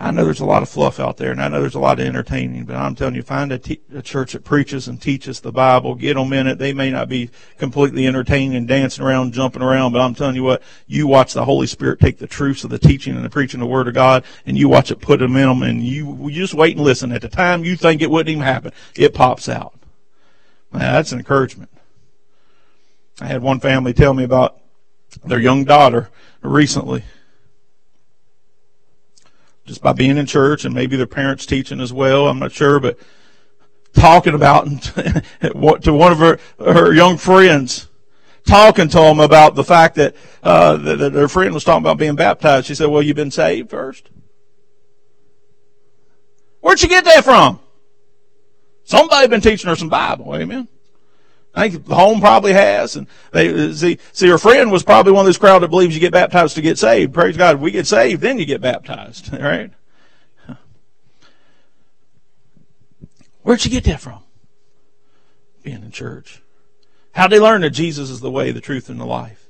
I 0.00 0.12
know 0.12 0.24
there's 0.24 0.38
a 0.38 0.46
lot 0.46 0.62
of 0.62 0.68
fluff 0.68 1.00
out 1.00 1.16
there, 1.16 1.32
and 1.32 1.42
I 1.42 1.48
know 1.48 1.60
there's 1.60 1.74
a 1.74 1.80
lot 1.80 1.98
of 1.98 2.06
entertaining, 2.06 2.66
but 2.66 2.76
I'm 2.76 2.94
telling 2.94 3.16
you, 3.16 3.22
find 3.22 3.50
a, 3.50 3.58
church 4.00 4.32
that 4.32 4.44
preaches 4.44 4.86
and 4.86 5.02
teaches 5.02 5.40
the 5.40 5.50
Bible. 5.50 5.96
Get 5.96 6.14
them 6.14 6.32
in 6.32 6.46
it. 6.46 6.58
They 6.58 6.72
may 6.72 6.92
not 6.92 7.08
be 7.08 7.30
completely 7.56 8.06
entertaining 8.06 8.54
and 8.54 8.68
dancing 8.68 9.04
around, 9.04 9.32
jumping 9.32 9.60
around, 9.60 9.90
but 9.90 10.00
I'm 10.00 10.14
telling 10.14 10.36
you 10.36 10.44
what, 10.44 10.62
you 10.86 11.08
watch 11.08 11.32
the 11.32 11.44
Holy 11.44 11.66
Spirit 11.66 11.98
take 11.98 12.18
the 12.18 12.28
truths 12.28 12.62
of 12.62 12.70
the 12.70 12.78
teaching 12.78 13.16
and 13.16 13.24
the 13.24 13.30
preaching 13.30 13.60
of 13.60 13.66
the 13.66 13.72
Word 13.72 13.88
of 13.88 13.94
God, 13.94 14.22
and 14.46 14.56
you 14.56 14.68
watch 14.68 14.92
it 14.92 15.00
put 15.00 15.18
them 15.18 15.34
in 15.34 15.48
them, 15.48 15.64
and 15.64 15.82
you, 15.82 16.28
you 16.28 16.42
just 16.42 16.54
wait 16.54 16.76
and 16.76 16.84
listen. 16.84 17.10
At 17.10 17.22
the 17.22 17.28
time 17.28 17.64
you 17.64 17.74
think 17.74 18.00
it 18.00 18.10
wouldn't 18.10 18.30
even 18.30 18.44
happen, 18.44 18.70
it 18.94 19.14
pops 19.14 19.48
out. 19.48 19.74
Man, 20.70 20.92
that's 20.92 21.10
an 21.10 21.18
encouragement. 21.18 21.70
I 23.20 23.26
had 23.26 23.42
one 23.42 23.58
family 23.58 23.92
tell 23.92 24.14
me 24.14 24.22
about 24.22 24.60
their 25.24 25.40
young 25.40 25.64
daughter 25.64 26.08
recently. 26.40 27.02
Just 29.68 29.82
by 29.82 29.92
being 29.92 30.16
in 30.16 30.24
church 30.24 30.64
and 30.64 30.74
maybe 30.74 30.96
their 30.96 31.06
parents 31.06 31.44
teaching 31.44 31.78
as 31.78 31.92
well, 31.92 32.26
I'm 32.26 32.38
not 32.38 32.52
sure, 32.52 32.80
but 32.80 32.98
talking 33.92 34.32
about 34.32 34.66
to 35.42 35.92
one 35.92 36.10
of 36.10 36.18
her, 36.18 36.40
her 36.58 36.94
young 36.94 37.18
friends, 37.18 37.86
talking 38.46 38.88
to 38.88 38.96
them 38.96 39.20
about 39.20 39.56
the 39.56 39.62
fact 39.62 39.96
that, 39.96 40.16
uh, 40.42 40.78
that 40.78 41.12
their 41.12 41.28
friend 41.28 41.52
was 41.52 41.64
talking 41.64 41.82
about 41.82 41.98
being 41.98 42.16
baptized. 42.16 42.66
She 42.66 42.74
said, 42.74 42.86
well, 42.86 43.02
you've 43.02 43.14
been 43.14 43.30
saved 43.30 43.68
first? 43.68 44.08
Where'd 46.60 46.78
she 46.78 46.88
get 46.88 47.04
that 47.04 47.24
from? 47.24 47.60
Somebody 48.84 49.28
been 49.28 49.42
teaching 49.42 49.68
her 49.68 49.76
some 49.76 49.90
Bible. 49.90 50.34
Amen. 50.34 50.66
I 51.58 51.68
think 51.68 51.86
the 51.86 51.94
home 51.94 52.20
probably 52.20 52.52
has. 52.52 52.94
And 52.94 53.06
they 53.32 53.72
see, 53.72 53.98
see, 54.12 54.28
her 54.28 54.38
friend 54.38 54.70
was 54.70 54.84
probably 54.84 55.12
one 55.12 55.22
of 55.22 55.26
those 55.26 55.38
crowd 55.38 55.60
that 55.60 55.68
believes 55.68 55.94
you 55.94 56.00
get 56.00 56.12
baptized 56.12 56.54
to 56.54 56.62
get 56.62 56.78
saved. 56.78 57.12
Praise 57.12 57.36
God. 57.36 57.60
we 57.60 57.70
get 57.70 57.86
saved, 57.86 58.22
then 58.22 58.38
you 58.38 58.46
get 58.46 58.60
baptized. 58.60 59.32
Right? 59.38 59.72
Where'd 63.42 63.64
you 63.64 63.70
get 63.70 63.84
that 63.84 64.00
from? 64.00 64.22
Being 65.62 65.82
in 65.82 65.90
church. 65.90 66.42
How'd 67.12 67.30
they 67.30 67.40
learn 67.40 67.62
that 67.62 67.70
Jesus 67.70 68.10
is 68.10 68.20
the 68.20 68.30
way, 68.30 68.52
the 68.52 68.60
truth, 68.60 68.90
and 68.90 69.00
the 69.00 69.06
life? 69.06 69.48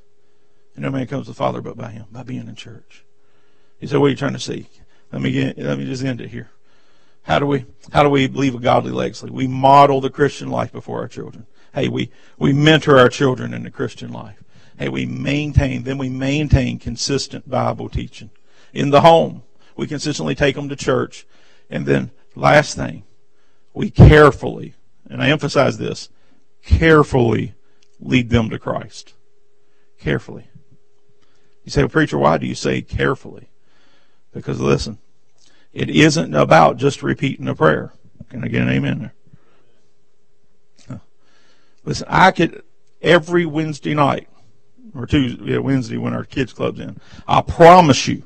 And 0.76 0.84
no 0.84 0.90
man 0.90 1.08
comes 1.08 1.26
to 1.26 1.32
the 1.32 1.34
Father 1.34 1.60
but 1.60 1.76
by 1.76 1.90
him, 1.90 2.06
by 2.12 2.22
being 2.22 2.46
in 2.46 2.54
church. 2.54 3.04
He 3.80 3.88
said, 3.88 3.98
What 3.98 4.06
are 4.06 4.10
you 4.10 4.16
trying 4.16 4.34
to 4.34 4.38
seek? 4.38 4.70
Let 5.10 5.20
me 5.20 5.32
get, 5.32 5.58
let 5.58 5.78
me 5.78 5.84
just 5.84 6.04
end 6.04 6.20
it 6.20 6.28
here. 6.28 6.50
How 7.22 7.38
do 7.38 7.46
we 7.46 7.66
how 7.92 8.02
do 8.02 8.08
we 8.08 8.28
leave 8.28 8.54
a 8.54 8.60
godly 8.60 8.92
legacy? 8.92 9.28
We 9.30 9.46
model 9.46 10.00
the 10.00 10.10
Christian 10.10 10.48
life 10.48 10.70
before 10.70 11.00
our 11.00 11.08
children. 11.08 11.46
Hey, 11.74 11.88
we, 11.88 12.10
we 12.38 12.52
mentor 12.52 12.98
our 12.98 13.08
children 13.08 13.54
in 13.54 13.62
the 13.62 13.70
Christian 13.70 14.12
life. 14.12 14.42
Hey, 14.78 14.88
we 14.88 15.06
maintain, 15.06 15.82
then 15.82 15.98
we 15.98 16.08
maintain 16.08 16.78
consistent 16.78 17.48
Bible 17.48 17.88
teaching. 17.88 18.30
In 18.72 18.90
the 18.90 19.00
home, 19.00 19.42
we 19.76 19.86
consistently 19.86 20.34
take 20.34 20.54
them 20.54 20.68
to 20.68 20.76
church. 20.76 21.26
And 21.68 21.84
then, 21.86 22.10
last 22.34 22.76
thing, 22.76 23.04
we 23.74 23.90
carefully, 23.90 24.74
and 25.08 25.22
I 25.22 25.28
emphasize 25.28 25.78
this, 25.78 26.08
carefully 26.62 27.54
lead 28.00 28.30
them 28.30 28.50
to 28.50 28.58
Christ. 28.58 29.14
Carefully. 29.98 30.48
You 31.64 31.70
say, 31.70 31.82
well, 31.82 31.88
preacher, 31.88 32.18
why 32.18 32.38
do 32.38 32.46
you 32.46 32.54
say 32.54 32.80
carefully? 32.82 33.50
Because 34.32 34.60
listen, 34.60 34.98
it 35.72 35.90
isn't 35.90 36.34
about 36.34 36.76
just 36.76 37.02
repeating 37.02 37.48
a 37.48 37.54
prayer. 37.54 37.92
Can 38.30 38.44
I 38.44 38.48
get 38.48 38.62
an 38.62 38.68
amen 38.68 38.98
there? 39.00 39.14
Listen, 41.88 42.06
I 42.10 42.32
could 42.32 42.62
every 43.00 43.46
Wednesday 43.46 43.94
night 43.94 44.28
or 44.94 45.06
Tuesday, 45.06 45.52
yeah, 45.52 45.56
Wednesday 45.56 45.96
when 45.96 46.12
our 46.12 46.22
kids 46.22 46.52
club's 46.52 46.80
in. 46.80 47.00
I 47.26 47.40
promise 47.40 48.06
you, 48.06 48.24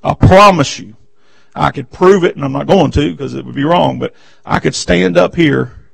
I 0.00 0.14
promise 0.14 0.78
you, 0.78 0.96
I 1.52 1.72
could 1.72 1.90
prove 1.90 2.22
it, 2.22 2.36
and 2.36 2.44
I'm 2.44 2.52
not 2.52 2.68
going 2.68 2.92
to 2.92 3.10
because 3.10 3.34
it 3.34 3.44
would 3.44 3.56
be 3.56 3.64
wrong. 3.64 3.98
But 3.98 4.14
I 4.46 4.60
could 4.60 4.76
stand 4.76 5.18
up 5.18 5.34
here, 5.34 5.90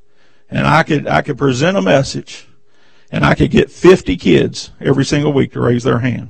and 0.50 0.66
I 0.66 0.82
could 0.82 1.08
I 1.08 1.22
could 1.22 1.38
present 1.38 1.78
a 1.78 1.80
message, 1.80 2.46
and 3.10 3.24
I 3.24 3.34
could 3.34 3.50
get 3.50 3.70
50 3.70 4.18
kids 4.18 4.72
every 4.78 5.06
single 5.06 5.32
week 5.32 5.52
to 5.52 5.60
raise 5.60 5.84
their 5.84 6.00
hand 6.00 6.28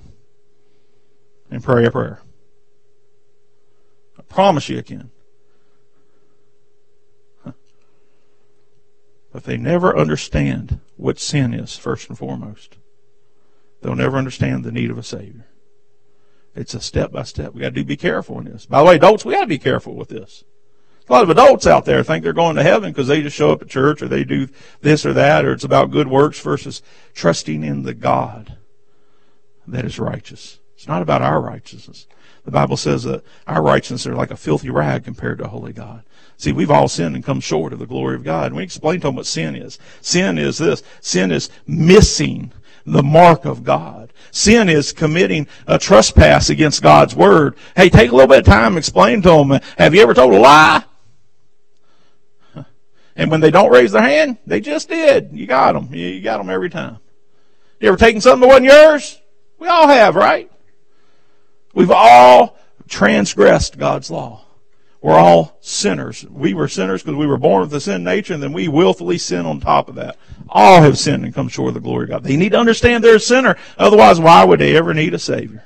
and 1.50 1.64
pray 1.64 1.84
a 1.84 1.90
prayer. 1.90 2.20
I 4.16 4.22
promise 4.22 4.68
you 4.68 4.78
I 4.78 4.82
can. 4.82 5.10
But 9.36 9.44
they 9.44 9.58
never 9.58 9.94
understand 9.94 10.80
what 10.96 11.18
sin 11.18 11.52
is, 11.52 11.76
first 11.76 12.08
and 12.08 12.16
foremost. 12.16 12.78
They'll 13.82 13.94
never 13.94 14.16
understand 14.16 14.64
the 14.64 14.72
need 14.72 14.90
of 14.90 14.96
a 14.96 15.02
Savior. 15.02 15.44
It's 16.54 16.72
a 16.72 16.80
step 16.80 17.12
by 17.12 17.24
step. 17.24 17.52
We 17.52 17.60
got 17.60 17.74
to 17.74 17.84
be 17.84 17.98
careful 17.98 18.38
in 18.38 18.46
this. 18.46 18.64
By 18.64 18.78
the 18.78 18.86
way, 18.86 18.96
adults, 18.96 19.26
we 19.26 19.34
got 19.34 19.42
to 19.42 19.46
be 19.46 19.58
careful 19.58 19.94
with 19.94 20.08
this. 20.08 20.44
A 21.06 21.12
lot 21.12 21.22
of 21.22 21.28
adults 21.28 21.66
out 21.66 21.84
there 21.84 22.02
think 22.02 22.24
they're 22.24 22.32
going 22.32 22.56
to 22.56 22.62
heaven 22.62 22.92
because 22.92 23.08
they 23.08 23.20
just 23.20 23.36
show 23.36 23.52
up 23.52 23.60
at 23.60 23.68
church 23.68 24.00
or 24.00 24.08
they 24.08 24.24
do 24.24 24.48
this 24.80 25.04
or 25.04 25.12
that, 25.12 25.44
or 25.44 25.52
it's 25.52 25.64
about 25.64 25.90
good 25.90 26.08
works 26.08 26.40
versus 26.40 26.80
trusting 27.12 27.62
in 27.62 27.82
the 27.82 27.92
God 27.92 28.56
that 29.66 29.84
is 29.84 29.98
righteous. 29.98 30.60
It's 30.76 30.88
not 30.88 31.02
about 31.02 31.20
our 31.20 31.42
righteousness. 31.42 32.06
The 32.46 32.52
Bible 32.52 32.78
says 32.78 33.02
that 33.02 33.22
our 33.46 33.60
righteousness 33.60 34.06
are 34.06 34.14
like 34.14 34.30
a 34.30 34.36
filthy 34.36 34.70
rag 34.70 35.04
compared 35.04 35.40
to 35.40 35.48
holy 35.48 35.74
God. 35.74 36.04
See, 36.38 36.52
we've 36.52 36.70
all 36.70 36.88
sinned 36.88 37.14
and 37.14 37.24
come 37.24 37.40
short 37.40 37.72
of 37.72 37.78
the 37.78 37.86
glory 37.86 38.14
of 38.14 38.24
God. 38.24 38.48
And 38.48 38.56
we 38.56 38.62
explain 38.62 39.00
to 39.00 39.08
them 39.08 39.16
what 39.16 39.26
sin 39.26 39.56
is. 39.56 39.78
Sin 40.02 40.36
is 40.38 40.58
this. 40.58 40.82
Sin 41.00 41.32
is 41.32 41.48
missing, 41.66 42.52
the 42.84 43.02
mark 43.02 43.44
of 43.44 43.64
God. 43.64 44.12
Sin 44.30 44.68
is 44.68 44.92
committing 44.92 45.48
a 45.66 45.78
trespass 45.78 46.50
against 46.50 46.82
God's 46.82 47.16
word. 47.16 47.56
Hey, 47.74 47.88
take 47.88 48.10
a 48.10 48.14
little 48.14 48.28
bit 48.28 48.40
of 48.40 48.44
time, 48.44 48.72
and 48.72 48.78
explain 48.78 49.22
to 49.22 49.30
them, 49.30 49.60
have 49.78 49.94
you 49.94 50.02
ever 50.02 50.12
told 50.12 50.34
a 50.34 50.38
lie? 50.38 50.84
And 53.18 53.30
when 53.30 53.40
they 53.40 53.50
don't 53.50 53.72
raise 53.72 53.92
their 53.92 54.02
hand, 54.02 54.36
they 54.46 54.60
just 54.60 54.90
did. 54.90 55.30
You 55.32 55.46
got 55.46 55.72
them. 55.72 55.88
You 55.94 56.20
got 56.20 56.36
them 56.36 56.50
every 56.50 56.68
time. 56.68 56.98
You 57.80 57.88
ever 57.88 57.96
taken 57.96 58.20
something 58.20 58.42
that 58.42 58.48
wasn't 58.48 58.66
yours? 58.66 59.20
We 59.58 59.68
all 59.68 59.88
have, 59.88 60.16
right? 60.16 60.52
We've 61.72 61.90
all 61.90 62.58
transgressed 62.88 63.78
God's 63.78 64.10
law. 64.10 64.45
We're 65.06 65.20
all 65.20 65.56
sinners. 65.60 66.26
We 66.28 66.52
were 66.52 66.66
sinners 66.66 67.04
because 67.04 67.16
we 67.16 67.28
were 67.28 67.36
born 67.36 67.60
with 67.60 67.72
a 67.74 67.80
sin 67.80 68.02
nature, 68.02 68.34
and 68.34 68.42
then 68.42 68.52
we 68.52 68.66
willfully 68.66 69.18
sin 69.18 69.46
on 69.46 69.60
top 69.60 69.88
of 69.88 69.94
that. 69.94 70.16
All 70.48 70.82
have 70.82 70.98
sinned 70.98 71.24
and 71.24 71.32
come 71.32 71.46
short 71.46 71.68
of 71.68 71.74
the 71.74 71.80
glory 71.80 72.06
of 72.06 72.10
God. 72.10 72.24
They 72.24 72.36
need 72.36 72.50
to 72.50 72.58
understand 72.58 73.04
they're 73.04 73.14
a 73.14 73.20
sinner. 73.20 73.56
Otherwise, 73.78 74.18
why 74.18 74.42
would 74.42 74.58
they 74.58 74.76
ever 74.76 74.92
need 74.92 75.14
a 75.14 75.20
Savior? 75.20 75.64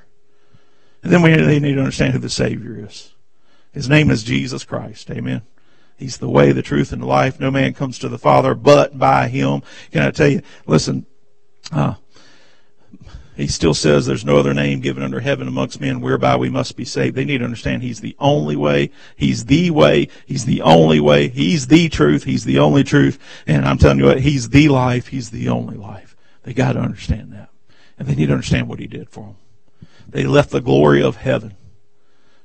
And 1.03 1.11
then 1.11 1.23
we, 1.23 1.35
they 1.35 1.59
need 1.59 1.73
to 1.73 1.81
understand 1.81 2.13
who 2.13 2.19
the 2.19 2.29
Savior 2.29 2.85
is. 2.87 3.15
His 3.73 3.89
name 3.89 4.11
is 4.11 4.25
Jesus 4.25 4.63
Christ. 4.63 5.11
Amen. 5.11 5.41
He's 5.97 6.19
the 6.19 6.29
way, 6.29 6.53
the 6.53 6.61
truth, 6.61 6.93
and 6.93 7.01
the 7.01 7.07
life. 7.07 7.41
No 7.41 7.51
man 7.51 7.73
comes 7.73 7.99
to 8.01 8.11
the 8.11 8.19
Father 8.19 8.55
but 8.55 8.99
by 8.99 9.29
Him. 9.29 9.63
Can 9.91 10.03
I 10.03 10.11
tell 10.11 10.29
you, 10.29 10.43
listen, 10.67 11.07
uh, 11.73 11.95
he 13.41 13.49
still 13.49 13.75
says 13.75 14.07
there's 14.07 14.25
no 14.25 14.37
other 14.37 14.55
name 14.55 14.81
given 14.81 15.03
under 15.03 15.21
heaven 15.21 15.49
amongst 15.49 15.81
men 15.81 16.01
whereby 16.01 16.37
we 16.37 16.51
must 16.51 16.77
be 16.77 16.85
saved. 16.85 17.17
They 17.17 17.25
need 17.25 17.39
to 17.39 17.45
understand 17.45 17.83
He's 17.83 18.01
the 18.01 18.17
only 18.19 18.57
way. 18.57 18.91
He's 19.17 19.45
the 19.45 19.71
way. 19.71 20.09
He's 20.27 20.45
the 20.45 20.63
only 20.63 21.01
way. 21.01 21.29
He's 21.29 21.67
the 21.67 21.89
truth. 21.89 22.25
He's 22.25 22.45
the 22.45 22.59
only 22.59 22.85
truth. 22.85 23.19
And 23.47 23.65
I'm 23.65 23.79
telling 23.79 23.99
you 23.99 24.07
what, 24.07 24.21
He's 24.21 24.49
the 24.49 24.69
life. 24.69 25.09
He's 25.09 25.31
the 25.31 25.49
only 25.49 25.77
life. 25.77 26.17
They 26.43 26.55
got 26.55 26.73
to 26.73 26.81
understand 26.81 27.33
that. 27.33 27.51
And 27.99 28.09
they 28.09 28.15
need 28.15 28.27
to 28.27 28.33
understand 28.33 28.69
what 28.69 28.81
He 28.81 28.87
did 28.87 29.11
for 29.11 29.27
them. 29.27 29.37
They 30.09 30.25
left 30.25 30.51
the 30.51 30.61
glory 30.61 31.03
of 31.03 31.17
heaven 31.17 31.57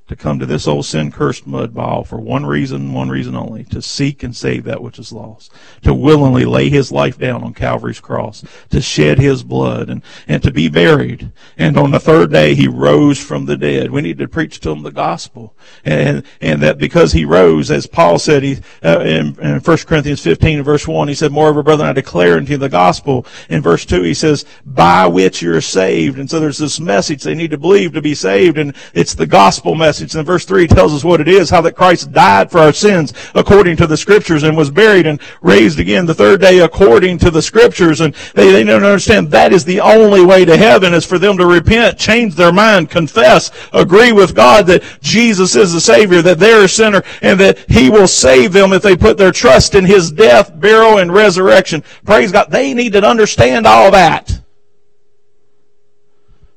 to 0.08 0.16
come 0.16 0.38
to 0.38 0.46
this 0.46 0.68
old 0.68 0.86
sin 0.86 1.12
cursed 1.12 1.48
mud 1.48 1.74
ball 1.74 2.04
for 2.04 2.20
one 2.20 2.46
reason, 2.46 2.94
one 2.94 3.10
reason 3.10 3.36
only, 3.36 3.64
to 3.64 3.82
seek 3.82 4.22
and 4.22 4.36
save 4.36 4.64
that 4.64 4.82
which 4.82 5.00
is 5.00 5.12
lost, 5.12 5.52
to 5.82 5.94
willingly 5.94 6.46
lay 6.46 6.70
his 6.70 6.92
life 6.92 7.18
down 7.18 7.44
on 7.44 7.54
Calvary's 7.56 8.00
cross, 8.00 8.44
to 8.70 8.82
shed 8.82 9.18
his 9.18 9.42
blood 9.42 9.90
and, 9.90 10.04
and 10.28 10.44
to 10.44 10.52
be 10.52 10.70
buried. 10.70 11.32
And 11.58 11.76
on 11.76 11.90
the 11.90 12.00
third 12.00 12.32
day 12.32 12.54
he 12.54 12.68
rose 12.68 13.20
from 13.20 13.46
the 13.46 13.58
dead. 13.58 13.90
We 13.90 14.02
need 14.02 14.20
to 14.20 14.28
preach 14.28 14.60
to 14.60 14.70
them 14.70 14.84
the 14.84 14.92
gospel. 14.92 15.56
And, 15.84 16.24
and 16.40 16.62
that 16.62 16.78
because 16.78 17.12
he 17.12 17.26
rose, 17.26 17.72
as 17.72 17.88
Paul 17.88 18.20
said 18.20 18.44
he, 18.44 18.58
uh, 18.84 19.00
in, 19.00 19.40
in 19.40 19.60
1 19.60 19.78
Corinthians 19.80 20.22
15 20.22 20.62
verse 20.62 20.88
1, 20.88 21.08
he 21.08 21.16
said, 21.16 21.32
Moreover, 21.32 21.64
brethren, 21.64 21.90
I 21.90 21.94
declare 21.94 22.38
unto 22.38 22.52
you 22.52 22.58
the 22.58 22.70
gospel. 22.70 23.26
In 23.50 23.64
verse 23.64 23.86
2 23.86 24.04
he 24.04 24.14
says, 24.14 24.46
by 24.66 25.08
which 25.08 25.42
you're 25.42 25.62
saved. 25.62 26.20
And 26.20 26.30
so 26.30 26.40
there's 26.40 26.60
this 26.60 26.80
message 26.80 27.24
they 27.24 27.34
need 27.34 27.52
to 27.52 27.58
believe 27.58 27.94
to 27.94 28.02
be 28.02 28.14
saved, 28.14 28.60
and 28.60 28.76
it's 28.94 29.16
the 29.16 29.26
gospel 29.26 29.74
message 29.74 29.95
And 30.02 30.26
verse 30.26 30.46
3 30.46 30.68
tells 30.68 30.94
us 30.94 31.04
what 31.04 31.22
it 31.22 31.28
is, 31.28 31.50
how 31.50 31.62
that 31.62 31.76
Christ 31.76 32.12
died 32.12 32.52
for 32.52 32.60
our 32.60 32.74
sins 32.74 33.14
according 33.34 33.78
to 33.78 33.88
the 33.88 33.98
scriptures 33.98 34.44
and 34.44 34.56
was 34.56 34.70
buried 34.70 35.08
and 35.08 35.20
raised 35.42 35.80
again 35.80 36.06
the 36.06 36.14
third 36.14 36.42
day 36.42 36.60
according 36.60 37.18
to 37.20 37.32
the 37.32 37.42
scriptures. 37.42 38.02
And 38.02 38.14
they, 38.34 38.52
they 38.52 38.64
don't 38.64 38.84
understand 38.84 39.32
that 39.32 39.54
is 39.54 39.66
the 39.66 39.80
only 39.80 40.24
way 40.26 40.46
to 40.46 40.58
heaven 40.58 40.94
is 40.94 41.06
for 41.06 41.18
them 41.18 41.38
to 41.38 41.46
repent, 41.46 41.98
change 41.98 42.36
their 42.36 42.52
mind, 42.52 42.90
confess, 42.90 43.52
agree 43.74 44.12
with 44.12 44.36
God 44.36 44.68
that 44.68 44.84
Jesus 45.02 45.56
is 45.56 45.74
the 45.74 45.82
Savior, 45.82 46.22
that 46.22 46.40
they're 46.40 46.66
a 46.66 46.70
sinner, 46.70 47.04
and 47.22 47.40
that 47.40 47.60
He 47.70 47.90
will 47.90 48.08
save 48.08 48.54
them 48.54 48.74
if 48.74 48.82
they 48.82 48.96
put 48.96 49.18
their 49.18 49.32
trust 49.32 49.76
in 49.76 49.86
His 49.86 50.12
death, 50.12 50.60
burial, 50.60 51.00
and 51.00 51.14
resurrection. 51.14 51.84
Praise 52.04 52.32
God. 52.32 52.52
They 52.52 52.74
need 52.74 52.94
to 52.94 53.06
understand 53.06 53.66
all 53.66 53.92
that. 53.92 54.30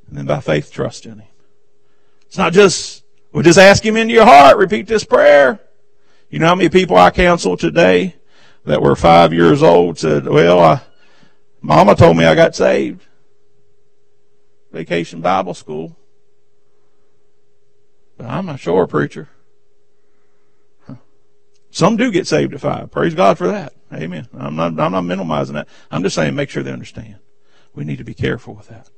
And 0.09 0.19
then 0.19 0.27
by 0.27 0.41
faith, 0.41 0.73
trust 0.73 1.07
in 1.07 1.19
Him. 1.21 1.29
It's 2.27 2.39
not 2.39 2.53
just 2.53 3.05
well, 3.33 3.43
just 3.43 3.59
ask 3.59 3.85
Him 3.85 3.97
into 3.97 4.15
your 4.15 4.25
heart. 4.25 4.57
Repeat 4.57 4.87
this 4.87 5.05
prayer. 5.05 5.61
You 6.31 6.39
know 6.39 6.47
how 6.47 6.55
many 6.55 6.69
people 6.69 6.97
I 6.97 7.11
counseled 7.11 7.61
today 7.61 8.17
that 8.65 8.83
were 8.83 8.97
five 8.97 9.33
years 9.33 9.63
old 9.63 9.99
said, 9.99 10.27
well, 10.27 10.61
I, 10.61 10.83
Mama 11.61 11.95
told 11.95 12.17
me 12.17 12.25
I 12.25 12.35
got 12.35 12.55
saved. 12.55 13.05
Vacation 14.73 15.21
Bible 15.21 15.55
school. 15.55 15.97
But 18.17 18.27
I'm 18.27 18.49
a 18.49 18.59
sure 18.59 18.87
preacher. 18.87 19.29
Some 21.71 21.97
do 21.97 22.11
get 22.11 22.27
saved 22.27 22.55
at 22.55 22.61
five. 22.61 22.91
Praise 22.91 23.15
God 23.15 23.39
for 23.39 23.49
that. 23.49 23.73
Amen. 23.93 24.27
I'm 24.37 24.57
not, 24.57 24.79
I'm 24.79 24.93
not 24.93 25.03
minimizing 25.03 25.55
that. 25.55 25.69
I'm 25.91 26.03
just 26.03 26.17
saying 26.17 26.35
make 26.35 26.51
sure 26.51 26.63
they 26.63 26.73
understand. 26.73 27.17
We 27.75 27.85
need 27.85 27.99
to 27.99 28.05
be 28.05 28.15
careful 28.15 28.55
with 28.55 28.69
that. 28.69 28.89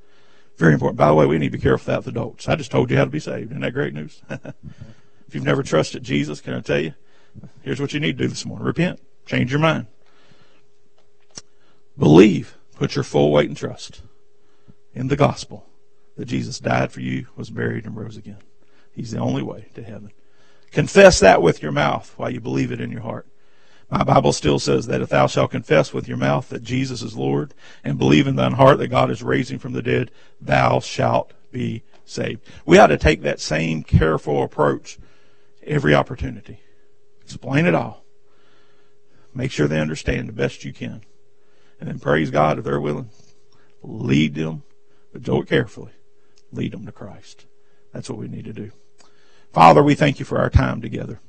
Very 0.60 0.74
important. 0.74 0.98
By 0.98 1.08
the 1.08 1.14
way, 1.14 1.24
we 1.24 1.38
need 1.38 1.52
to 1.52 1.56
be 1.56 1.62
careful 1.62 1.96
with 1.96 2.06
adults. 2.06 2.46
I 2.46 2.54
just 2.54 2.70
told 2.70 2.90
you 2.90 2.98
how 2.98 3.04
to 3.04 3.10
be 3.10 3.18
saved. 3.18 3.50
Isn't 3.50 3.62
that 3.62 3.72
great 3.72 3.94
news? 3.94 4.20
if 4.28 5.34
you've 5.34 5.42
never 5.42 5.62
trusted 5.62 6.02
Jesus, 6.02 6.42
can 6.42 6.52
I 6.52 6.60
tell 6.60 6.78
you? 6.78 6.92
Here's 7.62 7.80
what 7.80 7.94
you 7.94 8.00
need 8.00 8.18
to 8.18 8.24
do 8.24 8.28
this 8.28 8.44
morning. 8.44 8.66
Repent. 8.66 9.00
Change 9.24 9.50
your 9.50 9.58
mind. 9.58 9.86
Believe. 11.96 12.58
Put 12.76 12.94
your 12.94 13.04
full 13.04 13.32
weight 13.32 13.48
and 13.48 13.56
trust 13.56 14.02
in 14.92 15.08
the 15.08 15.16
gospel 15.16 15.66
that 16.16 16.26
Jesus 16.26 16.58
died 16.58 16.92
for 16.92 17.00
you, 17.00 17.28
was 17.36 17.48
buried, 17.48 17.86
and 17.86 17.96
rose 17.96 18.18
again. 18.18 18.42
He's 18.92 19.12
the 19.12 19.18
only 19.18 19.42
way 19.42 19.68
to 19.76 19.82
heaven. 19.82 20.12
Confess 20.72 21.20
that 21.20 21.40
with 21.40 21.62
your 21.62 21.72
mouth 21.72 22.12
while 22.18 22.28
you 22.28 22.38
believe 22.38 22.70
it 22.70 22.82
in 22.82 22.92
your 22.92 23.00
heart. 23.00 23.26
My 23.90 24.04
Bible 24.04 24.32
still 24.32 24.60
says 24.60 24.86
that 24.86 25.00
if 25.00 25.08
thou 25.08 25.26
shalt 25.26 25.50
confess 25.50 25.92
with 25.92 26.06
your 26.06 26.16
mouth 26.16 26.48
that 26.50 26.62
Jesus 26.62 27.02
is 27.02 27.16
Lord 27.16 27.54
and 27.82 27.98
believe 27.98 28.28
in 28.28 28.36
thine 28.36 28.52
heart 28.52 28.78
that 28.78 28.88
God 28.88 29.10
is 29.10 29.22
raising 29.22 29.58
from 29.58 29.72
the 29.72 29.82
dead, 29.82 30.12
thou 30.40 30.78
shalt 30.78 31.32
be 31.50 31.82
saved. 32.04 32.40
We 32.64 32.78
ought 32.78 32.88
to 32.88 32.96
take 32.96 33.22
that 33.22 33.40
same 33.40 33.82
careful 33.82 34.42
approach 34.44 34.98
every 35.64 35.94
opportunity. 35.94 36.60
Explain 37.22 37.66
it 37.66 37.74
all. 37.74 38.04
Make 39.34 39.50
sure 39.50 39.66
they 39.66 39.80
understand 39.80 40.28
the 40.28 40.32
best 40.32 40.64
you 40.64 40.72
can. 40.72 41.02
And 41.80 41.88
then 41.88 41.98
praise 41.98 42.30
God 42.30 42.58
if 42.58 42.64
they're 42.64 42.80
willing. 42.80 43.10
Lead 43.82 44.34
them, 44.34 44.62
but 45.12 45.22
do 45.22 45.40
it 45.40 45.48
carefully. 45.48 45.92
Lead 46.52 46.72
them 46.72 46.86
to 46.86 46.92
Christ. 46.92 47.46
That's 47.92 48.08
what 48.08 48.18
we 48.18 48.28
need 48.28 48.44
to 48.44 48.52
do. 48.52 48.70
Father, 49.52 49.82
we 49.82 49.94
thank 49.94 50.18
you 50.20 50.24
for 50.24 50.38
our 50.38 50.50
time 50.50 50.80
together 50.80 51.20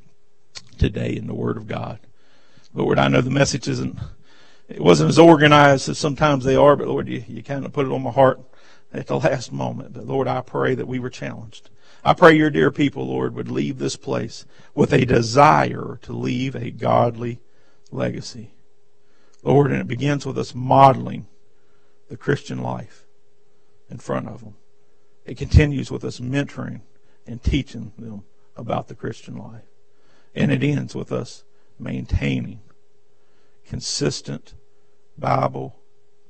today 0.78 1.16
in 1.16 1.28
the 1.28 1.34
Word 1.34 1.58
of 1.58 1.68
God. 1.68 2.00
Lord, 2.74 3.00
I 3.00 3.08
know 3.08 3.22
the 3.22 3.30
message 3.30 3.68
isn't, 3.68 3.98
it 4.70 4.82
wasn't 4.82 5.10
as 5.10 5.20
organized 5.20 5.90
as 5.90 5.98
sometimes 5.98 6.46
they 6.46 6.56
are, 6.56 6.76
but 6.76 6.88
Lord, 6.88 7.08
you, 7.08 7.24
you 7.28 7.44
kind 7.44 7.66
of 7.66 7.74
put 7.74 7.86
it 7.86 7.92
on 7.92 8.04
my 8.04 8.12
heart 8.12 8.40
at 8.94 9.08
the 9.08 9.20
last 9.20 9.52
moment. 9.52 9.94
But 9.94 10.08
Lord, 10.08 10.28
I 10.28 10.42
pray 10.42 10.76
that 10.76 10.88
we 10.88 11.00
were 11.00 11.10
challenged. 11.10 11.70
I 12.04 12.14
pray 12.14 12.36
your 12.36 12.50
dear 12.50 12.72
people, 12.72 13.08
Lord, 13.08 13.36
would 13.36 13.52
leave 13.52 13.78
this 13.78 13.96
place 13.96 14.46
with 14.74 14.94
a 14.94 15.06
desire 15.06 16.00
to 16.02 16.14
leave 16.14 16.56
a 16.56 16.72
godly 16.72 17.40
legacy. 17.92 18.54
Lord, 19.44 19.72
and 19.72 19.82
it 19.82 19.88
begins 19.88 20.26
with 20.26 20.38
us 20.38 20.56
modeling 20.56 21.28
the 22.10 22.18
Christian 22.18 22.62
life 22.62 23.06
in 23.90 23.98
front 23.98 24.28
of 24.28 24.42
them. 24.42 24.56
It 25.26 25.38
continues 25.38 25.92
with 25.92 26.04
us 26.04 26.20
mentoring 26.20 26.82
and 27.28 27.44
teaching 27.44 27.92
them 27.98 28.24
about 28.56 28.88
the 28.88 28.96
Christian 28.96 29.36
life. 29.36 29.64
And 30.34 30.52
it 30.52 30.64
ends 30.64 30.96
with 30.96 31.12
us 31.12 31.44
maintaining 31.82 32.62
consistent 33.66 34.54
Bible 35.18 35.76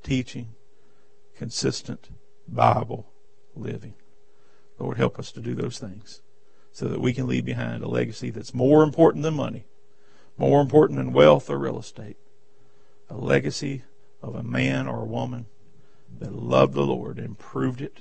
teaching, 0.02 0.54
consistent 1.36 2.10
Bible 2.48 3.12
living. 3.54 3.94
Lord, 4.78 4.96
help 4.96 5.18
us 5.18 5.30
to 5.32 5.40
do 5.40 5.54
those 5.54 5.78
things 5.78 6.22
so 6.72 6.88
that 6.88 7.00
we 7.00 7.12
can 7.12 7.26
leave 7.26 7.44
behind 7.44 7.82
a 7.82 7.88
legacy 7.88 8.30
that's 8.30 8.54
more 8.54 8.82
important 8.82 9.22
than 9.22 9.34
money, 9.34 9.66
more 10.36 10.60
important 10.60 10.96
than 10.98 11.12
wealth 11.12 11.50
or 11.50 11.58
real 11.58 11.78
estate. 11.78 12.16
A 13.10 13.16
legacy 13.16 13.82
of 14.22 14.34
a 14.34 14.42
man 14.42 14.88
or 14.88 15.02
a 15.02 15.06
woman 15.06 15.46
that 16.18 16.34
loved 16.34 16.74
the 16.74 16.82
Lord 16.82 17.18
and 17.18 17.38
proved 17.38 17.82
it 17.82 18.00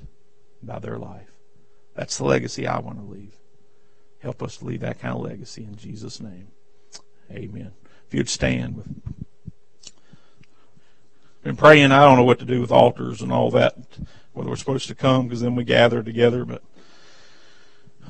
by 0.63 0.79
their 0.79 0.97
life. 0.97 1.31
That's 1.95 2.17
the 2.17 2.25
legacy 2.25 2.65
I 2.65 2.79
want 2.79 2.99
to 2.99 3.05
leave. 3.05 3.35
Help 4.19 4.41
us 4.41 4.57
to 4.57 4.65
leave 4.65 4.81
that 4.81 4.99
kind 4.99 5.15
of 5.15 5.21
legacy 5.21 5.63
in 5.63 5.75
Jesus' 5.75 6.21
name. 6.21 6.47
Amen. 7.31 7.71
If 8.07 8.13
you'd 8.13 8.29
stand 8.29 8.77
with 8.77 8.87
been 11.43 11.55
praying. 11.55 11.91
I 11.91 12.05
don't 12.05 12.17
know 12.17 12.23
what 12.23 12.39
to 12.39 12.45
do 12.45 12.61
with 12.61 12.71
altars 12.71 13.21
and 13.21 13.31
all 13.31 13.51
that, 13.51 13.75
whether 14.33 14.49
we're 14.49 14.55
supposed 14.55 14.87
to 14.89 14.95
come 14.95 15.27
because 15.27 15.41
then 15.41 15.55
we 15.55 15.63
gather 15.63 16.03
together. 16.03 16.45
But 16.45 16.61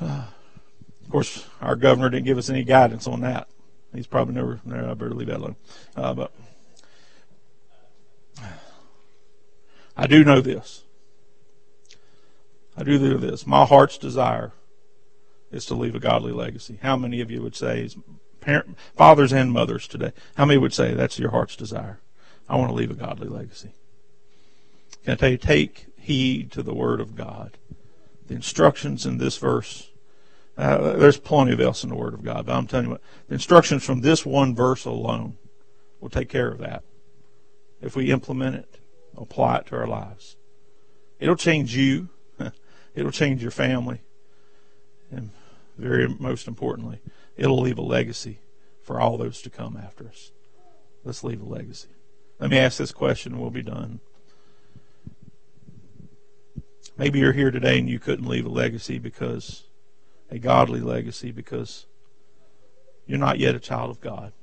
uh, 0.01 0.25
of 1.03 1.09
course, 1.09 1.45
our 1.61 1.75
governor 1.75 2.09
didn't 2.09 2.25
give 2.25 2.37
us 2.37 2.49
any 2.49 2.63
guidance 2.63 3.07
on 3.07 3.21
that. 3.21 3.47
He's 3.93 4.07
probably 4.07 4.35
never. 4.35 4.59
No, 4.65 4.91
I 4.91 4.93
better 4.93 5.11
leave 5.11 5.27
that 5.27 5.37
alone. 5.37 5.55
Uh, 5.95 6.13
but 6.13 6.33
I 9.97 10.07
do 10.07 10.23
know 10.23 10.41
this. 10.41 10.83
I 12.77 12.83
do 12.83 12.97
know 12.97 13.17
this. 13.17 13.45
My 13.45 13.65
heart's 13.65 13.97
desire 13.97 14.53
is 15.51 15.65
to 15.65 15.75
leave 15.75 15.95
a 15.95 15.99
godly 15.99 16.31
legacy. 16.31 16.79
How 16.81 16.95
many 16.95 17.19
of 17.19 17.29
you 17.29 17.41
would 17.41 17.55
say 17.55 17.89
parent, 18.41 18.77
fathers 18.95 19.31
and 19.31 19.51
mothers 19.51 19.87
today. 19.87 20.11
How 20.35 20.45
many 20.45 20.57
would 20.57 20.73
say 20.73 20.93
that's 20.93 21.19
your 21.19 21.31
heart's 21.31 21.55
desire? 21.55 21.99
I 22.49 22.57
want 22.57 22.69
to 22.69 22.75
leave 22.75 22.91
a 22.91 22.95
godly 22.95 23.29
legacy. 23.29 23.71
Can 25.03 25.13
I 25.13 25.15
tell 25.15 25.29
you, 25.29 25.37
take 25.37 25.87
heed 25.97 26.51
to 26.51 26.63
the 26.63 26.73
Word 26.73 26.99
of 26.99 27.15
God. 27.15 27.57
The 28.27 28.33
instructions 28.33 29.05
in 29.05 29.17
this 29.17 29.37
verse, 29.37 29.89
uh, 30.57 30.93
there's 30.93 31.17
plenty 31.17 31.53
of 31.53 31.61
else 31.61 31.83
in 31.83 31.89
the 31.89 31.95
Word 31.95 32.13
of 32.13 32.23
God, 32.23 32.45
but 32.45 32.55
I'm 32.55 32.67
telling 32.67 32.87
you 32.87 32.91
what, 32.91 33.01
the 33.27 33.35
instructions 33.35 33.83
from 33.83 34.01
this 34.01 34.25
one 34.25 34.55
verse 34.55 34.85
alone 34.85 35.37
will 35.99 36.09
take 36.09 36.29
care 36.29 36.49
of 36.49 36.59
that. 36.59 36.83
If 37.81 37.95
we 37.95 38.11
implement 38.11 38.55
it, 38.55 38.79
apply 39.17 39.57
it 39.57 39.67
to 39.67 39.75
our 39.75 39.87
lives. 39.87 40.35
It'll 41.19 41.35
change 41.35 41.75
you. 41.75 42.09
It'll 42.95 43.11
change 43.11 43.41
your 43.41 43.51
family. 43.51 44.01
And 45.11 45.31
very 45.77 46.07
most 46.07 46.47
importantly, 46.47 46.99
it'll 47.37 47.61
leave 47.61 47.77
a 47.77 47.83
legacy 47.83 48.39
for 48.81 48.99
all 48.99 49.17
those 49.17 49.41
to 49.41 49.49
come 49.49 49.77
after 49.77 50.07
us. 50.07 50.31
Let's 51.03 51.23
leave 51.23 51.41
a 51.41 51.45
legacy. 51.45 51.89
Let 52.39 52.49
me 52.49 52.57
ask 52.57 52.77
this 52.77 52.91
question 52.91 53.33
and 53.33 53.41
we'll 53.41 53.51
be 53.51 53.61
done. 53.61 53.99
Maybe 56.97 57.19
you're 57.19 57.33
here 57.33 57.51
today 57.51 57.79
and 57.79 57.89
you 57.89 57.99
couldn't 57.99 58.27
leave 58.27 58.45
a 58.45 58.49
legacy 58.49 58.99
because, 58.99 59.63
a 60.29 60.37
godly 60.37 60.81
legacy, 60.81 61.31
because 61.31 61.85
you're 63.05 63.17
not 63.17 63.39
yet 63.39 63.55
a 63.55 63.59
child 63.59 63.89
of 63.89 64.01
God. 64.01 64.33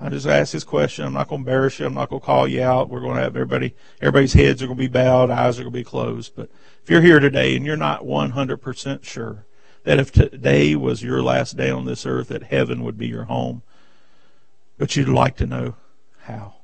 I 0.00 0.08
just 0.08 0.26
ask 0.26 0.52
this 0.52 0.64
question. 0.64 1.04
I'm 1.04 1.12
not 1.12 1.28
going 1.28 1.44
to 1.44 1.50
embarrass 1.50 1.78
you. 1.78 1.86
I'm 1.86 1.94
not 1.94 2.10
going 2.10 2.20
to 2.20 2.26
call 2.26 2.48
you 2.48 2.62
out. 2.62 2.88
We're 2.88 3.00
going 3.00 3.16
to 3.16 3.22
have 3.22 3.36
everybody, 3.36 3.74
everybody's 4.00 4.32
heads 4.32 4.60
are 4.62 4.66
going 4.66 4.78
to 4.78 4.82
be 4.82 4.88
bowed, 4.88 5.30
eyes 5.30 5.58
are 5.58 5.62
going 5.62 5.72
to 5.72 5.78
be 5.78 5.84
closed. 5.84 6.32
But 6.34 6.50
if 6.82 6.90
you're 6.90 7.02
here 7.02 7.20
today 7.20 7.54
and 7.54 7.64
you're 7.64 7.76
not 7.76 8.02
100% 8.02 9.04
sure 9.04 9.46
that 9.84 9.98
if 9.98 10.12
today 10.12 10.74
was 10.76 11.02
your 11.02 11.22
last 11.22 11.56
day 11.56 11.70
on 11.70 11.84
this 11.84 12.06
earth, 12.06 12.28
that 12.28 12.44
heaven 12.44 12.84
would 12.84 12.96
be 12.96 13.08
your 13.08 13.24
home, 13.24 13.62
but 14.78 14.96
you'd 14.96 15.08
like 15.08 15.36
to 15.36 15.46
know 15.46 15.76
how. 16.22 16.54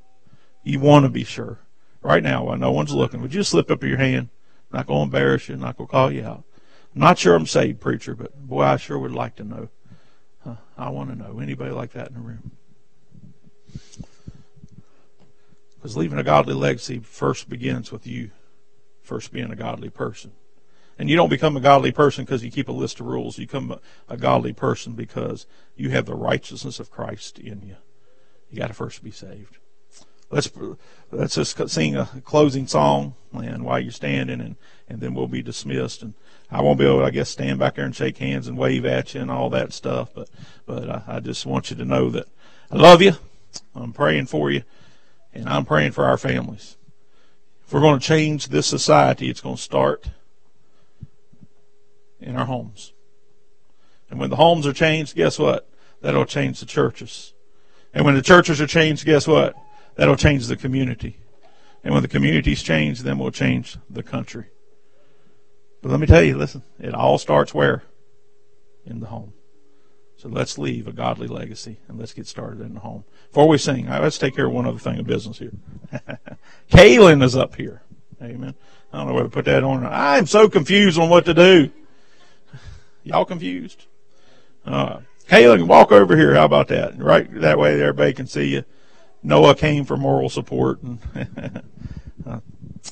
You 0.63 0.81
want 0.81 1.05
to 1.05 1.11
be 1.11 1.25
sure. 1.25 1.59
Right 2.01 2.23
now, 2.23 2.45
while 2.45 2.57
no 2.57 2.71
one's 2.71 2.93
looking, 2.93 3.21
would 3.23 3.35
you 3.35 3.43
slip 3.43 3.71
up 3.71 3.83
your 3.83 3.99
hand? 3.99 4.29
I'm 4.71 4.79
not 4.79 4.87
going 4.87 5.01
to 5.01 5.05
embarrass 5.05 5.49
you. 5.49 5.57
I'm 5.57 5.61
not 5.61 5.77
going 5.77 5.89
to 5.89 5.91
call 5.91 6.13
you 6.13 6.25
out. 6.25 6.45
I'm 6.95 7.01
not 7.01 7.19
sure 7.19 7.35
I'm 7.35 7.47
saved, 7.47 7.81
preacher, 7.81 8.15
but 8.15 8.35
boy, 8.47 8.63
I 8.63 8.77
sure 8.77 8.99
would 8.99 9.13
like 9.13 9.37
to 9.37 9.45
know. 9.45 9.69
Huh, 10.45 10.57
I 10.77 10.91
want 10.91 11.11
to 11.11 11.17
know. 11.17 11.41
Anybody 11.41 11.73
like 11.73 11.93
that 11.93 12.09
in 12.09 12.15
the 12.15 12.21
room? 12.21 12.53
Because 15.75 15.97
leaving 15.97 16.19
a 16.19 16.25
godly 16.25 16.55
legacy 16.55 16.99
first 17.01 17.49
begins 17.49 17.91
with 17.91 18.07
you 18.07 18.31
first 19.03 19.33
being 19.33 19.51
a 19.51 19.57
godly 19.57 19.89
person. 19.89 20.33
And 20.99 21.09
you 21.09 21.17
don't 21.17 21.29
become 21.29 21.57
a 21.57 21.61
godly 21.61 21.93
person 21.93 22.25
because 22.25 22.45
you 22.45 22.51
keep 22.51 22.69
a 22.69 22.73
list 22.73 22.99
of 22.99 23.07
rules. 23.07 23.39
You 23.39 23.47
become 23.47 23.71
a, 23.71 23.81
a 24.09 24.17
godly 24.17 24.53
person 24.53 24.95
because 24.95 25.47
you 25.77 25.91
have 25.91 26.07
the 26.07 26.17
righteousness 26.17 26.81
of 26.81 26.91
Christ 26.91 27.39
in 27.39 27.63
you. 27.63 27.77
You 28.51 28.59
got 28.59 28.67
to 28.67 28.75
first 28.75 29.05
be 29.05 29.13
saved. 29.13 29.59
Let's 30.31 30.51
let's 31.11 31.37
just 31.37 31.71
sing 31.71 31.97
a 31.97 32.07
closing 32.23 32.67
song, 32.67 33.15
and 33.33 33.65
while 33.65 33.79
you're 33.79 33.93
standing, 33.93 34.43
and 34.43 34.57
and 34.87 35.01
then 35.01 35.15
we'll 35.15 35.27
be 35.27 35.41
dismissed. 35.41 36.03
And 36.03 36.13
I 36.51 36.61
won't 36.61 36.79
be 36.79 36.85
able, 36.85 37.03
I 37.03 37.11
guess, 37.11 37.31
stand 37.31 37.59
back 37.59 37.77
there 37.77 37.87
and 37.87 37.97
shake 37.97 38.19
hands 38.19 38.47
and 38.47 38.59
wave 38.59 38.85
at 38.85 39.15
you 39.15 39.23
and 39.23 39.31
all 39.31 39.49
that 39.51 39.73
stuff. 39.73 40.13
But 40.15 40.29
but 40.67 40.91
I, 40.91 41.03
I 41.07 41.21
just 41.21 41.47
want 41.47 41.71
you 41.71 41.77
to 41.77 41.85
know 41.85 42.11
that 42.11 42.27
I 42.71 42.77
love 42.77 43.01
you. 43.01 43.13
I'm 43.75 43.95
praying 43.95 44.27
for 44.27 44.51
you, 44.51 44.65
and 45.33 45.49
I'm 45.49 45.65
praying 45.65 45.93
for 45.93 46.05
our 46.05 46.19
families. 46.19 46.77
If 47.67 47.73
we're 47.73 47.81
going 47.81 47.99
to 47.99 48.07
change 48.07 48.49
this 48.49 48.67
society, 48.67 49.31
it's 49.31 49.41
going 49.41 49.57
to 49.57 49.63
start 49.63 50.11
in 52.21 52.37
our 52.37 52.47
homes. 52.47 52.93
And 54.11 54.19
when 54.19 54.31
the 54.31 54.37
homes 54.37 54.67
are 54.67 54.73
changed, 54.73 55.15
guess 55.15 55.39
what? 55.39 55.69
That'll 56.01 56.25
change 56.25 56.61
the 56.61 56.67
churches. 56.67 57.35
And 57.93 58.05
when 58.05 58.15
the 58.15 58.23
churches 58.23 58.61
are 58.61 58.67
changed, 58.67 59.05
guess 59.05 59.27
what? 59.27 59.55
That'll 59.97 60.17
change 60.17 60.47
the 60.47 60.57
community. 60.57 61.19
And 61.83 61.95
when 61.95 62.03
the 62.03 62.09
communities 62.09 62.63
change, 62.63 63.01
then 63.01 63.19
we'll 63.19 63.31
change 63.31 63.77
the 63.89 64.03
country. 64.03 64.47
But 65.83 65.91
let 65.91 66.01
me 66.01 66.07
tell 66.07 66.23
you, 66.23 66.37
listen, 66.37 66.63
it 66.79 66.95
all 66.95 67.19
starts 67.19 67.55
where? 67.55 67.83
In 68.85 69.01
the 69.01 69.07
home. 69.07 69.33
So 70.17 70.29
let's 70.29 70.59
leave 70.59 70.89
a 70.89 70.93
godly 70.93 71.29
legacy 71.29 71.79
and 71.87 71.99
let's 71.99 72.13
get 72.13 72.27
started 72.27 72.61
in 72.61 72.75
the 72.75 72.81
home. 72.81 73.05
Before 73.29 73.47
we 73.47 73.57
sing, 73.57 73.89
let's 73.89 74.19
take 74.19 74.35
care 74.35 74.47
of 74.47 74.53
one 74.53 74.67
other 74.67 74.79
thing 74.79 74.99
of 74.99 75.07
business 75.07 75.39
here. 75.39 75.53
Kaylin 76.73 77.23
is 77.23 77.37
up 77.37 77.55
here. 77.55 77.83
Amen. 78.21 78.55
I 78.93 78.99
don't 78.99 79.07
know 79.07 79.15
whether 79.15 79.29
to 79.29 79.33
put 79.33 79.45
that 79.45 79.63
on. 79.63 79.87
I'm 79.87 80.27
so 80.27 80.49
confused 80.49 80.99
on 80.99 81.09
what 81.09 81.25
to 81.27 81.35
do. 81.35 81.71
Y'all 83.09 83.25
confused? 83.25 83.87
Uh, 84.65 85.01
Kaylin, 85.29 85.67
walk 85.67 85.93
over 85.93 86.17
here. 86.17 86.35
How 86.35 86.45
about 86.45 86.69
that? 86.69 86.99
Right 86.99 87.33
that 87.41 87.59
way, 87.59 87.81
everybody 87.81 88.13
can 88.13 88.27
see 88.27 88.49
you. 88.49 88.65
Noah 89.23 89.55
came 89.55 89.85
for 89.85 89.97
moral 89.97 90.29
support. 90.29 90.81
Uh, 92.27 92.41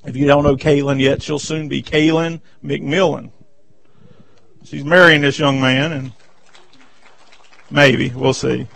if 0.06 0.16
you 0.16 0.26
don't 0.26 0.44
know 0.44 0.56
Kaylin 0.56 0.98
yet, 0.98 1.20
she'll 1.20 1.38
soon 1.38 1.68
be 1.68 1.82
Kaylin 1.82 2.40
McMillan. 2.64 3.32
She's 4.64 4.84
marrying 4.84 5.20
this 5.20 5.38
young 5.38 5.60
man, 5.60 5.92
and 5.92 6.12
Maybe 7.70 8.10
we'll 8.10 8.34
see. 8.34 8.66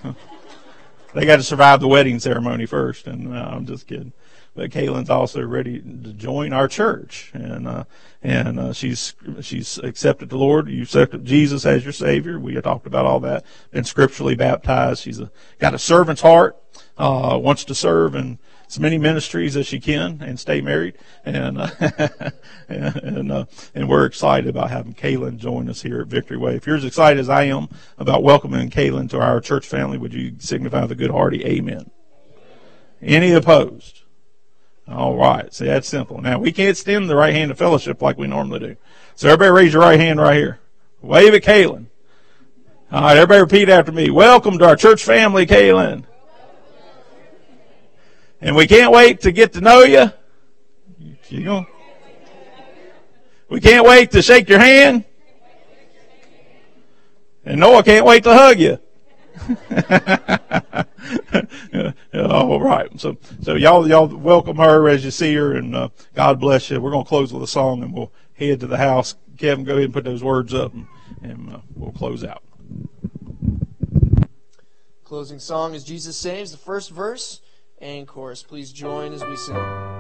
They 1.15 1.25
got 1.25 1.37
to 1.37 1.43
survive 1.43 1.81
the 1.81 1.89
wedding 1.89 2.19
ceremony 2.19 2.67
first, 2.67 3.07
and 3.07 3.37
I'm 3.37 3.67
just 3.67 3.87
kidding. 3.87 4.13
But 4.55 4.71
Kaylin's 4.71 5.11
also 5.11 5.43
ready 5.43 5.79
to 5.81 6.13
join 6.13 6.53
our 6.53 6.67
church, 6.67 7.31
and 7.35 7.69
uh, 7.69 7.85
and 8.21 8.59
uh, 8.59 8.73
she's 8.73 9.15
she's 9.41 9.79
accepted 9.79 10.29
the 10.29 10.39
Lord. 10.39 10.69
You 10.69 10.83
accepted 10.83 11.25
Jesus 11.25 11.65
as 11.65 11.85
your 11.85 11.93
Savior. 11.93 12.39
We 12.39 12.61
talked 12.61 12.87
about 12.87 13.07
all 13.07 13.21
that. 13.21 13.45
Been 13.71 13.85
scripturally 13.85 14.35
baptized. 14.35 15.03
She's 15.03 15.21
a, 15.21 15.31
got 15.61 15.75
a 15.75 15.79
servant's 15.79 16.23
heart. 16.23 16.57
Uh, 16.99 17.39
wants 17.41 17.65
to 17.65 17.75
serve 17.75 18.15
and 18.15 18.39
as 18.69 18.79
many 18.79 18.99
ministries 18.99 19.57
as 19.57 19.67
she 19.67 19.81
can 19.81 20.21
and 20.23 20.39
stay 20.39 20.61
married. 20.61 20.97
And 21.25 21.59
uh, 21.59 21.71
and 22.69 23.33
uh, 23.33 23.45
and 23.75 23.89
we're 23.89 24.05
excited 24.05 24.49
about 24.49 24.71
having 24.71 24.95
Kaylin 24.95 25.37
join 25.37 25.69
us 25.69 25.83
here 25.83 26.01
at 26.01 26.09
Victory 26.09 26.37
Way. 26.37 26.57
If 26.57 26.67
you're 26.67 26.77
as 26.77 26.85
excited 26.85 27.19
as 27.19 27.29
I 27.29 27.45
am 27.45 27.69
about 27.99 28.23
welcoming 28.23 28.71
Kaylin 28.71 29.09
to 29.11 29.21
our 29.21 29.41
church 29.41 29.67
family, 29.67 29.99
would 29.99 30.13
you 30.13 30.37
signify 30.39 30.87
the 30.87 30.95
good 30.95 31.11
hearty 31.11 31.45
Amen? 31.45 31.91
Any 33.03 33.33
opposed? 33.33 34.00
All 34.89 35.17
right. 35.17 35.53
See, 35.55 35.67
that's 35.67 35.89
simple. 35.89 36.21
Now 36.21 36.39
we 36.39 36.53
can't 36.53 36.71
extend 36.71 37.09
the 37.09 37.17
right 37.17 37.35
hand 37.35 37.51
of 37.51 37.59
fellowship 37.59 38.03
like 38.03 38.19
we 38.19 38.27
normally 38.27 38.59
do. 38.61 38.77
So 39.15 39.29
everybody 39.29 39.51
raise 39.51 39.73
your 39.73 39.83
right 39.83 40.01
hand 40.01 40.21
right 40.21 40.37
here. 40.37 40.61
Wave 41.01 41.35
at 41.35 41.43
Kaylin. 41.43 41.87
All 42.93 43.03
right, 43.03 43.17
everybody 43.17 43.41
repeat 43.41 43.69
after 43.69 43.93
me. 43.93 44.11
Welcome 44.11 44.59
to 44.59 44.67
our 44.67 44.75
church 44.77 45.05
family, 45.05 45.47
Kaylin. 45.47 46.05
And 48.41 48.57
we 48.57 48.67
can't 48.67 48.93
wait 48.93 49.21
to 49.21 49.33
get 49.33 49.53
to 49.53 49.61
know 49.61 49.83
you. 49.83 50.13
You? 51.29 51.67
We 53.49 53.61
can't 53.61 53.87
wait 53.87 54.11
to 54.13 54.23
shake 54.23 54.49
your 54.49 54.59
hand. 54.59 55.05
And 57.45 57.61
Noah 57.61 57.83
can't 57.83 58.05
wait 58.05 58.25
to 58.25 58.35
hug 58.35 58.59
you. 58.59 58.79
All 62.15 62.61
right. 62.61 63.01
So, 63.01 63.17
so 63.43 63.55
y'all, 63.55 63.89
y'all 63.89 64.07
welcome 64.09 64.57
her 64.57 64.89
as 64.89 65.05
you 65.05 65.11
see 65.11 65.35
her, 65.35 65.55
and 65.55 65.75
uh, 65.75 65.89
God 66.15 66.41
bless 66.41 66.71
you. 66.71 66.81
We're 66.81 66.91
going 66.91 67.05
to 67.05 67.09
close 67.09 67.33
with 67.33 67.43
a 67.43 67.49
song, 67.49 67.83
and 67.83 67.93
we'll 67.93 68.13
head 68.35 68.61
to 68.61 68.67
the 68.67 68.77
house. 68.77 69.15
Kevin, 69.37 69.65
go 69.65 69.73
ahead 69.73 69.85
and 69.85 69.95
put 69.95 70.05
those 70.05 70.23
words 70.23 70.53
up, 70.55 70.75
and, 70.75 70.87
and 71.23 71.55
uh, 71.55 71.59
we'll 71.75 71.93
close 71.93 72.25
out. 72.25 72.43
Closing 75.05 75.39
song 75.39 75.75
is 75.75 75.83
Jesus 75.83 76.17
Saves, 76.17 76.53
the 76.53 76.59
first 76.59 76.91
verse 76.91 77.41
and 77.79 78.07
chorus. 78.07 78.43
Please 78.43 78.73
join 78.73 79.13
as 79.13 79.25
we 79.25 79.37
sing. 79.37 80.00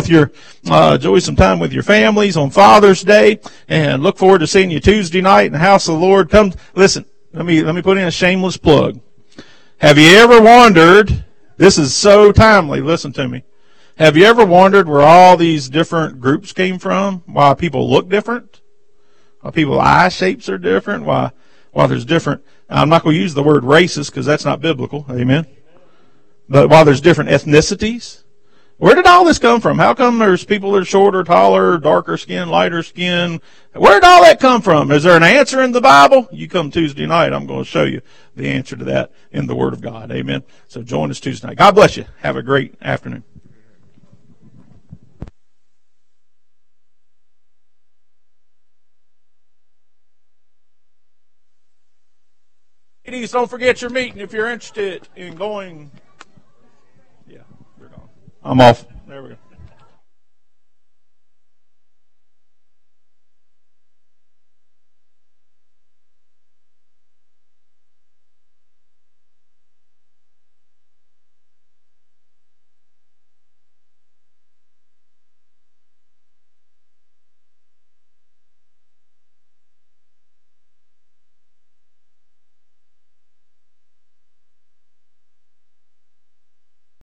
With 0.00 0.08
your 0.08 0.32
uh, 0.70 0.94
enjoy 0.94 1.18
some 1.18 1.36
time 1.36 1.58
with 1.58 1.72
your 1.74 1.82
families 1.82 2.36
on 2.36 2.50
Father's 2.50 3.02
Day, 3.02 3.38
and 3.68 4.02
look 4.02 4.16
forward 4.16 4.38
to 4.38 4.46
seeing 4.46 4.70
you 4.70 4.80
Tuesday 4.80 5.20
night 5.20 5.46
in 5.46 5.52
the 5.52 5.58
house 5.58 5.88
of 5.88 5.94
the 5.94 6.00
Lord. 6.00 6.30
Come 6.30 6.54
listen. 6.74 7.04
Let 7.34 7.44
me 7.44 7.62
let 7.62 7.74
me 7.74 7.82
put 7.82 7.98
in 7.98 8.04
a 8.04 8.10
shameless 8.10 8.56
plug. 8.56 9.00
Have 9.78 9.98
you 9.98 10.08
ever 10.16 10.40
wondered? 10.40 11.24
This 11.58 11.76
is 11.76 11.94
so 11.94 12.32
timely. 12.32 12.80
Listen 12.80 13.12
to 13.12 13.28
me. 13.28 13.44
Have 13.98 14.16
you 14.16 14.24
ever 14.24 14.46
wondered 14.46 14.88
where 14.88 15.02
all 15.02 15.36
these 15.36 15.68
different 15.68 16.18
groups 16.18 16.54
came 16.54 16.78
from? 16.78 17.22
Why 17.26 17.52
people 17.52 17.90
look 17.90 18.08
different? 18.08 18.62
Why 19.42 19.50
people 19.50 19.78
eye 19.78 20.08
shapes 20.08 20.48
are 20.48 20.56
different? 20.56 21.04
Why 21.04 21.32
why 21.72 21.86
there's 21.86 22.06
different 22.06 22.42
I'm 22.70 22.88
not 22.88 23.02
going 23.02 23.16
to 23.16 23.20
use 23.20 23.34
the 23.34 23.42
word 23.42 23.64
racist 23.64 24.10
because 24.10 24.24
that's 24.24 24.46
not 24.46 24.62
biblical. 24.62 25.04
Amen. 25.10 25.46
But 26.48 26.70
why 26.70 26.84
there's 26.84 27.00
different 27.00 27.30
ethnicities, 27.30 28.22
where 28.80 28.94
did 28.94 29.04
all 29.04 29.26
this 29.26 29.38
come 29.38 29.60
from? 29.60 29.78
How 29.78 29.92
come 29.92 30.18
there's 30.18 30.42
people 30.42 30.72
that 30.72 30.80
are 30.80 30.84
shorter, 30.86 31.22
taller, 31.22 31.76
darker 31.76 32.16
skin, 32.16 32.48
lighter 32.48 32.82
skin? 32.82 33.42
Where 33.74 34.00
did 34.00 34.04
all 34.04 34.22
that 34.22 34.40
come 34.40 34.62
from? 34.62 34.90
Is 34.90 35.02
there 35.02 35.18
an 35.18 35.22
answer 35.22 35.62
in 35.62 35.72
the 35.72 35.82
Bible? 35.82 36.26
You 36.32 36.48
come 36.48 36.70
Tuesday 36.70 37.04
night, 37.04 37.34
I'm 37.34 37.46
going 37.46 37.62
to 37.62 37.70
show 37.70 37.84
you 37.84 38.00
the 38.34 38.48
answer 38.48 38.76
to 38.76 38.84
that 38.86 39.12
in 39.32 39.46
the 39.46 39.54
Word 39.54 39.74
of 39.74 39.82
God. 39.82 40.10
Amen. 40.10 40.44
So 40.66 40.82
join 40.82 41.10
us 41.10 41.20
Tuesday 41.20 41.48
night. 41.48 41.58
God 41.58 41.74
bless 41.74 41.98
you. 41.98 42.06
Have 42.20 42.36
a 42.36 42.42
great 42.42 42.74
afternoon. 42.80 43.22
Ladies, 53.06 53.32
don't 53.32 53.50
forget 53.50 53.82
your 53.82 53.90
meeting 53.90 54.20
if 54.20 54.32
you're 54.32 54.48
interested 54.48 55.06
in 55.16 55.34
going. 55.34 55.90
I'm 58.42 58.60
off. 58.60 58.86
There 59.06 59.22
we 59.22 59.30
go. 59.30 59.36